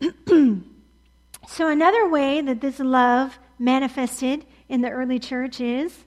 So, 1.48 1.68
another 1.68 2.08
way 2.08 2.40
that 2.40 2.60
this 2.60 2.80
love 2.80 3.38
manifested 3.58 4.44
in 4.68 4.82
the 4.82 4.90
early 4.90 5.18
church 5.18 5.60
is 5.60 6.04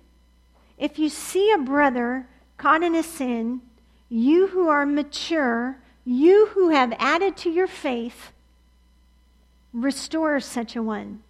if 0.78 1.00
you 1.00 1.10
see 1.10 1.52
a 1.52 1.58
brother 1.58 2.28
caught 2.58 2.84
in 2.84 2.94
a 2.94 3.04
sin, 3.04 3.62
you 4.10 4.48
who 4.48 4.68
are 4.68 4.86
mature, 4.86 5.82
you 6.04 6.48
who 6.48 6.70
have 6.70 6.94
added 7.00 7.38
to 7.38 7.50
your 7.50 7.68
faith, 7.68 8.32
restore 9.72 10.40
such 10.40 10.76
a 10.76 10.84
one. 10.84 11.22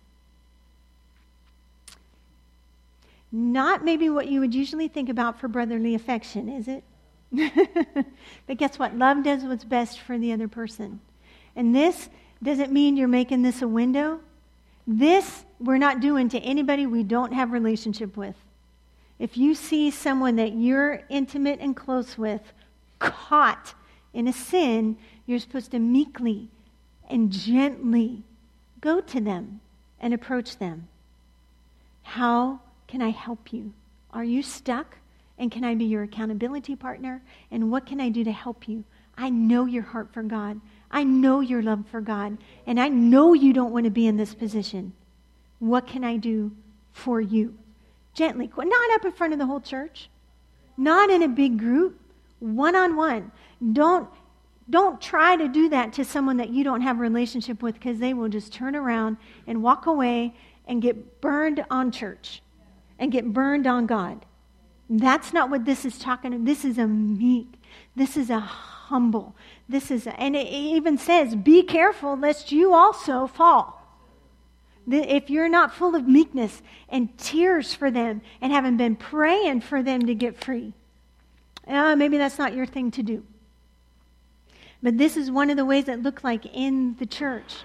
Not 3.31 3.85
maybe 3.85 4.09
what 4.09 4.27
you 4.27 4.39
would 4.39 4.55
usually 4.55 4.87
think 4.87 5.09
about 5.09 5.39
for 5.39 5.47
brotherly 5.47 5.95
affection, 5.95 6.49
is 6.49 6.67
it? 6.67 6.83
but 8.47 8.57
guess 8.57 8.79
what? 8.79 8.95
Love 8.95 9.23
does 9.23 9.43
what's 9.43 9.63
best 9.63 9.99
for 9.99 10.17
the 10.17 10.33
other 10.33 10.47
person. 10.47 10.99
And 11.55 11.75
this 11.75 12.09
doesn't 12.41 12.71
mean 12.71 12.97
you're 12.97 13.07
making 13.07 13.43
this 13.43 13.61
a 13.61 13.67
window? 13.67 14.19
This 14.87 15.45
we're 15.59 15.77
not 15.77 15.99
doing 15.99 16.29
to 16.29 16.39
anybody 16.39 16.85
we 16.85 17.03
don't 17.03 17.33
have 17.33 17.51
relationship 17.51 18.17
with. 18.17 18.35
If 19.19 19.37
you 19.37 19.53
see 19.53 19.91
someone 19.91 20.37
that 20.37 20.53
you're 20.53 21.03
intimate 21.09 21.59
and 21.59 21.75
close 21.75 22.17
with 22.17 22.41
caught 22.97 23.75
in 24.13 24.27
a 24.27 24.33
sin, 24.33 24.97
you're 25.25 25.39
supposed 25.39 25.71
to 25.71 25.79
meekly 25.79 26.47
and 27.09 27.31
gently 27.31 28.23
go 28.81 29.01
to 29.01 29.19
them 29.19 29.59
and 29.99 30.13
approach 30.13 30.57
them. 30.57 30.87
How 32.03 32.61
can 32.89 33.03
I 33.03 33.11
help 33.11 33.53
you? 33.53 33.71
Are 34.09 34.23
you 34.23 34.41
stuck? 34.41 34.97
And 35.37 35.51
can 35.51 35.63
I 35.63 35.75
be 35.75 35.85
your 35.85 36.01
accountability 36.03 36.75
partner? 36.75 37.21
And 37.51 37.71
what 37.71 37.85
can 37.85 38.01
I 38.01 38.09
do 38.09 38.23
to 38.23 38.31
help 38.31 38.67
you? 38.67 38.83
I 39.15 39.29
know 39.29 39.67
your 39.67 39.83
heart 39.83 40.11
for 40.11 40.23
God. 40.23 40.59
I 40.89 41.03
know 41.03 41.39
your 41.39 41.61
love 41.61 41.83
for 41.91 42.01
God, 42.01 42.39
and 42.65 42.79
I 42.79 42.89
know 42.89 43.33
you 43.33 43.53
don't 43.53 43.71
want 43.71 43.83
to 43.83 43.91
be 43.91 44.07
in 44.07 44.17
this 44.17 44.33
position. 44.33 44.93
What 45.59 45.85
can 45.85 46.03
I 46.03 46.17
do 46.17 46.51
for 46.91 47.21
you? 47.21 47.55
Gently, 48.15 48.49
not 48.57 48.95
up 48.95 49.05
in 49.05 49.11
front 49.11 49.33
of 49.33 49.39
the 49.39 49.45
whole 49.45 49.61
church, 49.61 50.09
not 50.75 51.11
in 51.11 51.21
a 51.21 51.27
big 51.27 51.59
group, 51.59 51.99
one 52.39 52.75
on 52.75 52.95
one. 52.95 53.31
Don't 53.73 54.09
don't 54.69 54.99
try 55.01 55.35
to 55.35 55.47
do 55.47 55.69
that 55.69 55.93
to 55.93 56.05
someone 56.05 56.37
that 56.37 56.49
you 56.49 56.63
don't 56.63 56.81
have 56.81 56.97
a 56.97 57.01
relationship 57.01 57.61
with 57.61 57.75
because 57.75 57.99
they 57.99 58.13
will 58.13 58.29
just 58.29 58.53
turn 58.53 58.75
around 58.75 59.17
and 59.47 59.61
walk 59.61 59.85
away 59.85 60.35
and 60.67 60.81
get 60.81 61.21
burned 61.21 61.65
on 61.69 61.91
church 61.91 62.41
and 62.99 63.11
get 63.11 63.33
burned 63.33 63.65
on 63.65 63.87
God. 63.87 64.25
That's 64.89 65.33
not 65.33 65.49
what 65.49 65.65
this 65.65 65.85
is 65.85 65.97
talking 65.97 66.33
about. 66.33 66.45
This 66.45 66.65
is 66.65 66.77
a 66.77 66.87
meek. 66.87 67.47
This 67.95 68.17
is 68.17 68.29
a 68.29 68.39
humble. 68.39 69.35
This 69.67 69.89
is, 69.89 70.05
a, 70.05 70.19
and 70.19 70.35
it 70.35 70.47
even 70.47 70.97
says, 70.97 71.35
be 71.35 71.63
careful 71.63 72.17
lest 72.17 72.51
you 72.51 72.73
also 72.73 73.25
fall. 73.25 73.75
If 74.87 75.29
you're 75.29 75.49
not 75.49 75.73
full 75.73 75.95
of 75.95 76.07
meekness 76.07 76.63
and 76.89 77.15
tears 77.17 77.73
for 77.73 77.91
them 77.91 78.21
and 78.41 78.51
haven't 78.51 78.77
been 78.77 78.95
praying 78.95 79.61
for 79.61 79.83
them 79.83 80.05
to 80.07 80.15
get 80.15 80.43
free, 80.43 80.73
uh, 81.67 81.95
maybe 81.95 82.17
that's 82.17 82.39
not 82.39 82.55
your 82.55 82.65
thing 82.65 82.89
to 82.91 83.03
do. 83.03 83.23
But 84.81 84.97
this 84.97 85.15
is 85.15 85.29
one 85.29 85.49
of 85.49 85.57
the 85.57 85.65
ways 85.65 85.85
that 85.85 86.01
look 86.01 86.23
like 86.23 86.45
in 86.47 86.95
the 86.95 87.05
church. 87.05 87.57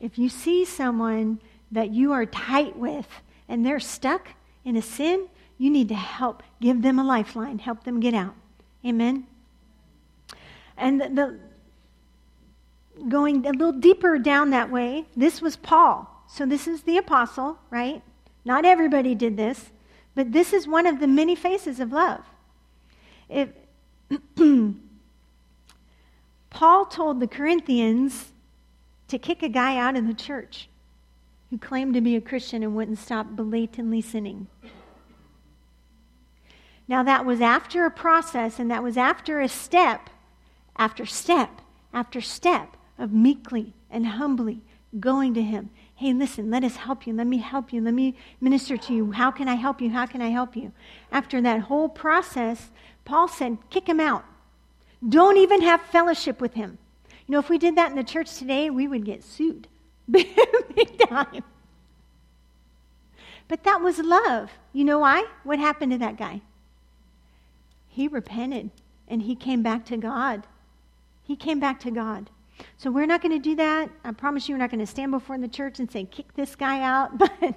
If 0.00 0.18
you 0.18 0.28
see 0.28 0.64
someone 0.64 1.40
that 1.70 1.90
you 1.90 2.12
are 2.12 2.24
tight 2.24 2.76
with 2.76 3.08
and 3.48 3.66
they're 3.66 3.80
stuck 3.80 4.28
in 4.64 4.76
a 4.76 4.82
sin, 4.82 5.28
you 5.58 5.70
need 5.70 5.88
to 5.88 5.94
help. 5.94 6.42
Give 6.60 6.82
them 6.82 6.98
a 6.98 7.04
lifeline. 7.04 7.58
Help 7.58 7.84
them 7.84 8.00
get 8.00 8.14
out. 8.14 8.34
Amen. 8.84 9.26
And 10.76 11.00
the, 11.00 11.08
the, 11.08 11.38
going 13.08 13.46
a 13.46 13.50
little 13.50 13.72
deeper 13.72 14.18
down 14.18 14.50
that 14.50 14.70
way, 14.70 15.06
this 15.16 15.40
was 15.40 15.56
Paul. 15.56 16.24
So 16.28 16.46
this 16.46 16.66
is 16.66 16.82
the 16.82 16.96
apostle, 16.96 17.58
right? 17.70 18.02
Not 18.44 18.64
everybody 18.64 19.14
did 19.14 19.36
this, 19.36 19.70
but 20.14 20.32
this 20.32 20.52
is 20.52 20.66
one 20.66 20.86
of 20.86 21.00
the 21.00 21.06
many 21.06 21.34
faces 21.34 21.78
of 21.80 21.92
love. 21.92 22.24
If 23.28 23.50
Paul 26.50 26.86
told 26.86 27.20
the 27.20 27.26
Corinthians 27.26 28.32
to 29.08 29.18
kick 29.18 29.42
a 29.42 29.48
guy 29.48 29.76
out 29.76 29.96
of 29.96 30.06
the 30.06 30.14
church 30.14 30.68
who 31.52 31.58
claimed 31.58 31.92
to 31.92 32.00
be 32.00 32.16
a 32.16 32.20
Christian 32.22 32.62
and 32.62 32.74
wouldn't 32.74 32.98
stop 32.98 33.26
blatantly 33.32 34.00
sinning. 34.00 34.46
Now, 36.88 37.02
that 37.02 37.26
was 37.26 37.42
after 37.42 37.84
a 37.84 37.90
process 37.90 38.58
and 38.58 38.70
that 38.70 38.82
was 38.82 38.96
after 38.96 39.38
a 39.38 39.48
step 39.48 40.08
after 40.78 41.04
step 41.04 41.60
after 41.92 42.22
step 42.22 42.78
of 42.98 43.12
meekly 43.12 43.74
and 43.90 44.06
humbly 44.06 44.62
going 44.98 45.34
to 45.34 45.42
him. 45.42 45.68
Hey, 45.94 46.14
listen, 46.14 46.50
let 46.50 46.64
us 46.64 46.76
help 46.76 47.06
you. 47.06 47.12
Let 47.12 47.26
me 47.26 47.36
help 47.36 47.70
you. 47.70 47.82
Let 47.82 47.92
me 47.92 48.16
minister 48.40 48.78
to 48.78 48.94
you. 48.94 49.12
How 49.12 49.30
can 49.30 49.46
I 49.46 49.56
help 49.56 49.82
you? 49.82 49.90
How 49.90 50.06
can 50.06 50.22
I 50.22 50.30
help 50.30 50.56
you? 50.56 50.72
After 51.10 51.42
that 51.42 51.60
whole 51.60 51.90
process, 51.90 52.70
Paul 53.04 53.28
said, 53.28 53.58
kick 53.68 53.86
him 53.86 54.00
out. 54.00 54.24
Don't 55.06 55.36
even 55.36 55.60
have 55.60 55.82
fellowship 55.82 56.40
with 56.40 56.54
him. 56.54 56.78
You 57.26 57.32
know, 57.32 57.40
if 57.40 57.50
we 57.50 57.58
did 57.58 57.76
that 57.76 57.90
in 57.90 57.96
the 57.96 58.04
church 58.04 58.36
today, 58.36 58.70
we 58.70 58.88
would 58.88 59.04
get 59.04 59.22
sued 59.22 59.68
big 60.74 60.98
time. 61.08 61.44
But 63.48 63.64
that 63.64 63.80
was 63.82 63.98
love. 63.98 64.50
You 64.72 64.84
know 64.84 65.00
why? 65.00 65.26
What 65.44 65.58
happened 65.58 65.92
to 65.92 65.98
that 65.98 66.16
guy? 66.16 66.40
He 67.88 68.08
repented 68.08 68.70
and 69.08 69.22
he 69.22 69.34
came 69.34 69.62
back 69.62 69.84
to 69.86 69.96
God. 69.96 70.46
He 71.22 71.36
came 71.36 71.60
back 71.60 71.78
to 71.80 71.90
God. 71.90 72.30
So 72.76 72.90
we're 72.90 73.06
not 73.06 73.20
going 73.20 73.32
to 73.32 73.38
do 73.38 73.54
that. 73.56 73.90
I 74.04 74.12
promise 74.12 74.48
you, 74.48 74.54
we're 74.54 74.60
not 74.60 74.70
going 74.70 74.80
to 74.80 74.86
stand 74.86 75.10
before 75.10 75.38
the 75.38 75.48
church 75.48 75.78
and 75.78 75.90
say, 75.90 76.04
kick 76.04 76.34
this 76.34 76.56
guy 76.56 76.82
out. 76.82 77.12
But, 77.40 77.54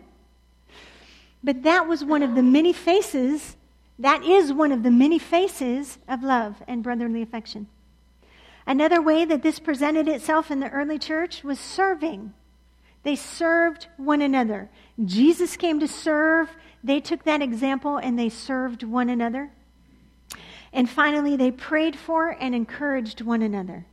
but 1.43 1.63
that 1.63 1.87
was 1.87 2.03
one 2.03 2.23
of 2.23 2.33
the 2.33 2.41
many 2.41 2.73
faces, 2.73 3.55
that 3.99 4.23
is 4.23 4.51
one 4.51 4.71
of 4.71 4.81
the 4.81 4.89
many 4.89 5.19
faces 5.19 5.99
of 6.07 6.23
love 6.23 6.63
and 6.67 6.81
brotherly 6.81 7.21
affection. 7.21 7.67
Another 8.67 9.01
way 9.01 9.25
that 9.25 9.43
this 9.43 9.59
presented 9.59 10.07
itself 10.07 10.49
in 10.49 10.59
the 10.59 10.69
early 10.69 10.97
church 10.97 11.43
was 11.43 11.59
serving. 11.59 12.33
They 13.03 13.15
served 13.15 13.87
one 13.97 14.21
another. 14.21 14.69
Jesus 15.03 15.55
came 15.57 15.79
to 15.79 15.87
serve. 15.87 16.49
They 16.83 16.99
took 16.99 17.23
that 17.23 17.41
example 17.41 17.97
and 17.97 18.17
they 18.17 18.29
served 18.29 18.81
one 18.81 19.09
another. 19.09 19.51
And 20.73 20.89
finally, 20.89 21.35
they 21.35 21.51
prayed 21.51 21.95
for 21.95 22.35
and 22.39 22.55
encouraged 22.55 23.21
one 23.21 23.43
another. 23.43 23.85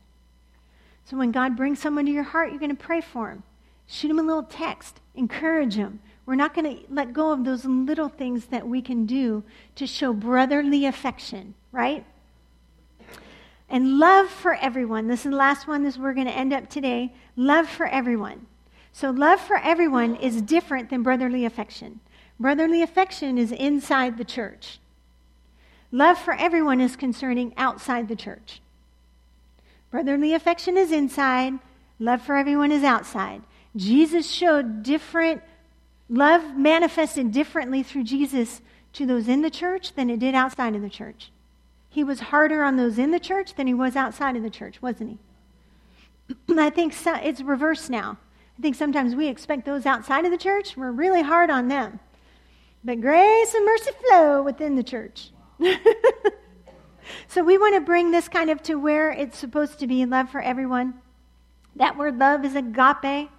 So 1.05 1.17
when 1.17 1.31
God 1.31 1.55
brings 1.55 1.79
someone 1.79 2.05
to 2.07 2.11
your 2.11 2.23
heart, 2.23 2.49
you're 2.49 2.59
going 2.59 2.75
to 2.75 2.83
pray 2.83 3.01
for 3.01 3.29
them. 3.29 3.43
Shoot 3.85 4.07
them 4.07 4.19
a 4.19 4.23
little 4.23 4.43
text, 4.43 4.99
encourage 5.13 5.75
them. 5.75 5.99
We're 6.25 6.35
not 6.35 6.53
going 6.53 6.77
to 6.77 6.83
let 6.89 7.13
go 7.13 7.31
of 7.31 7.43
those 7.43 7.65
little 7.65 8.09
things 8.09 8.45
that 8.47 8.67
we 8.67 8.81
can 8.81 9.05
do 9.05 9.43
to 9.75 9.85
show 9.85 10.13
brotherly 10.13 10.85
affection, 10.85 11.53
right? 11.71 12.05
And 13.73 13.97
love 13.97 14.29
for 14.29 14.53
everyone. 14.53 15.07
This 15.07 15.25
is 15.25 15.31
the 15.31 15.35
last 15.35 15.67
one 15.67 15.81
this 15.81 15.97
we're 15.97 16.13
going 16.13 16.27
to 16.27 16.31
end 16.31 16.53
up 16.53 16.69
today. 16.69 17.11
Love 17.35 17.67
for 17.67 17.87
everyone. 17.87 18.45
So 18.91 19.09
love 19.09 19.41
for 19.41 19.57
everyone 19.57 20.15
is 20.15 20.43
different 20.43 20.91
than 20.91 21.01
brotherly 21.01 21.43
affection. 21.43 21.99
Brotherly 22.39 22.83
affection 22.83 23.39
is 23.39 23.51
inside 23.51 24.19
the 24.19 24.25
church. 24.25 24.77
Love 25.91 26.19
for 26.19 26.35
everyone 26.35 26.81
is 26.81 26.95
concerning 26.95 27.51
outside 27.57 28.09
the 28.09 28.15
church. 28.15 28.61
Brotherly 29.89 30.35
affection 30.35 30.77
is 30.77 30.91
inside, 30.91 31.53
love 31.97 32.21
for 32.21 32.35
everyone 32.35 32.71
is 32.71 32.83
outside. 32.83 33.41
Jesus 33.75 34.29
showed 34.29 34.83
different, 34.83 35.41
love 36.09 36.55
manifested 36.55 37.31
differently 37.31 37.81
through 37.81 38.03
Jesus 38.03 38.61
to 38.93 39.07
those 39.07 39.27
in 39.27 39.41
the 39.41 39.49
church 39.49 39.93
than 39.93 40.11
it 40.11 40.19
did 40.19 40.35
outside 40.35 40.75
of 40.75 40.83
the 40.83 40.91
church. 40.91 41.31
He 41.93 42.03
was 42.03 42.19
harder 42.19 42.63
on 42.63 42.75
those 42.75 42.97
in 42.97 43.11
the 43.11 43.19
church 43.19 43.53
than 43.53 43.67
he 43.67 43.73
was 43.73 43.95
outside 43.95 44.35
of 44.35 44.43
the 44.43 44.49
church, 44.49 44.81
wasn't 44.81 45.19
he? 46.27 46.49
I 46.59 46.69
think 46.69 46.93
so, 46.93 47.13
it's 47.15 47.41
reversed 47.41 47.89
now. 47.89 48.17
I 48.57 48.61
think 48.61 48.75
sometimes 48.75 49.15
we 49.15 49.27
expect 49.27 49.65
those 49.65 49.85
outside 49.85 50.25
of 50.25 50.31
the 50.31 50.37
church, 50.37 50.75
we're 50.75 50.91
really 50.91 51.21
hard 51.21 51.49
on 51.49 51.67
them. 51.67 51.99
But 52.83 52.99
grace 52.99 53.53
and 53.53 53.65
mercy 53.65 53.91
flow 54.07 54.43
within 54.43 54.75
the 54.75 54.83
church. 54.83 55.31
So 57.27 57.43
we 57.43 57.57
want 57.57 57.75
to 57.75 57.81
bring 57.81 58.11
this 58.11 58.27
kind 58.27 58.49
of 58.49 58.61
to 58.63 58.75
where 58.75 59.11
it's 59.11 59.37
supposed 59.37 59.79
to 59.79 59.87
be 59.87 60.05
love 60.05 60.29
for 60.29 60.41
everyone. 60.41 60.95
That 61.75 61.97
word 61.97 62.17
love 62.17 62.45
is 62.45 62.55
agape. 62.55 63.29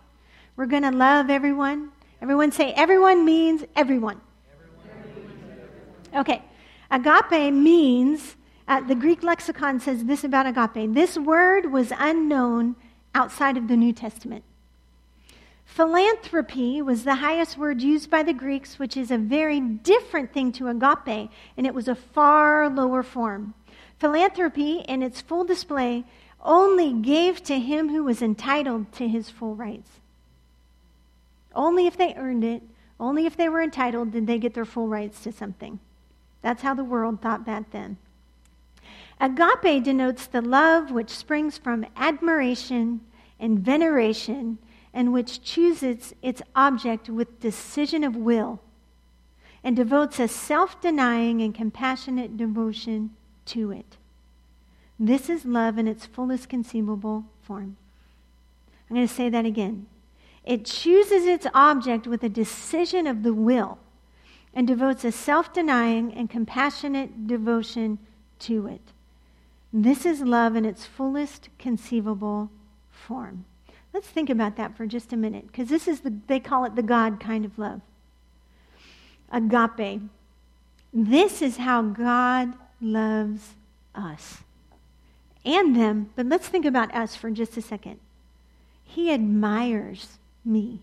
We're 0.57 0.67
going 0.67 0.83
to 0.83 0.91
love 0.91 1.31
everyone. 1.31 1.91
Everyone 2.21 2.53
say, 2.53 2.73
everyone 2.73 3.25
means 3.25 3.65
everyone. 3.77 4.21
Okay. 6.15 6.43
Agape 6.91 7.53
means, 7.53 8.37
uh, 8.67 8.81
the 8.81 8.95
Greek 8.95 9.23
lexicon 9.23 9.81
says 9.81 10.05
this 10.05 10.25
about 10.25 10.47
agape. 10.47 10.95
This 10.95 11.19
word 11.19 11.71
was 11.71 11.93
unknown 11.99 12.77
outside 13.15 13.57
of 13.57 13.69
the 13.69 13.77
New 13.77 13.93
Testament. 13.93 14.45
Philanthropy 15.65 16.81
was 16.83 17.05
the 17.05 17.17
highest 17.17 17.59
word 17.59 17.83
used 17.83 18.11
by 18.11 18.23
the 18.23 18.33
Greeks, 18.33 18.79
which 18.79 18.97
is 18.97 19.11
a 19.11 19.19
very 19.19 19.61
different 19.61 20.33
thing 20.33 20.53
to 20.53 20.69
agape, 20.69 21.31
and 21.57 21.67
it 21.67 21.75
was 21.75 21.89
a 21.89 21.95
far 21.95 22.69
lower 22.69 23.03
form. 23.03 23.55
Philanthropy, 23.99 24.79
in 24.87 25.03
its 25.03 25.21
full 25.21 25.45
display, 25.45 26.05
only 26.43 26.93
gave 26.93 27.43
to 27.43 27.59
him 27.59 27.89
who 27.89 28.05
was 28.05 28.23
entitled 28.23 28.93
to 28.93 29.09
his 29.09 29.31
full 29.31 29.55
rights. 29.55 29.91
Only 31.55 31.87
if 31.87 31.97
they 31.97 32.15
earned 32.15 32.45
it, 32.45 32.63
only 33.01 33.27
if 33.27 33.37
they 33.37 33.49
were 33.49 33.63
entitled, 33.63 34.13
did 34.13 34.27
they 34.27 34.39
get 34.39 34.55
their 34.55 34.65
full 34.65 34.89
rights 34.89 35.23
to 35.23 35.33
something. 35.33 35.81
That's 36.43 36.63
how 36.63 36.75
the 36.75 36.85
world 36.85 37.21
thought 37.21 37.47
back 37.47 37.71
then. 37.71 37.97
Agape 39.21 39.83
denotes 39.83 40.27
the 40.27 40.43
love 40.43 40.91
which 40.91 41.11
springs 41.11 41.57
from 41.59 41.87
admiration 41.97 43.01
and 43.39 43.59
veneration 43.59 44.59
and 44.93 45.13
which 45.13 45.43
chooses 45.43 46.15
its 46.23 46.43
object 46.55 47.09
with 47.09 47.41
decision 47.41 48.05
of 48.05 48.17
will 48.17 48.61
and 49.63 49.75
devotes 49.75 50.21
a 50.21 50.29
self 50.29 50.81
denying 50.81 51.41
and 51.41 51.55
compassionate 51.55 52.37
devotion 52.37 53.11
to 53.47 53.71
it. 53.71 53.97
This 54.99 55.29
is 55.29 55.45
love 55.45 55.79
in 55.79 55.89
its 55.89 56.07
fullest 56.07 56.49
conceivable 56.49 57.25
form. 57.43 57.77
I'm 58.89 58.97
going 58.97 59.09
to 59.09 59.13
say 59.13 59.29
that 59.29 59.47
again. 59.47 59.87
It 60.45 60.67
chooses 60.67 61.25
its 61.25 61.47
object 61.55 62.07
with 62.07 62.23
a 62.23 62.29
decision 62.29 63.07
of 63.07 63.23
the 63.23 63.33
will 63.33 63.79
and 64.53 64.67
devotes 64.67 65.05
a 65.05 65.11
self 65.11 65.53
denying 65.53 66.13
and 66.13 66.31
compassionate 66.31 67.27
devotion 67.27 67.99
to 68.41 68.67
it. 68.67 68.93
This 69.77 70.07
is 70.07 70.21
love 70.21 70.55
in 70.55 70.65
its 70.65 70.87
fullest 70.87 71.49
conceivable 71.59 72.49
form. 72.93 73.45
Let's 73.93 74.07
think 74.07 74.31
about 74.31 74.57
that 74.57 74.77
for 74.77 74.87
just 74.87 75.13
a 75.13 75.17
minute, 75.17 75.49
because 75.49 75.69
this 75.69 75.89
is 75.89 76.01
the, 76.01 76.15
they 76.29 76.39
call 76.39 76.65
it 76.65 76.77
the 76.77 76.83
God 76.83 77.19
kind 77.19 77.45
of 77.45 77.59
love. 77.59 77.81
Agape. 79.33 80.01
This 80.93 81.43
is 81.43 81.57
how 81.57 81.83
God 81.83 82.55
loves 82.81 83.55
us 83.97 84.45
and 85.45 85.75
them, 85.75 86.11
but 86.15 86.27
let's 86.27 86.47
think 86.47 86.65
about 86.65 86.95
us 86.95 87.17
for 87.17 87.33
just 87.33 87.57
a 87.57 87.63
second. 87.63 87.99
He 88.85 89.13
admires 89.13 90.19
me. 90.45 90.79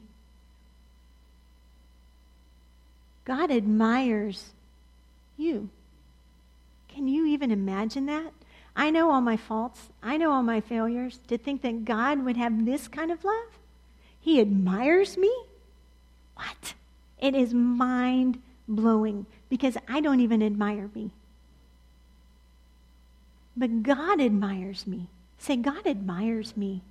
God 3.24 3.52
admires 3.52 4.50
you. 5.38 5.70
Can 6.90 7.08
you 7.08 7.26
even 7.26 7.52
imagine 7.52 8.06
that? 8.08 8.34
I 8.76 8.90
know 8.90 9.12
all 9.12 9.22
my 9.22 9.38
faults. 9.38 9.90
I 10.02 10.18
know 10.18 10.32
all 10.32 10.44
my 10.44 10.62
failures. 10.62 11.20
To 11.28 11.38
think 11.38 11.62
that 11.62 11.86
God 11.86 12.24
would 12.24 12.38
have 12.38 12.66
this 12.66 12.88
kind 12.88 13.12
of 13.12 13.24
love? 13.24 13.60
He 14.20 14.40
admires 14.40 15.18
me? 15.18 15.34
What? 16.36 16.74
It 17.20 17.36
is 17.36 17.54
mind 17.54 18.42
blowing 18.68 19.26
because 19.50 19.78
I 19.88 20.00
don't 20.00 20.22
even 20.22 20.42
admire 20.42 20.90
me. 20.96 21.12
But 23.56 23.84
God 23.84 24.22
admires 24.22 24.88
me. 24.88 25.08
Say, 25.38 25.58
God 25.58 25.86
admires 25.86 26.56
me. 26.56 26.82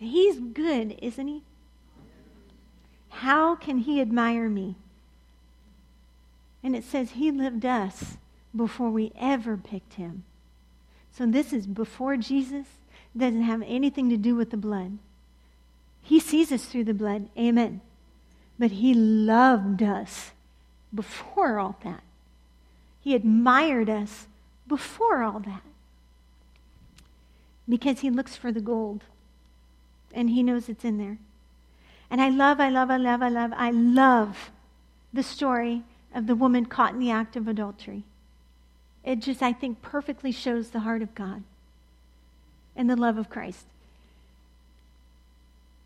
He's 0.00 0.38
good, 0.38 0.98
isn't 1.02 1.28
he? 1.28 1.42
How 3.08 3.54
can 3.54 3.78
he 3.78 4.00
admire 4.00 4.48
me? 4.48 4.76
And 6.62 6.76
it 6.76 6.84
says 6.84 7.12
he 7.12 7.30
lived 7.30 7.64
us 7.64 8.16
before 8.56 8.90
we 8.90 9.12
ever 9.18 9.56
picked 9.56 9.94
him. 9.94 10.24
So 11.12 11.26
this 11.26 11.52
is 11.52 11.66
before 11.66 12.16
Jesus. 12.16 12.66
Doesn't 13.16 13.42
have 13.42 13.62
anything 13.66 14.10
to 14.10 14.16
do 14.16 14.34
with 14.34 14.50
the 14.50 14.56
blood. 14.56 14.98
He 16.02 16.20
sees 16.20 16.52
us 16.52 16.66
through 16.66 16.84
the 16.84 16.94
blood. 16.94 17.28
Amen. 17.38 17.80
But 18.58 18.72
he 18.72 18.94
loved 18.94 19.82
us 19.82 20.32
before 20.94 21.58
all 21.58 21.76
that. 21.82 22.02
He 23.00 23.14
admired 23.14 23.88
us 23.88 24.26
before 24.66 25.22
all 25.22 25.40
that. 25.40 25.62
Because 27.68 28.00
he 28.00 28.10
looks 28.10 28.36
for 28.36 28.52
the 28.52 28.60
gold 28.60 29.04
and 30.12 30.30
he 30.30 30.42
knows 30.42 30.68
it's 30.68 30.84
in 30.84 30.98
there. 30.98 31.18
And 32.10 32.20
I 32.20 32.28
love, 32.28 32.60
I 32.60 32.68
love, 32.68 32.90
I 32.90 32.96
love, 32.96 33.22
I 33.22 33.28
love, 33.28 33.52
I 33.54 33.70
love 33.70 34.50
the 35.12 35.22
story 35.22 35.82
of 36.14 36.26
the 36.26 36.36
woman 36.36 36.66
caught 36.66 36.94
in 36.94 37.00
the 37.00 37.10
act 37.10 37.36
of 37.36 37.48
adultery. 37.48 38.04
It 39.06 39.20
just, 39.20 39.40
I 39.40 39.52
think, 39.52 39.80
perfectly 39.80 40.32
shows 40.32 40.70
the 40.70 40.80
heart 40.80 41.00
of 41.00 41.14
God 41.14 41.44
and 42.74 42.90
the 42.90 42.96
love 42.96 43.16
of 43.16 43.30
Christ. 43.30 43.64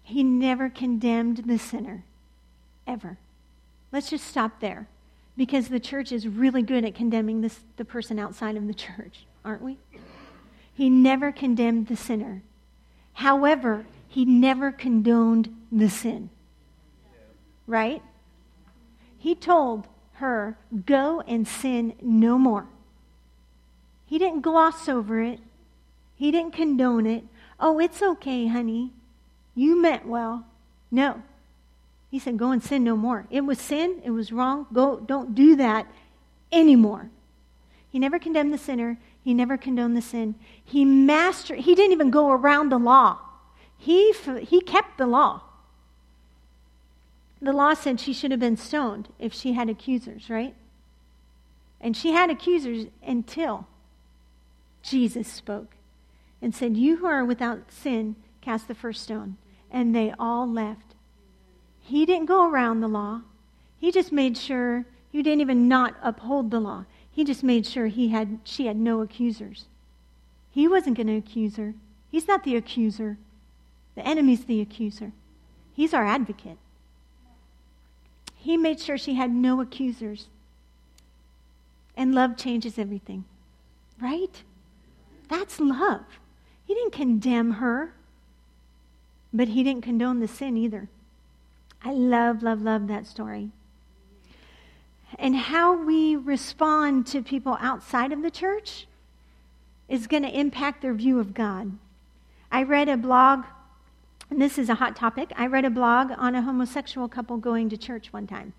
He 0.03 0.25
never 0.25 0.71
condemned 0.71 1.45
the 1.47 1.59
sinner, 1.59 2.03
ever. 2.87 3.19
Let's 3.93 4.09
just 4.09 4.27
stop 4.27 4.61
there 4.61 4.89
because 5.37 5.69
the 5.69 5.79
church 5.79 6.13
is 6.13 6.27
really 6.27 6.63
good 6.63 6.85
at 6.85 6.95
condemning 6.95 7.43
this, 7.43 7.61
the 7.77 7.85
person 7.85 8.19
outside 8.19 8.57
of 8.57 8.67
the 8.67 8.75
church, 8.75 9.27
aren't 9.45 9.63
we? 9.63 9.77
He 10.75 10.89
never 10.89 11.31
condemned 11.31 11.89
the 11.89 11.97
sinner. 11.97 12.41
However, 13.13 13.85
he 14.09 14.25
never 14.25 14.73
condoned 14.73 15.55
the 15.71 15.91
sin. 15.91 16.31
Right? 17.67 18.03
He 19.19 19.35
told 19.35 19.87
her, 20.15 20.57
Go 20.87 21.21
and 21.27 21.47
sin 21.47 21.93
no 22.01 22.39
more. 22.39 22.67
He 24.11 24.19
didn't 24.19 24.41
gloss 24.41 24.89
over 24.89 25.23
it, 25.23 25.39
he 26.17 26.33
didn't 26.33 26.53
condone 26.53 27.07
it. 27.07 27.23
Oh, 27.61 27.79
it's 27.79 28.03
okay, 28.03 28.49
honey. 28.49 28.91
You 29.55 29.81
meant 29.81 30.05
well. 30.05 30.47
No. 30.91 31.23
He 32.11 32.19
said, 32.19 32.37
Go 32.37 32.51
and 32.51 32.61
sin 32.61 32.83
no 32.83 32.97
more. 32.97 33.27
It 33.31 33.43
was 33.43 33.61
sin, 33.61 34.03
it 34.05 34.11
was 34.11 34.33
wrong. 34.33 34.67
Go, 34.73 34.99
don't 34.99 35.33
do 35.33 35.55
that 35.55 35.87
anymore. 36.51 37.09
He 37.89 38.01
never 38.01 38.19
condemned 38.19 38.53
the 38.53 38.59
sinner. 38.59 38.99
He 39.23 39.33
never 39.33 39.57
condoned 39.57 39.97
the 39.97 40.03
sin. 40.03 40.35
He 40.65 40.85
mastered, 40.85 41.61
he 41.61 41.77
didn't 41.77 41.93
even 41.93 42.11
go 42.11 42.33
around 42.33 42.71
the 42.71 42.79
law. 42.79 43.19
He, 43.79 44.13
he 44.41 44.61
kept 44.61 44.99
the 44.99 45.07
law. 45.07 45.43
The 47.41 47.53
law 47.53 47.75
said 47.75 48.01
she 48.01 48.13
should 48.13 48.33
have 48.33 48.41
been 48.41 48.57
stoned 48.57 49.09
if 49.21 49.33
she 49.33 49.53
had 49.53 49.71
accusers, 49.71 50.29
right? 50.29 50.57
And 51.81 51.97
she 51.97 52.11
had 52.11 52.29
accusers 52.29 52.89
until 53.07 53.69
Jesus 54.83 55.29
spoke 55.29 55.77
and 56.41 56.55
said, 56.55 56.77
You 56.77 56.99
who 56.99 57.07
are 57.07 57.25
without 57.25 57.71
sin, 57.71 58.17
cast 58.41 58.69
the 58.69 58.75
first 58.75 59.03
stone. 59.03 59.37
And 59.71 59.95
they 59.95 60.13
all 60.19 60.49
left. 60.49 60.95
He 61.81 62.05
didn't 62.05 62.27
go 62.27 62.49
around 62.49 62.81
the 62.81 62.89
law. 62.89 63.23
He 63.79 63.93
just 63.93 64.13
made 64.13 64.37
sure 64.37 64.85
he 65.11 65.23
didn't 65.23 65.41
even 65.41 65.69
not 65.69 65.97
uphold 66.03 66.51
the 66.51 66.61
law. 66.61 66.85
He 67.11 67.25
just 67.25 67.43
made 67.43 67.67
sure 67.67 67.87
he 67.87 68.09
had, 68.09 68.41
she 68.45 68.67
had 68.67 68.77
no 68.77 69.01
accusers. 69.01 69.67
He 70.51 70.67
wasn't 70.67 70.97
going 70.97 71.07
to 71.09 71.17
accuse 71.17 71.57
her. 71.57 71.75
He's 72.11 72.27
not 72.27 72.45
the 72.45 72.57
accuser. 72.57 73.19
The 73.95 74.07
enemy's 74.07 74.45
the 74.45 74.61
accuser. 74.61 75.13
He's 75.75 75.95
our 75.95 76.05
advocate. 76.05 76.59
He 78.37 78.57
made 78.57 78.81
sure 78.81 78.97
she 78.97 79.15
had 79.15 79.31
no 79.31 79.61
accusers. 79.61 80.29
And 81.97 82.15
love 82.15 82.37
changes 82.37 82.79
everything. 82.79 83.25
Right? 84.01 84.43
That's 85.31 85.59
love. 85.59 86.05
He 86.67 86.75
didn't 86.75 86.93
condemn 86.93 87.53
her, 87.53 87.95
but 89.33 89.49
he 89.49 89.65
didn't 89.65 89.83
condone 89.83 90.21
the 90.21 90.29
sin 90.29 90.59
either. 90.59 90.89
I 91.83 91.93
love, 91.93 92.43
love, 92.43 92.61
love 92.61 92.89
that 92.89 93.07
story 93.07 93.51
and 95.19 95.37
how 95.37 95.83
we 95.83 96.17
respond 96.17 97.07
to 97.09 97.23
people 97.23 97.57
outside 97.61 98.13
of 98.13 98.23
the 98.23 98.31
church 98.31 98.87
is 99.89 100.07
going 100.07 100.23
to 100.23 100.39
impact 100.39 100.83
their 100.83 100.95
view 100.95 101.19
of 101.19 101.35
God. 101.35 101.73
I 102.53 102.63
read 102.63 102.89
a 102.89 102.97
blog, 102.97 103.45
and 104.31 104.41
this 104.41 104.59
is 104.59 104.69
a 104.69 104.77
hot 104.77 104.95
topic. 104.95 105.33
I 105.37 105.47
read 105.47 105.65
a 105.65 105.71
blog 105.71 106.13
on 106.17 106.35
a 106.35 106.43
homosexual 106.43 107.09
couple 107.09 107.37
going 107.39 107.69
to 107.71 107.77
church 107.77 108.13
one 108.13 108.27
time. 108.27 108.53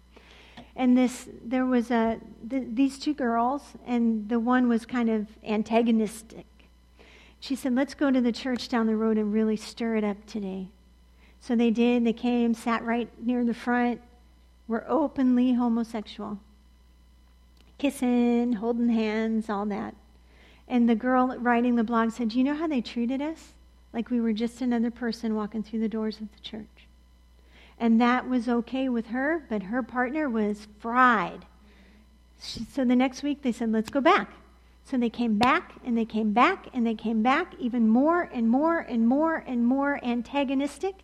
And 0.76 0.98
this, 0.98 1.28
there 1.44 1.66
was 1.66 1.92
a, 1.92 2.20
th- 2.50 2.68
these 2.74 3.00
two 3.00 3.14
girls, 3.14 3.62
and 3.86 4.28
the 4.30 4.40
one 4.40 4.68
was 4.68 4.86
kind 4.86 5.10
of 5.10 5.28
antagonistic. 5.44 6.46
She 7.42 7.56
said, 7.56 7.76
Let's 7.76 7.96
go 7.96 8.12
to 8.12 8.22
the 8.22 8.32
church 8.32 8.70
down 8.70 8.86
the 8.86 8.96
road 8.96 9.18
and 9.18 9.34
really 9.34 9.58
stir 9.58 9.98
it 9.98 10.04
up 10.04 10.26
today. 10.26 10.68
So 11.42 11.56
they 11.56 11.72
did. 11.72 12.06
They 12.06 12.14
came, 12.14 12.54
sat 12.54 12.84
right 12.84 13.10
near 13.20 13.44
the 13.44 13.56
front, 13.56 14.00
were 14.68 14.86
openly 14.88 15.54
homosexual. 15.54 16.40
Kissing, 17.80 18.54
holding 18.54 18.90
hands, 18.90 19.50
all 19.50 19.66
that. 19.66 19.96
And 20.68 20.88
the 20.88 20.96
girl 20.96 21.36
writing 21.40 21.76
the 21.76 21.84
blog 21.84 22.12
said, 22.12 22.34
you 22.34 22.44
know 22.44 22.54
how 22.54 22.68
they 22.68 22.80
treated 22.80 23.24
us? 23.24 23.54
Like 23.92 24.12
we 24.12 24.22
were 24.22 24.34
just 24.34 24.62
another 24.62 24.92
person 24.92 25.36
walking 25.36 25.64
through 25.64 25.80
the 25.80 25.90
doors 25.90 26.22
of 26.22 26.32
the 26.32 26.40
church. 26.42 26.88
And 27.80 28.00
that 28.00 28.30
was 28.30 28.48
okay 28.48 28.88
with 28.88 29.08
her, 29.08 29.44
but 29.50 29.64
her 29.64 29.82
partner 29.82 30.30
was 30.30 30.68
fried. 30.80 31.46
She, 32.40 32.66
so 32.72 32.86
the 32.86 32.96
next 32.96 33.24
week 33.24 33.42
they 33.42 33.52
said, 33.52 33.72
Let's 33.72 33.90
go 33.90 34.00
back. 34.00 34.32
So 34.84 34.98
they 34.98 35.10
came 35.10 35.38
back 35.38 35.74
and 35.86 35.98
they 35.98 36.06
came 36.06 36.34
back 36.34 36.68
and 36.74 36.86
they 36.86 36.96
came 36.96 37.24
back 37.24 37.54
even 37.60 37.88
more 37.88 38.24
and 38.34 38.50
more 38.50 38.80
and 38.80 39.08
more 39.08 39.44
and 39.48 39.66
more 39.66 40.04
antagonistic. 40.04 40.96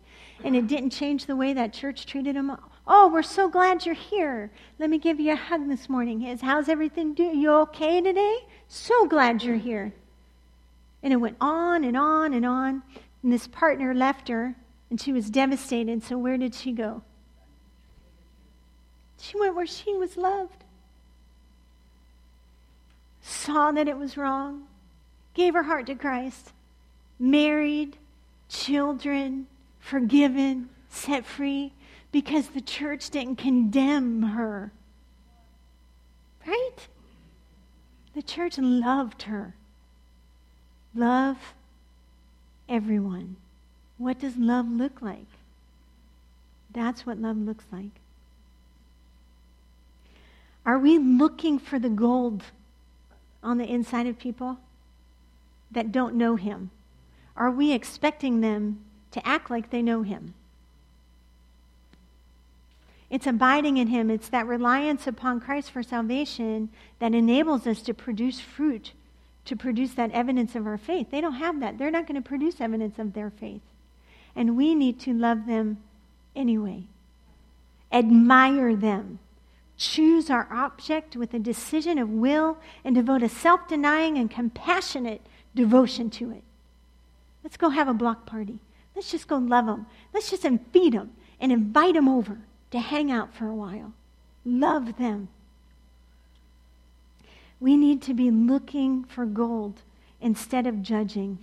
And 0.44 0.54
it 0.54 0.66
didn't 0.66 0.90
change 0.90 1.26
the 1.26 1.36
way 1.36 1.52
that 1.54 1.72
church 1.72 2.06
treated 2.06 2.36
them 2.36 2.56
Oh, 2.90 3.10
we're 3.12 3.22
so 3.22 3.50
glad 3.50 3.84
you're 3.84 3.94
here. 3.94 4.50
Let 4.78 4.88
me 4.88 4.96
give 4.96 5.20
you 5.20 5.32
a 5.32 5.36
hug 5.36 5.68
this 5.68 5.90
morning. 5.90 6.22
Is 6.22 6.40
how's 6.40 6.70
everything 6.70 7.12
doing? 7.12 7.38
You 7.38 7.52
okay 7.52 8.00
today? 8.00 8.46
So 8.66 9.06
glad 9.06 9.42
you're 9.42 9.56
here. 9.56 9.92
And 11.02 11.12
it 11.12 11.16
went 11.16 11.36
on 11.38 11.84
and 11.84 11.98
on 11.98 12.32
and 12.32 12.46
on. 12.46 12.82
And 13.22 13.30
this 13.30 13.46
partner 13.46 13.94
left 13.94 14.28
her, 14.28 14.56
and 14.88 14.98
she 14.98 15.12
was 15.12 15.28
devastated. 15.28 16.02
So 16.02 16.16
where 16.16 16.38
did 16.38 16.54
she 16.54 16.72
go? 16.72 17.02
She 19.20 19.38
went 19.38 19.54
where 19.54 19.66
she 19.66 19.94
was 19.94 20.16
loved. 20.16 20.64
Saw 23.28 23.72
that 23.72 23.88
it 23.88 23.98
was 23.98 24.16
wrong, 24.16 24.64
gave 25.34 25.52
her 25.52 25.64
heart 25.64 25.86
to 25.88 25.94
Christ, 25.94 26.52
married, 27.18 27.98
children, 28.48 29.46
forgiven, 29.78 30.70
set 30.88 31.26
free 31.26 31.74
because 32.10 32.48
the 32.48 32.62
church 32.62 33.10
didn't 33.10 33.36
condemn 33.36 34.22
her. 34.22 34.72
Right? 36.46 36.88
The 38.14 38.22
church 38.22 38.56
loved 38.56 39.24
her. 39.24 39.54
Love 40.94 41.36
everyone. 42.66 43.36
What 43.98 44.20
does 44.20 44.38
love 44.38 44.70
look 44.70 45.02
like? 45.02 45.28
That's 46.72 47.04
what 47.04 47.18
love 47.18 47.36
looks 47.36 47.66
like. 47.70 48.00
Are 50.64 50.78
we 50.78 50.96
looking 50.96 51.58
for 51.58 51.78
the 51.78 51.90
gold 51.90 52.42
on 53.48 53.56
the 53.56 53.64
inside 53.64 54.06
of 54.06 54.18
people 54.18 54.58
that 55.70 55.90
don't 55.90 56.14
know 56.14 56.36
Him? 56.36 56.70
Are 57.34 57.50
we 57.50 57.72
expecting 57.72 58.40
them 58.40 58.84
to 59.12 59.26
act 59.26 59.50
like 59.50 59.70
they 59.70 59.80
know 59.80 60.02
Him? 60.02 60.34
It's 63.08 63.26
abiding 63.26 63.78
in 63.78 63.88
Him. 63.88 64.10
It's 64.10 64.28
that 64.28 64.46
reliance 64.46 65.06
upon 65.06 65.40
Christ 65.40 65.70
for 65.70 65.82
salvation 65.82 66.68
that 66.98 67.14
enables 67.14 67.66
us 67.66 67.80
to 67.82 67.94
produce 67.94 68.38
fruit, 68.38 68.92
to 69.46 69.56
produce 69.56 69.94
that 69.94 70.12
evidence 70.12 70.54
of 70.54 70.66
our 70.66 70.76
faith. 70.76 71.10
They 71.10 71.22
don't 71.22 71.34
have 71.34 71.58
that. 71.60 71.78
They're 71.78 71.90
not 71.90 72.06
going 72.06 72.22
to 72.22 72.28
produce 72.28 72.60
evidence 72.60 72.98
of 72.98 73.14
their 73.14 73.30
faith. 73.30 73.62
And 74.36 74.58
we 74.58 74.74
need 74.74 75.00
to 75.00 75.14
love 75.14 75.46
them 75.46 75.78
anyway, 76.36 76.82
admire 77.90 78.76
them, 78.76 79.20
choose 79.78 80.28
our 80.28 80.48
object 80.52 81.16
with 81.16 81.32
a 81.32 81.38
decision 81.38 81.98
of 81.98 82.10
will, 82.10 82.58
and 82.84 82.94
devote 82.94 83.22
a 83.22 83.28
self 83.28 83.66
denying 83.68 84.18
and 84.18 84.30
compassionate 84.30 85.22
devotion 85.54 86.10
to 86.10 86.30
it. 86.30 86.42
Let's 87.42 87.56
go 87.56 87.70
have 87.70 87.88
a 87.88 87.94
block 87.94 88.26
party. 88.26 88.58
Let's 88.94 89.10
just 89.10 89.28
go 89.28 89.36
love 89.36 89.66
them. 89.66 89.86
Let's 90.12 90.30
just 90.30 90.46
feed 90.72 90.92
them 90.92 91.12
and 91.40 91.52
invite 91.52 91.94
them 91.94 92.08
over 92.08 92.38
to 92.72 92.80
hang 92.80 93.10
out 93.10 93.32
for 93.32 93.46
a 93.46 93.54
while. 93.54 93.92
Love 94.44 94.98
them. 94.98 95.28
We 97.60 97.76
need 97.76 98.02
to 98.02 98.14
be 98.14 98.30
looking 98.30 99.04
for 99.04 99.24
gold 99.24 99.82
instead 100.20 100.66
of 100.66 100.82
judging. 100.82 101.38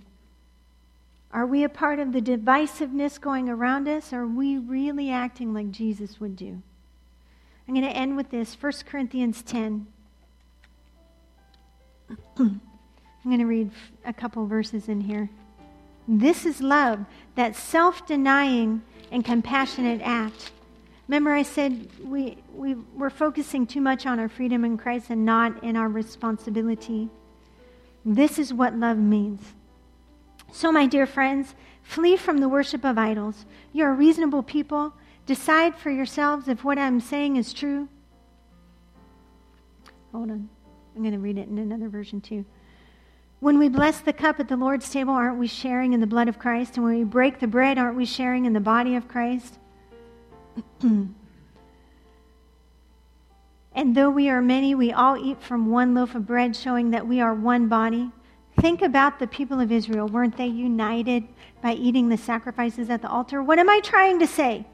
Are 1.32 1.46
we 1.46 1.64
a 1.64 1.68
part 1.68 1.98
of 1.98 2.12
the 2.12 2.20
divisiveness 2.20 3.20
going 3.20 3.48
around 3.48 3.88
us? 3.88 4.12
Or 4.12 4.20
are 4.22 4.26
we 4.26 4.58
really 4.58 5.10
acting 5.10 5.52
like 5.52 5.70
Jesus 5.70 6.20
would 6.20 6.36
do? 6.36 6.62
I'm 7.66 7.74
going 7.74 7.86
to 7.86 7.96
end 7.96 8.16
with 8.16 8.30
this 8.30 8.56
1 8.60 8.72
Corinthians 8.86 9.42
10. 9.42 9.86
I'm 12.38 12.60
going 13.24 13.38
to 13.38 13.46
read 13.46 13.70
a 14.04 14.12
couple 14.12 14.46
verses 14.46 14.88
in 14.88 15.00
here. 15.00 15.28
This 16.06 16.46
is 16.46 16.60
love, 16.60 17.04
that 17.34 17.56
self 17.56 18.06
denying 18.06 18.82
and 19.10 19.24
compassionate 19.24 20.00
act 20.02 20.52
Remember, 21.08 21.32
I 21.32 21.42
said 21.42 21.88
we, 22.02 22.38
we, 22.52 22.74
we're 22.74 23.10
focusing 23.10 23.66
too 23.66 23.80
much 23.80 24.06
on 24.06 24.18
our 24.18 24.28
freedom 24.28 24.64
in 24.64 24.76
Christ 24.76 25.10
and 25.10 25.24
not 25.24 25.62
in 25.62 25.76
our 25.76 25.88
responsibility. 25.88 27.08
This 28.04 28.38
is 28.38 28.52
what 28.52 28.74
love 28.74 28.98
means. 28.98 29.40
So, 30.52 30.72
my 30.72 30.86
dear 30.86 31.06
friends, 31.06 31.54
flee 31.82 32.16
from 32.16 32.38
the 32.38 32.48
worship 32.48 32.84
of 32.84 32.98
idols. 32.98 33.46
You're 33.72 33.90
a 33.90 33.94
reasonable 33.94 34.42
people. 34.42 34.94
Decide 35.26 35.76
for 35.76 35.90
yourselves 35.90 36.48
if 36.48 36.64
what 36.64 36.78
I'm 36.78 37.00
saying 37.00 37.36
is 37.36 37.52
true. 37.52 37.88
Hold 40.12 40.30
on. 40.30 40.48
I'm 40.94 41.02
going 41.02 41.12
to 41.12 41.18
read 41.18 41.36
it 41.36 41.48
in 41.48 41.58
another 41.58 41.88
version 41.88 42.20
too. 42.20 42.44
When 43.40 43.58
we 43.58 43.68
bless 43.68 44.00
the 44.00 44.14
cup 44.14 44.40
at 44.40 44.48
the 44.48 44.56
Lord's 44.56 44.88
table, 44.88 45.12
aren't 45.12 45.38
we 45.38 45.46
sharing 45.46 45.92
in 45.92 46.00
the 46.00 46.06
blood 46.06 46.28
of 46.28 46.38
Christ? 46.38 46.76
And 46.76 46.84
when 46.84 46.96
we 46.96 47.04
break 47.04 47.38
the 47.38 47.46
bread, 47.46 47.76
aren't 47.76 47.96
we 47.96 48.06
sharing 48.06 48.46
in 48.46 48.54
the 48.54 48.60
body 48.60 48.96
of 48.96 49.08
Christ? 49.08 49.58
and 50.80 51.14
though 53.74 54.08
we 54.08 54.30
are 54.30 54.40
many, 54.40 54.74
we 54.74 54.90
all 54.90 55.18
eat 55.18 55.42
from 55.42 55.70
one 55.70 55.94
loaf 55.94 56.14
of 56.14 56.26
bread, 56.26 56.56
showing 56.56 56.92
that 56.92 57.06
we 57.06 57.20
are 57.20 57.34
one 57.34 57.68
body. 57.68 58.10
Think 58.58 58.80
about 58.80 59.18
the 59.18 59.26
people 59.26 59.60
of 59.60 59.70
Israel. 59.70 60.08
Weren't 60.08 60.38
they 60.38 60.46
united 60.46 61.24
by 61.60 61.74
eating 61.74 62.08
the 62.08 62.16
sacrifices 62.16 62.88
at 62.88 63.02
the 63.02 63.08
altar? 63.08 63.42
What 63.42 63.58
am 63.58 63.68
I 63.68 63.80
trying 63.80 64.18
to 64.20 64.26
say? 64.26 64.64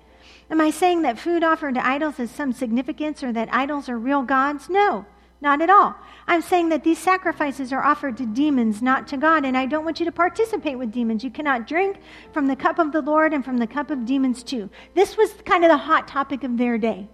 Am 0.52 0.60
I 0.60 0.68
saying 0.68 1.00
that 1.00 1.18
food 1.18 1.42
offered 1.42 1.76
to 1.76 1.86
idols 1.86 2.18
has 2.18 2.30
some 2.30 2.52
significance 2.52 3.22
or 3.22 3.32
that 3.32 3.48
idols 3.50 3.88
are 3.88 3.98
real 3.98 4.22
gods? 4.22 4.68
No, 4.68 5.06
not 5.40 5.62
at 5.62 5.70
all. 5.70 5.94
I'm 6.26 6.42
saying 6.42 6.68
that 6.68 6.84
these 6.84 6.98
sacrifices 6.98 7.72
are 7.72 7.82
offered 7.82 8.18
to 8.18 8.26
demons, 8.26 8.82
not 8.82 9.08
to 9.08 9.16
God, 9.16 9.46
and 9.46 9.56
I 9.56 9.64
don't 9.64 9.82
want 9.82 9.98
you 9.98 10.04
to 10.04 10.12
participate 10.12 10.76
with 10.76 10.92
demons. 10.92 11.24
You 11.24 11.30
cannot 11.30 11.66
drink 11.66 12.00
from 12.34 12.48
the 12.48 12.54
cup 12.54 12.78
of 12.78 12.92
the 12.92 13.00
Lord 13.00 13.32
and 13.32 13.42
from 13.42 13.56
the 13.56 13.66
cup 13.66 13.90
of 13.90 14.04
demons 14.04 14.42
too. 14.42 14.68
This 14.94 15.16
was 15.16 15.32
kind 15.46 15.64
of 15.64 15.70
the 15.70 15.78
hot 15.78 16.06
topic 16.06 16.44
of 16.44 16.58
their 16.58 16.76
day 16.76 17.08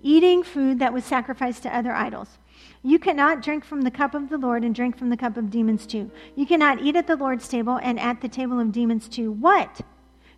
eating 0.00 0.44
food 0.44 0.78
that 0.78 0.92
was 0.92 1.02
sacrificed 1.02 1.64
to 1.64 1.76
other 1.76 1.92
idols. 1.92 2.38
You 2.84 3.00
cannot 3.00 3.42
drink 3.42 3.64
from 3.64 3.80
the 3.80 3.90
cup 3.90 4.14
of 4.14 4.28
the 4.28 4.38
Lord 4.38 4.62
and 4.62 4.74
drink 4.74 4.96
from 4.96 5.08
the 5.08 5.16
cup 5.16 5.36
of 5.36 5.50
demons 5.50 5.86
too. 5.86 6.08
You 6.36 6.46
cannot 6.46 6.82
eat 6.82 6.94
at 6.94 7.08
the 7.08 7.16
Lord's 7.16 7.48
table 7.48 7.80
and 7.82 7.98
at 7.98 8.20
the 8.20 8.28
table 8.28 8.60
of 8.60 8.70
demons 8.70 9.08
too. 9.08 9.32
What? 9.32 9.80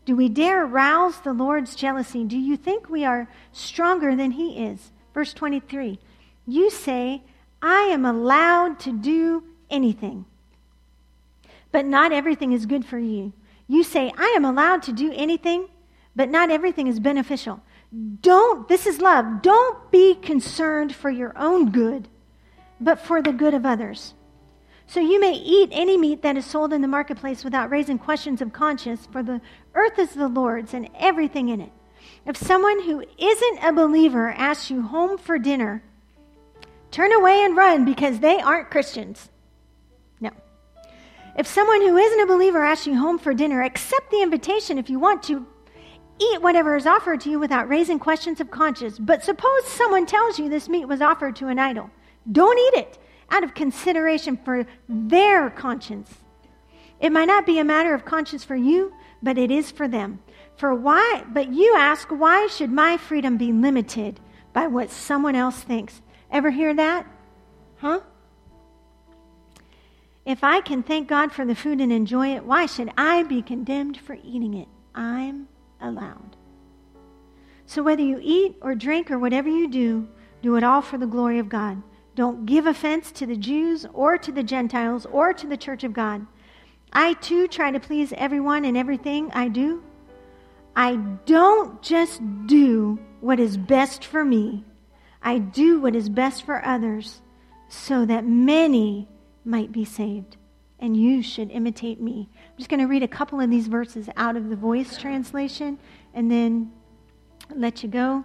Do 0.07 0.15
we 0.15 0.29
dare 0.29 0.65
rouse 0.65 1.21
the 1.21 1.33
Lord's 1.33 1.75
jealousy? 1.75 2.25
Do 2.25 2.39
you 2.39 2.57
think 2.57 2.89
we 2.89 3.05
are 3.05 3.29
stronger 3.53 4.15
than 4.15 4.31
he 4.31 4.65
is? 4.65 4.93
Verse 5.13 5.35
23. 5.35 5.99
You 6.47 6.71
say, 6.71 7.23
I 7.61 7.83
am 7.83 8.05
allowed 8.05 8.79
to 8.81 8.93
do 8.93 9.43
anything. 9.69 10.25
But 11.73 11.87
not 11.87 12.13
everything 12.13 12.53
is 12.53 12.67
good 12.67 12.87
for 12.87 12.99
you. 12.99 13.33
You 13.67 13.83
say, 13.83 14.13
I 14.17 14.33
am 14.37 14.45
allowed 14.45 14.85
to 14.85 14.93
do 14.93 15.13
anything, 15.13 15.67
but 16.15 16.31
not 16.31 16.51
everything 16.51 16.87
is 16.87 17.01
beneficial. 17.01 17.61
Don't, 18.21 18.69
this 18.69 18.87
is 18.87 19.01
love. 19.01 19.43
Don't 19.43 19.91
be 19.91 20.15
concerned 20.15 20.95
for 20.95 21.11
your 21.11 21.33
own 21.37 21.71
good, 21.73 22.09
but 22.81 23.01
for 23.01 23.21
the 23.21 23.33
good 23.33 23.55
of 23.55 23.67
others. 23.67 24.15
So 24.89 25.01
you 25.01 25.21
may 25.21 25.33
eat 25.33 25.71
any 25.73 25.97
meat 25.97 26.23
that 26.23 26.37
is 26.37 26.47
sold 26.47 26.73
in 26.73 26.81
the 26.81 26.89
marketplace 26.89 27.43
without 27.43 27.71
raising 27.71 27.99
questions 27.99 28.41
of 28.41 28.53
conscience, 28.53 29.09
for 29.11 29.23
the 29.23 29.41
earth 29.75 29.99
is 29.99 30.15
the 30.15 30.29
Lord's 30.29 30.75
and 30.75 30.89
everything 30.99 31.49
in 31.49 31.61
it. 31.61 31.73
If 32.25 32.37
someone 32.37 32.83
who 32.83 33.05
isn't 33.19 33.65
a 33.65 33.73
believer 33.73 34.31
asks 34.31 34.71
you 34.71 34.83
home 34.83 35.19
for 35.19 35.39
dinner, 35.39 35.83
turn 36.91 37.13
away 37.13 37.45
and 37.45 37.57
run 37.57 37.85
because 37.85 38.21
they 38.21 38.41
aren't 38.41 38.71
Christians. 38.71 39.29
No. 40.21 40.31
If 41.37 41.49
someone 41.49 41.83
who 41.83 41.97
isn't 41.97 42.21
a 42.21 42.27
believer 42.27 42.63
asks 42.63 42.87
you 42.87 42.97
home 42.97 43.19
for 43.19 43.35
dinner, 43.35 43.63
accept 43.63 44.11
the 44.11 44.23
invitation 44.23 44.79
if 44.79 44.89
you 44.89 45.01
want 45.01 45.23
to. 45.25 45.47
Eat 46.19 46.41
whatever 46.41 46.77
is 46.77 46.87
offered 46.87 47.21
to 47.23 47.31
you 47.31 47.39
without 47.39 47.69
raising 47.69 47.99
questions 47.99 48.41
of 48.41 48.51
conscience. 48.51 48.99
But 48.99 49.23
suppose 49.23 49.67
someone 49.67 50.07
tells 50.07 50.39
you 50.39 50.49
this 50.49 50.69
meat 50.69 50.87
was 50.87 51.03
offered 51.03 51.37
to 51.37 51.49
an 51.49 51.59
idol. 51.59 51.91
Don't 52.31 52.59
eat 52.59 52.81
it 52.81 52.99
out 53.31 53.45
of 53.45 53.55
consideration 53.55 54.37
for 54.45 54.67
their 54.89 55.51
conscience. 55.51 56.13
It 57.01 57.13
might 57.13 57.27
not 57.27 57.47
be 57.47 57.59
a 57.59 57.65
matter 57.65 57.95
of 57.95 58.05
conscience 58.05 58.45
for 58.45 58.57
you, 58.57 58.93
but 59.23 59.39
it 59.39 59.51
is 59.51 59.71
for 59.71 59.89
them. 59.89 60.21
For 60.57 60.75
why, 60.75 61.25
but 61.29 61.53
you 61.53 61.75
ask, 61.77 62.09
why 62.09 62.47
should 62.47 62.73
my 62.73 62.97
freedom 62.97 63.37
be 63.37 63.53
limited 63.53 64.21
by 64.53 64.67
what 64.67 64.91
someone 64.91 65.35
else 65.35 65.61
thinks? 65.61 66.01
Ever 66.31 66.51
hear 66.51 66.73
that? 66.75 67.07
Huh? 67.77 68.01
If 70.25 70.43
I 70.43 70.61
can 70.61 70.83
thank 70.83 71.09
God 71.09 71.31
for 71.31 71.45
the 71.45 71.55
food 71.55 71.81
and 71.81 71.93
enjoy 71.93 72.35
it, 72.35 72.45
why 72.45 72.67
should 72.67 72.91
I 72.97 73.23
be 73.23 73.43
condemned 73.43 73.99
for 73.99 74.17
eating 74.25 74.55
it? 74.55 74.69
I'm 74.95 75.47
allowed. 75.81 76.37
So 77.67 77.83
whether 77.83 78.03
you 78.03 78.19
eat 78.23 78.57
or 78.61 78.75
drink 78.75 79.11
or 79.11 79.19
whatever 79.19 79.49
you 79.49 79.69
do, 79.69 80.09
do 80.43 80.57
it 80.57 80.65
all 80.65 80.81
for 80.81 80.99
the 80.99 81.07
glory 81.07 81.39
of 81.39 81.49
God. 81.49 81.83
Don't 82.17 82.47
give 82.47 82.67
offense 82.67 83.13
to 83.13 83.27
the 83.27 83.37
Jews 83.37 83.85
or 83.93 84.17
to 84.17 84.33
the 84.33 84.43
Gentiles 84.43 85.05
or 85.13 85.35
to 85.35 85.47
the 85.47 85.57
church 85.57 85.85
of 85.85 85.93
God. 85.93 86.27
I 86.91 87.13
too 87.13 87.47
try 87.47 87.71
to 87.71 87.79
please 87.79 88.15
everyone 88.17 88.65
in 88.65 88.75
everything 88.75 89.31
I 89.35 89.49
do. 89.49 89.83
I 90.75 90.97
don't 91.27 91.83
just 91.83 92.23
do 92.47 92.99
what 93.21 93.39
is 93.39 93.59
best 93.59 94.03
for 94.03 94.25
me, 94.25 94.65
I 95.23 95.39
do 95.39 95.79
what 95.79 95.95
is 95.95 96.09
best 96.09 96.45
for 96.45 96.65
others 96.65 97.21
so 97.69 98.07
that 98.07 98.25
many 98.25 99.09
might 99.45 99.71
be 99.71 99.85
saved. 99.85 100.39
And 100.79 100.97
you 100.97 101.23
should 101.23 101.51
imitate 101.51 102.01
me. 102.01 102.31
I'm 102.35 102.57
just 102.57 102.71
going 102.71 102.81
to 102.81 102.87
read 102.87 103.03
a 103.03 103.09
couple 103.09 103.41
of 103.41 103.51
these 103.51 103.67
verses 103.67 104.09
out 104.17 104.37
of 104.37 104.49
the 104.49 104.57
voice 104.57 104.97
translation 104.97 105.79
and 106.15 106.31
then 106.31 106.73
let 107.55 107.83
you 107.83 107.89
go. 107.91 108.25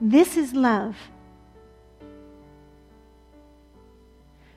This 0.00 0.36
is 0.36 0.52
love. 0.52 0.96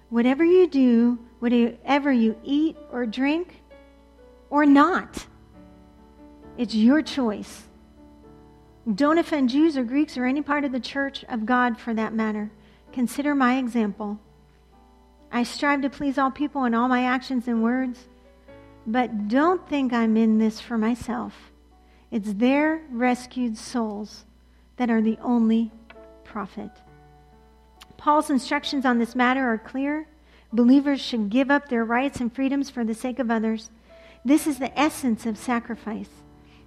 Whatever 0.10 0.44
you 0.44 0.68
do, 0.68 1.20
whatever 1.40 2.12
you 2.12 2.36
eat 2.44 2.78
or 2.92 3.06
drink 3.06 3.62
or 4.50 4.66
not, 4.66 5.28
it's 6.58 6.74
your 6.74 7.02
choice. 7.02 7.64
Don't 8.96 9.20
offend 9.20 9.50
Jews 9.50 9.78
or 9.78 9.84
Greeks 9.84 10.18
or 10.18 10.26
any 10.26 10.42
part 10.42 10.66
of 10.66 10.72
the 10.72 10.80
church 10.80 11.24
of 11.30 11.46
God 11.46 11.80
for 11.80 11.94
that 11.94 12.14
matter. 12.14 12.52
Consider 12.92 13.36
my 13.36 13.58
example. 13.58 14.20
I 15.32 15.44
strive 15.44 15.82
to 15.84 15.90
please 15.90 16.18
all 16.18 16.32
people 16.32 16.66
in 16.66 16.74
all 16.74 16.88
my 16.88 17.04
actions 17.04 17.48
and 17.48 17.64
words, 17.64 18.08
but 18.88 19.28
don't 19.28 19.70
think 19.70 19.94
I'm 19.94 20.18
in 20.18 20.40
this 20.40 20.60
for 20.60 20.76
myself. 20.76 21.52
It's 22.10 22.34
their 22.34 22.82
rescued 22.90 23.58
souls 23.58 24.26
that 24.78 24.90
are 24.90 25.04
the 25.04 25.20
only 25.22 25.72
profit. 26.24 26.72
Paul's 28.00 28.30
instructions 28.30 28.86
on 28.86 28.98
this 28.98 29.14
matter 29.14 29.46
are 29.52 29.58
clear. 29.58 30.08
Believers 30.54 31.02
should 31.02 31.30
give 31.30 31.52
up 31.52 31.68
their 31.68 31.84
rights 31.84 32.22
and 32.22 32.34
freedoms 32.34 32.70
for 32.70 32.86
the 32.86 32.94
sake 32.94 33.20
of 33.20 33.30
others. 33.30 33.72
This 34.24 34.48
is 34.48 34.58
the 34.58 34.78
essence 34.80 35.26
of 35.26 35.38
sacrifice. 35.38 36.10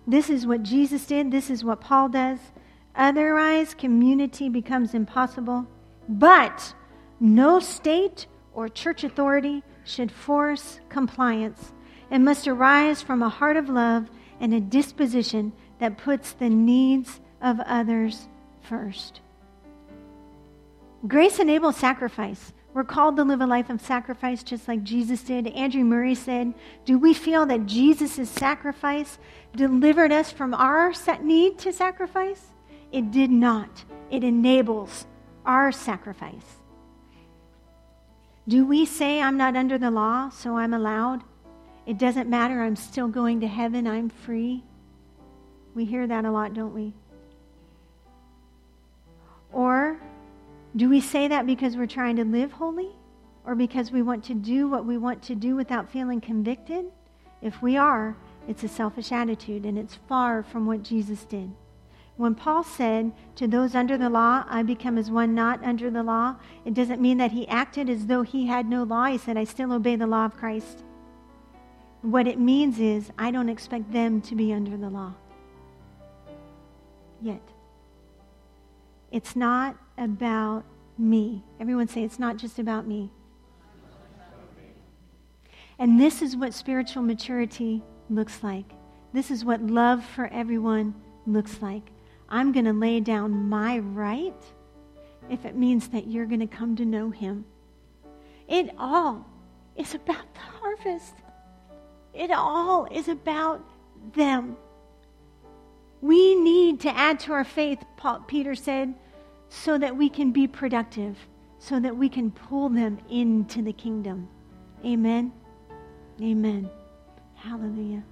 This 0.07 0.28
is 0.28 0.47
what 0.47 0.62
Jesus 0.62 1.07
did. 1.07 1.30
This 1.30 1.49
is 1.49 1.64
what 1.64 1.80
Paul 1.80 2.11
does. 2.11 2.39
Otherwise, 2.95 3.72
community 3.72 4.51
becomes 4.51 4.93
impossible. 4.93 5.66
But 6.07 6.74
no 7.18 7.61
state 7.61 8.26
or 8.53 8.68
church 8.68 9.03
authority 9.03 9.62
should 9.85 10.12
force 10.12 10.80
compliance. 10.91 11.72
It 12.11 12.18
must 12.18 12.47
arise 12.47 13.01
from 13.01 13.22
a 13.22 13.30
heart 13.30 13.57
of 13.57 13.70
love 13.70 14.11
and 14.39 14.53
a 14.53 14.61
disposition 14.61 15.55
that 15.78 15.97
puts 15.97 16.33
the 16.33 16.51
needs 16.51 17.20
of 17.41 17.59
others 17.61 18.28
first. 18.61 19.22
Grace 21.07 21.40
enables 21.40 21.76
sacrifice. 21.76 22.53
We're 22.74 22.84
called 22.84 23.16
to 23.16 23.24
live 23.24 23.40
a 23.40 23.46
life 23.46 23.68
of 23.68 23.80
sacrifice 23.80 24.42
just 24.42 24.68
like 24.68 24.82
Jesus 24.82 25.22
did. 25.22 25.48
Andrew 25.48 25.84
Murray 25.84 26.14
said, 26.14 26.55
Do 26.84 26.98
we 26.98 27.12
feel 27.12 27.44
that 27.46 27.66
Jesus' 27.66 28.30
sacrifice 28.30 29.18
delivered 29.55 30.12
us 30.12 30.30
from 30.30 30.55
our 30.55 30.92
need 31.22 31.59
to 31.59 31.72
sacrifice? 31.72 32.46
It 32.92 33.11
did 33.11 33.30
not. 33.30 33.84
It 34.11 34.24
enables 34.24 35.07
our 35.44 35.72
sacrifice. 35.72 36.61
Do 38.48 38.64
we 38.64 38.86
say, 38.86 39.20
I'm 39.20 39.36
not 39.36 39.57
under 39.57 39.78
the 39.78 39.90
law, 39.90 40.28
so 40.30 40.57
I'm 40.57 40.72
allowed? 40.72 41.22
It 41.84 41.98
doesn't 41.98 42.28
matter, 42.28 42.62
I'm 42.62 42.76
still 42.76 43.09
going 43.09 43.40
to 43.40 43.48
heaven, 43.48 43.86
I'm 43.86 44.09
free? 44.09 44.62
We 45.74 45.84
hear 45.84 46.07
that 46.07 46.24
a 46.24 46.30
lot, 46.30 46.55
don't 46.55 46.74
we? 46.74 46.92
Or 49.53 50.00
do 50.75 50.89
we 50.89 51.01
say 51.01 51.29
that 51.29 51.47
because 51.47 51.77
we're 51.77 51.87
trying 51.87 52.16
to 52.16 52.25
live 52.25 52.53
holy 52.53 52.91
or 53.45 53.55
because 53.55 53.91
we 53.91 54.03
want 54.03 54.25
to 54.25 54.35
do 54.35 54.68
what 54.68 54.87
we 54.87 54.97
want 54.97 55.23
to 55.25 55.35
do 55.35 55.55
without 55.55 55.91
feeling 55.91 56.20
convicted? 56.20 56.87
If 57.43 57.61
we 57.61 57.77
are, 57.77 58.16
it's 58.49 58.62
a 58.62 58.68
selfish 58.68 59.12
attitude 59.12 59.66
and 59.66 59.79
it's 59.79 59.99
far 60.09 60.43
from 60.43 60.66
what 60.66 60.83
Jesus 60.83 61.25
did. 61.25 61.51
When 62.16 62.35
Paul 62.35 62.62
said, 62.62 63.12
To 63.37 63.49
those 63.49 63.75
under 63.75 63.99
the 63.99 64.11
law, 64.11 64.45
I 64.49 64.62
become 64.62 64.97
as 64.97 65.11
one 65.11 65.35
not 65.35 65.62
under 65.64 65.91
the 65.91 66.03
law, 66.03 66.37
it 66.64 66.75
doesn't 66.75 67.01
mean 67.01 67.18
that 67.18 67.33
he 67.33 67.49
acted 67.49 67.91
as 67.91 68.07
though 68.07 68.23
he 68.23 68.47
had 68.47 68.66
no 68.66 68.83
law. 68.83 69.07
He 69.07 69.18
said, 69.18 69.37
I 69.37 69.45
still 69.45 69.73
obey 69.73 69.97
the 69.97 70.07
law 70.07 70.27
of 70.27 70.37
Christ. 70.37 70.85
What 72.03 72.27
it 72.27 72.39
means 72.39 72.79
is, 72.79 73.11
I 73.18 73.31
don't 73.31 73.49
expect 73.49 73.93
them 73.93 74.20
to 74.23 74.35
be 74.35 74.53
under 74.53 74.77
the 74.77 74.91
law. 74.91 75.14
Yet. 77.20 77.43
It's 79.11 79.37
not 79.37 79.77
about 80.03 80.64
me. 80.98 81.42
Everyone 81.61 81.88
say, 81.88 82.03
it's 82.03 82.18
not 82.18 82.36
just 82.36 82.59
about 82.59 82.86
me. 82.86 83.11
And 85.78 86.00
this 86.00 86.22
is 86.22 86.36
what 86.36 86.55
spiritual 86.55 87.03
maturity 87.03 87.82
looks 88.11 88.42
like. 88.42 88.66
This 89.12 89.30
is 89.30 89.44
what 89.44 89.61
love 89.62 90.05
for 90.05 90.26
everyone 90.28 90.94
looks 91.26 91.61
like. 91.61 91.82
I'm 92.28 92.53
going 92.53 92.64
to 92.64 92.72
lay 92.72 93.00
down 93.00 93.48
my 93.48 93.78
right 93.78 94.42
if 95.28 95.44
it 95.44 95.57
means 95.57 95.88
that 95.88 96.07
you're 96.07 96.26
going 96.26 96.40
to 96.40 96.46
come 96.46 96.76
to 96.76 96.84
know 96.84 97.11
him. 97.11 97.44
It 98.48 98.70
all 98.78 99.26
is 99.76 99.94
about 99.94 100.34
the 100.34 100.40
harvest. 100.40 101.14
It 102.14 102.30
all 102.30 102.86
is 102.90 103.09
about 103.09 103.64
them. 104.14 104.57
We 106.00 106.34
need 106.34 106.80
to 106.80 106.96
add 106.96 107.20
to 107.20 107.32
our 107.32 107.44
faith, 107.44 107.84
Paul, 107.96 108.20
Peter 108.26 108.55
said, 108.55 108.94
so 109.53 109.76
that 109.76 109.94
we 109.94 110.09
can 110.09 110.32
be 110.32 110.46
productive, 110.46 111.14
so 111.59 111.78
that 111.78 111.94
we 111.94 112.09
can 112.09 112.30
pull 112.30 112.70
them 112.70 112.98
into 113.11 113.61
the 113.61 113.72
kingdom. 113.72 114.26
Amen. 114.82 115.30
Amen. 116.22 116.70
Hallelujah. 117.34 118.03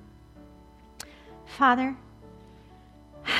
Father, 1.47 1.97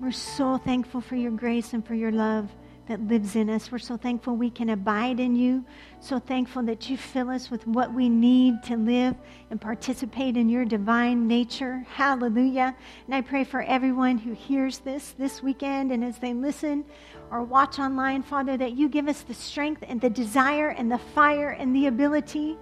we're 0.00 0.12
so 0.12 0.58
thankful 0.58 1.00
for 1.00 1.16
your 1.16 1.32
grace 1.32 1.72
and 1.72 1.84
for 1.84 1.94
your 1.94 2.12
love 2.12 2.48
that 2.90 3.06
lives 3.06 3.36
in 3.36 3.48
us. 3.48 3.70
We're 3.70 3.78
so 3.78 3.96
thankful 3.96 4.34
we 4.34 4.50
can 4.50 4.70
abide 4.70 5.20
in 5.20 5.36
you. 5.36 5.64
So 6.00 6.18
thankful 6.18 6.64
that 6.64 6.90
you 6.90 6.96
fill 6.96 7.30
us 7.30 7.48
with 7.48 7.64
what 7.64 7.94
we 7.94 8.08
need 8.08 8.64
to 8.64 8.76
live 8.76 9.14
and 9.48 9.60
participate 9.60 10.36
in 10.36 10.48
your 10.48 10.64
divine 10.64 11.28
nature. 11.28 11.86
Hallelujah. 11.88 12.74
And 13.06 13.14
I 13.14 13.20
pray 13.20 13.44
for 13.44 13.62
everyone 13.62 14.18
who 14.18 14.32
hears 14.32 14.78
this 14.78 15.14
this 15.16 15.40
weekend 15.40 15.92
and 15.92 16.04
as 16.04 16.18
they 16.18 16.34
listen 16.34 16.84
or 17.30 17.44
watch 17.44 17.78
online, 17.78 18.24
Father, 18.24 18.56
that 18.56 18.72
you 18.72 18.88
give 18.88 19.06
us 19.06 19.22
the 19.22 19.34
strength 19.34 19.84
and 19.86 20.00
the 20.00 20.10
desire 20.10 20.70
and 20.70 20.90
the 20.90 20.98
fire 20.98 21.50
and 21.50 21.72
the 21.76 21.86
ability 21.86 22.58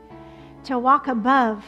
to 0.65 0.79
walk 0.79 1.07
above 1.07 1.65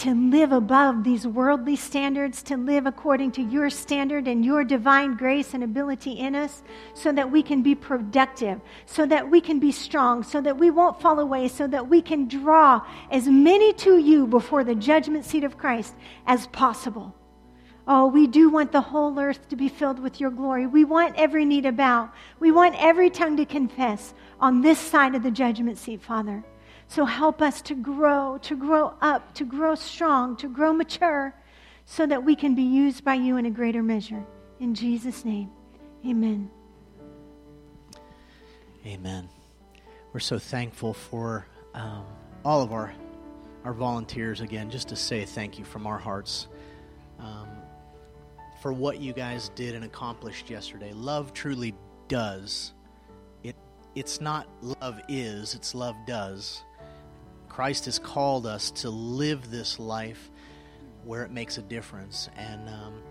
to 0.00 0.14
live 0.14 0.50
above 0.50 1.04
these 1.04 1.26
worldly 1.26 1.76
standards, 1.76 2.42
to 2.42 2.56
live 2.56 2.86
according 2.86 3.30
to 3.30 3.42
your 3.42 3.68
standard 3.68 4.26
and 4.26 4.42
your 4.42 4.64
divine 4.64 5.14
grace 5.14 5.52
and 5.52 5.62
ability 5.62 6.12
in 6.12 6.34
us, 6.34 6.62
so 6.94 7.12
that 7.12 7.30
we 7.30 7.42
can 7.42 7.60
be 7.60 7.74
productive, 7.74 8.58
so 8.86 9.04
that 9.04 9.30
we 9.30 9.42
can 9.42 9.58
be 9.58 9.70
strong, 9.70 10.22
so 10.22 10.40
that 10.40 10.56
we 10.56 10.70
won't 10.70 10.98
fall 10.98 11.20
away, 11.20 11.46
so 11.48 11.66
that 11.66 11.86
we 11.86 12.00
can 12.00 12.26
draw 12.26 12.80
as 13.10 13.28
many 13.28 13.74
to 13.74 13.98
you 13.98 14.26
before 14.26 14.64
the 14.64 14.74
judgment 14.74 15.22
seat 15.22 15.44
of 15.44 15.58
Christ 15.58 15.94
as 16.26 16.46
possible. 16.46 17.14
Oh, 17.86 18.06
we 18.06 18.26
do 18.26 18.48
want 18.48 18.72
the 18.72 18.80
whole 18.80 19.18
earth 19.18 19.50
to 19.50 19.56
be 19.56 19.68
filled 19.68 19.98
with 19.98 20.18
your 20.18 20.30
glory. 20.30 20.66
We 20.66 20.84
want 20.84 21.16
every 21.16 21.44
knee 21.44 21.60
to 21.60 21.72
bow. 21.72 22.10
We 22.38 22.52
want 22.52 22.74
every 22.78 23.10
tongue 23.10 23.36
to 23.36 23.44
confess 23.44 24.14
on 24.40 24.62
this 24.62 24.78
side 24.78 25.14
of 25.14 25.22
the 25.22 25.30
judgment 25.30 25.76
seat, 25.76 26.00
Father. 26.00 26.42
So 26.90 27.04
help 27.04 27.40
us 27.40 27.62
to 27.62 27.76
grow, 27.76 28.38
to 28.42 28.56
grow 28.56 28.94
up, 29.00 29.32
to 29.34 29.44
grow 29.44 29.76
strong, 29.76 30.36
to 30.38 30.48
grow 30.48 30.72
mature, 30.72 31.32
so 31.84 32.04
that 32.04 32.24
we 32.24 32.34
can 32.34 32.56
be 32.56 32.64
used 32.64 33.04
by 33.04 33.14
you 33.14 33.36
in 33.36 33.46
a 33.46 33.50
greater 33.50 33.80
measure. 33.80 34.24
In 34.58 34.74
Jesus' 34.74 35.24
name, 35.24 35.52
amen. 36.04 36.50
Amen. 38.84 39.28
We're 40.12 40.18
so 40.18 40.40
thankful 40.40 40.92
for 40.92 41.46
um, 41.74 42.04
all 42.44 42.60
of 42.60 42.72
our, 42.72 42.92
our 43.62 43.72
volunteers 43.72 44.40
again, 44.40 44.68
just 44.68 44.88
to 44.88 44.96
say 44.96 45.24
thank 45.24 45.60
you 45.60 45.64
from 45.64 45.86
our 45.86 45.98
hearts 45.98 46.48
um, 47.20 47.46
for 48.60 48.72
what 48.72 48.98
you 48.98 49.12
guys 49.12 49.50
did 49.50 49.76
and 49.76 49.84
accomplished 49.84 50.50
yesterday. 50.50 50.92
Love 50.92 51.32
truly 51.34 51.72
does. 52.08 52.72
It, 53.44 53.54
it's 53.94 54.20
not 54.20 54.48
love 54.60 55.00
is, 55.08 55.54
it's 55.54 55.72
love 55.72 55.94
does. 56.04 56.64
Christ 57.60 57.84
has 57.84 57.98
called 57.98 58.46
us 58.46 58.70
to 58.70 58.88
live 58.88 59.50
this 59.50 59.78
life 59.78 60.30
where 61.04 61.24
it 61.24 61.30
makes 61.30 61.58
a 61.58 61.62
difference. 61.62 62.30
And 62.34 62.66
um, 62.70 63.02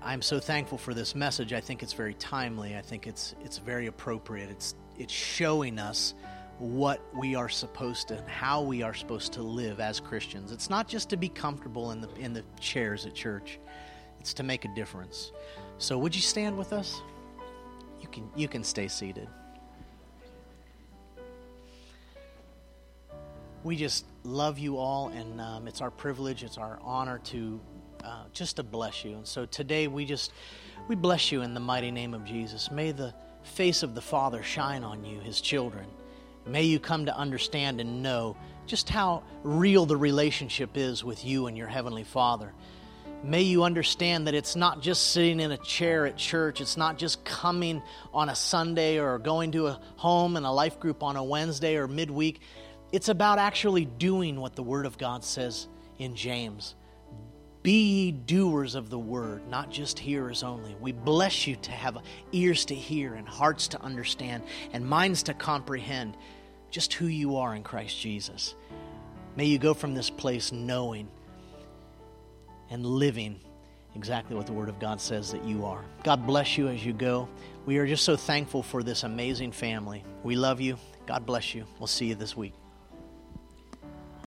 I'm 0.00 0.22
so 0.22 0.38
thankful 0.38 0.78
for 0.78 0.94
this 0.94 1.16
message. 1.16 1.52
I 1.52 1.60
think 1.60 1.82
it's 1.82 1.94
very 1.94 2.14
timely. 2.14 2.76
I 2.76 2.82
think 2.82 3.08
it's 3.08 3.34
it's 3.42 3.58
very 3.58 3.88
appropriate. 3.88 4.48
It's 4.48 4.76
it's 4.96 5.12
showing 5.12 5.80
us 5.80 6.14
what 6.60 7.00
we 7.16 7.34
are 7.34 7.48
supposed 7.48 8.06
to 8.08 8.18
and 8.18 8.28
how 8.28 8.62
we 8.62 8.82
are 8.84 8.94
supposed 8.94 9.32
to 9.32 9.42
live 9.42 9.80
as 9.80 9.98
Christians. 9.98 10.52
It's 10.52 10.70
not 10.70 10.86
just 10.86 11.10
to 11.10 11.16
be 11.16 11.28
comfortable 11.28 11.90
in 11.90 12.00
the 12.00 12.14
in 12.14 12.32
the 12.32 12.44
chairs 12.60 13.06
at 13.06 13.14
church. 13.16 13.58
It's 14.20 14.34
to 14.34 14.44
make 14.44 14.64
a 14.64 14.72
difference. 14.76 15.32
So 15.78 15.98
would 15.98 16.14
you 16.14 16.22
stand 16.22 16.56
with 16.56 16.72
us? 16.72 17.02
You 18.00 18.06
can 18.06 18.30
you 18.36 18.46
can 18.46 18.62
stay 18.62 18.86
seated. 18.86 19.26
We 23.62 23.76
just 23.76 24.04
love 24.24 24.58
you 24.58 24.78
all, 24.78 25.08
and 25.08 25.40
um, 25.40 25.68
it's 25.68 25.80
our 25.80 25.90
privilege, 25.90 26.42
it's 26.42 26.58
our 26.58 26.78
honor 26.82 27.18
to 27.24 27.60
uh, 28.04 28.24
just 28.32 28.56
to 28.56 28.62
bless 28.62 29.04
you. 29.04 29.16
And 29.16 29.26
so 29.26 29.44
today 29.46 29.86
we 29.86 30.04
just 30.04 30.32
we 30.88 30.96
bless 30.96 31.30
you 31.30 31.42
in 31.42 31.54
the 31.54 31.60
mighty 31.60 31.90
name 31.90 32.14
of 32.14 32.24
Jesus. 32.24 32.70
May 32.70 32.92
the 32.92 33.14
face 33.42 33.82
of 33.82 33.94
the 33.94 34.00
Father 34.00 34.42
shine 34.42 34.84
on 34.84 35.04
you, 35.04 35.20
His 35.20 35.40
children. 35.40 35.86
May 36.46 36.64
you 36.64 36.80
come 36.80 37.06
to 37.06 37.16
understand 37.16 37.80
and 37.80 38.02
know 38.02 38.36
just 38.66 38.88
how 38.88 39.22
real 39.42 39.84
the 39.84 39.96
relationship 39.96 40.70
is 40.76 41.04
with 41.04 41.24
you 41.24 41.46
and 41.46 41.56
your 41.56 41.68
heavenly 41.68 42.04
Father. 42.04 42.52
May 43.22 43.42
you 43.42 43.64
understand 43.64 44.26
that 44.26 44.34
it's 44.34 44.56
not 44.56 44.80
just 44.80 45.10
sitting 45.12 45.40
in 45.40 45.52
a 45.52 45.58
chair 45.58 46.06
at 46.06 46.16
church. 46.16 46.62
It's 46.62 46.78
not 46.78 46.96
just 46.96 47.22
coming 47.22 47.82
on 48.14 48.30
a 48.30 48.34
Sunday 48.34 48.98
or 48.98 49.18
going 49.18 49.52
to 49.52 49.66
a 49.66 49.80
home 49.96 50.36
and 50.36 50.46
a 50.46 50.50
life 50.50 50.80
group 50.80 51.02
on 51.02 51.16
a 51.16 51.22
Wednesday 51.22 51.76
or 51.76 51.86
midweek. 51.86 52.40
It's 52.92 53.08
about 53.08 53.38
actually 53.38 53.84
doing 53.84 54.40
what 54.40 54.56
the 54.56 54.62
Word 54.62 54.86
of 54.86 54.98
God 54.98 55.24
says 55.24 55.68
in 55.98 56.14
James. 56.16 56.74
Be 57.62 57.82
ye 57.82 58.12
doers 58.12 58.74
of 58.74 58.88
the 58.88 58.98
word, 58.98 59.46
not 59.48 59.70
just 59.70 59.98
hearers 59.98 60.42
only. 60.42 60.74
We 60.80 60.92
bless 60.92 61.46
you 61.46 61.56
to 61.56 61.70
have 61.70 61.98
ears 62.32 62.64
to 62.66 62.74
hear 62.74 63.14
and 63.14 63.28
hearts 63.28 63.68
to 63.68 63.82
understand 63.82 64.44
and 64.72 64.86
minds 64.86 65.24
to 65.24 65.34
comprehend 65.34 66.16
just 66.70 66.94
who 66.94 67.06
you 67.06 67.36
are 67.36 67.54
in 67.54 67.62
Christ 67.62 68.00
Jesus. 68.00 68.54
May 69.36 69.44
you 69.44 69.58
go 69.58 69.74
from 69.74 69.94
this 69.94 70.08
place 70.08 70.52
knowing 70.52 71.08
and 72.70 72.86
living 72.86 73.38
exactly 73.94 74.36
what 74.36 74.46
the 74.46 74.52
Word 74.52 74.70
of 74.70 74.78
God 74.78 74.98
says 74.98 75.30
that 75.32 75.44
you 75.44 75.66
are. 75.66 75.84
God 76.02 76.26
bless 76.26 76.56
you 76.56 76.68
as 76.68 76.84
you 76.84 76.94
go. 76.94 77.28
We 77.66 77.76
are 77.76 77.86
just 77.86 78.04
so 78.04 78.16
thankful 78.16 78.62
for 78.62 78.82
this 78.82 79.02
amazing 79.02 79.52
family. 79.52 80.02
We 80.22 80.34
love 80.34 80.62
you. 80.62 80.78
God 81.06 81.26
bless 81.26 81.54
you. 81.54 81.66
We'll 81.78 81.88
see 81.88 82.06
you 82.06 82.14
this 82.14 82.36
week. 82.36 82.54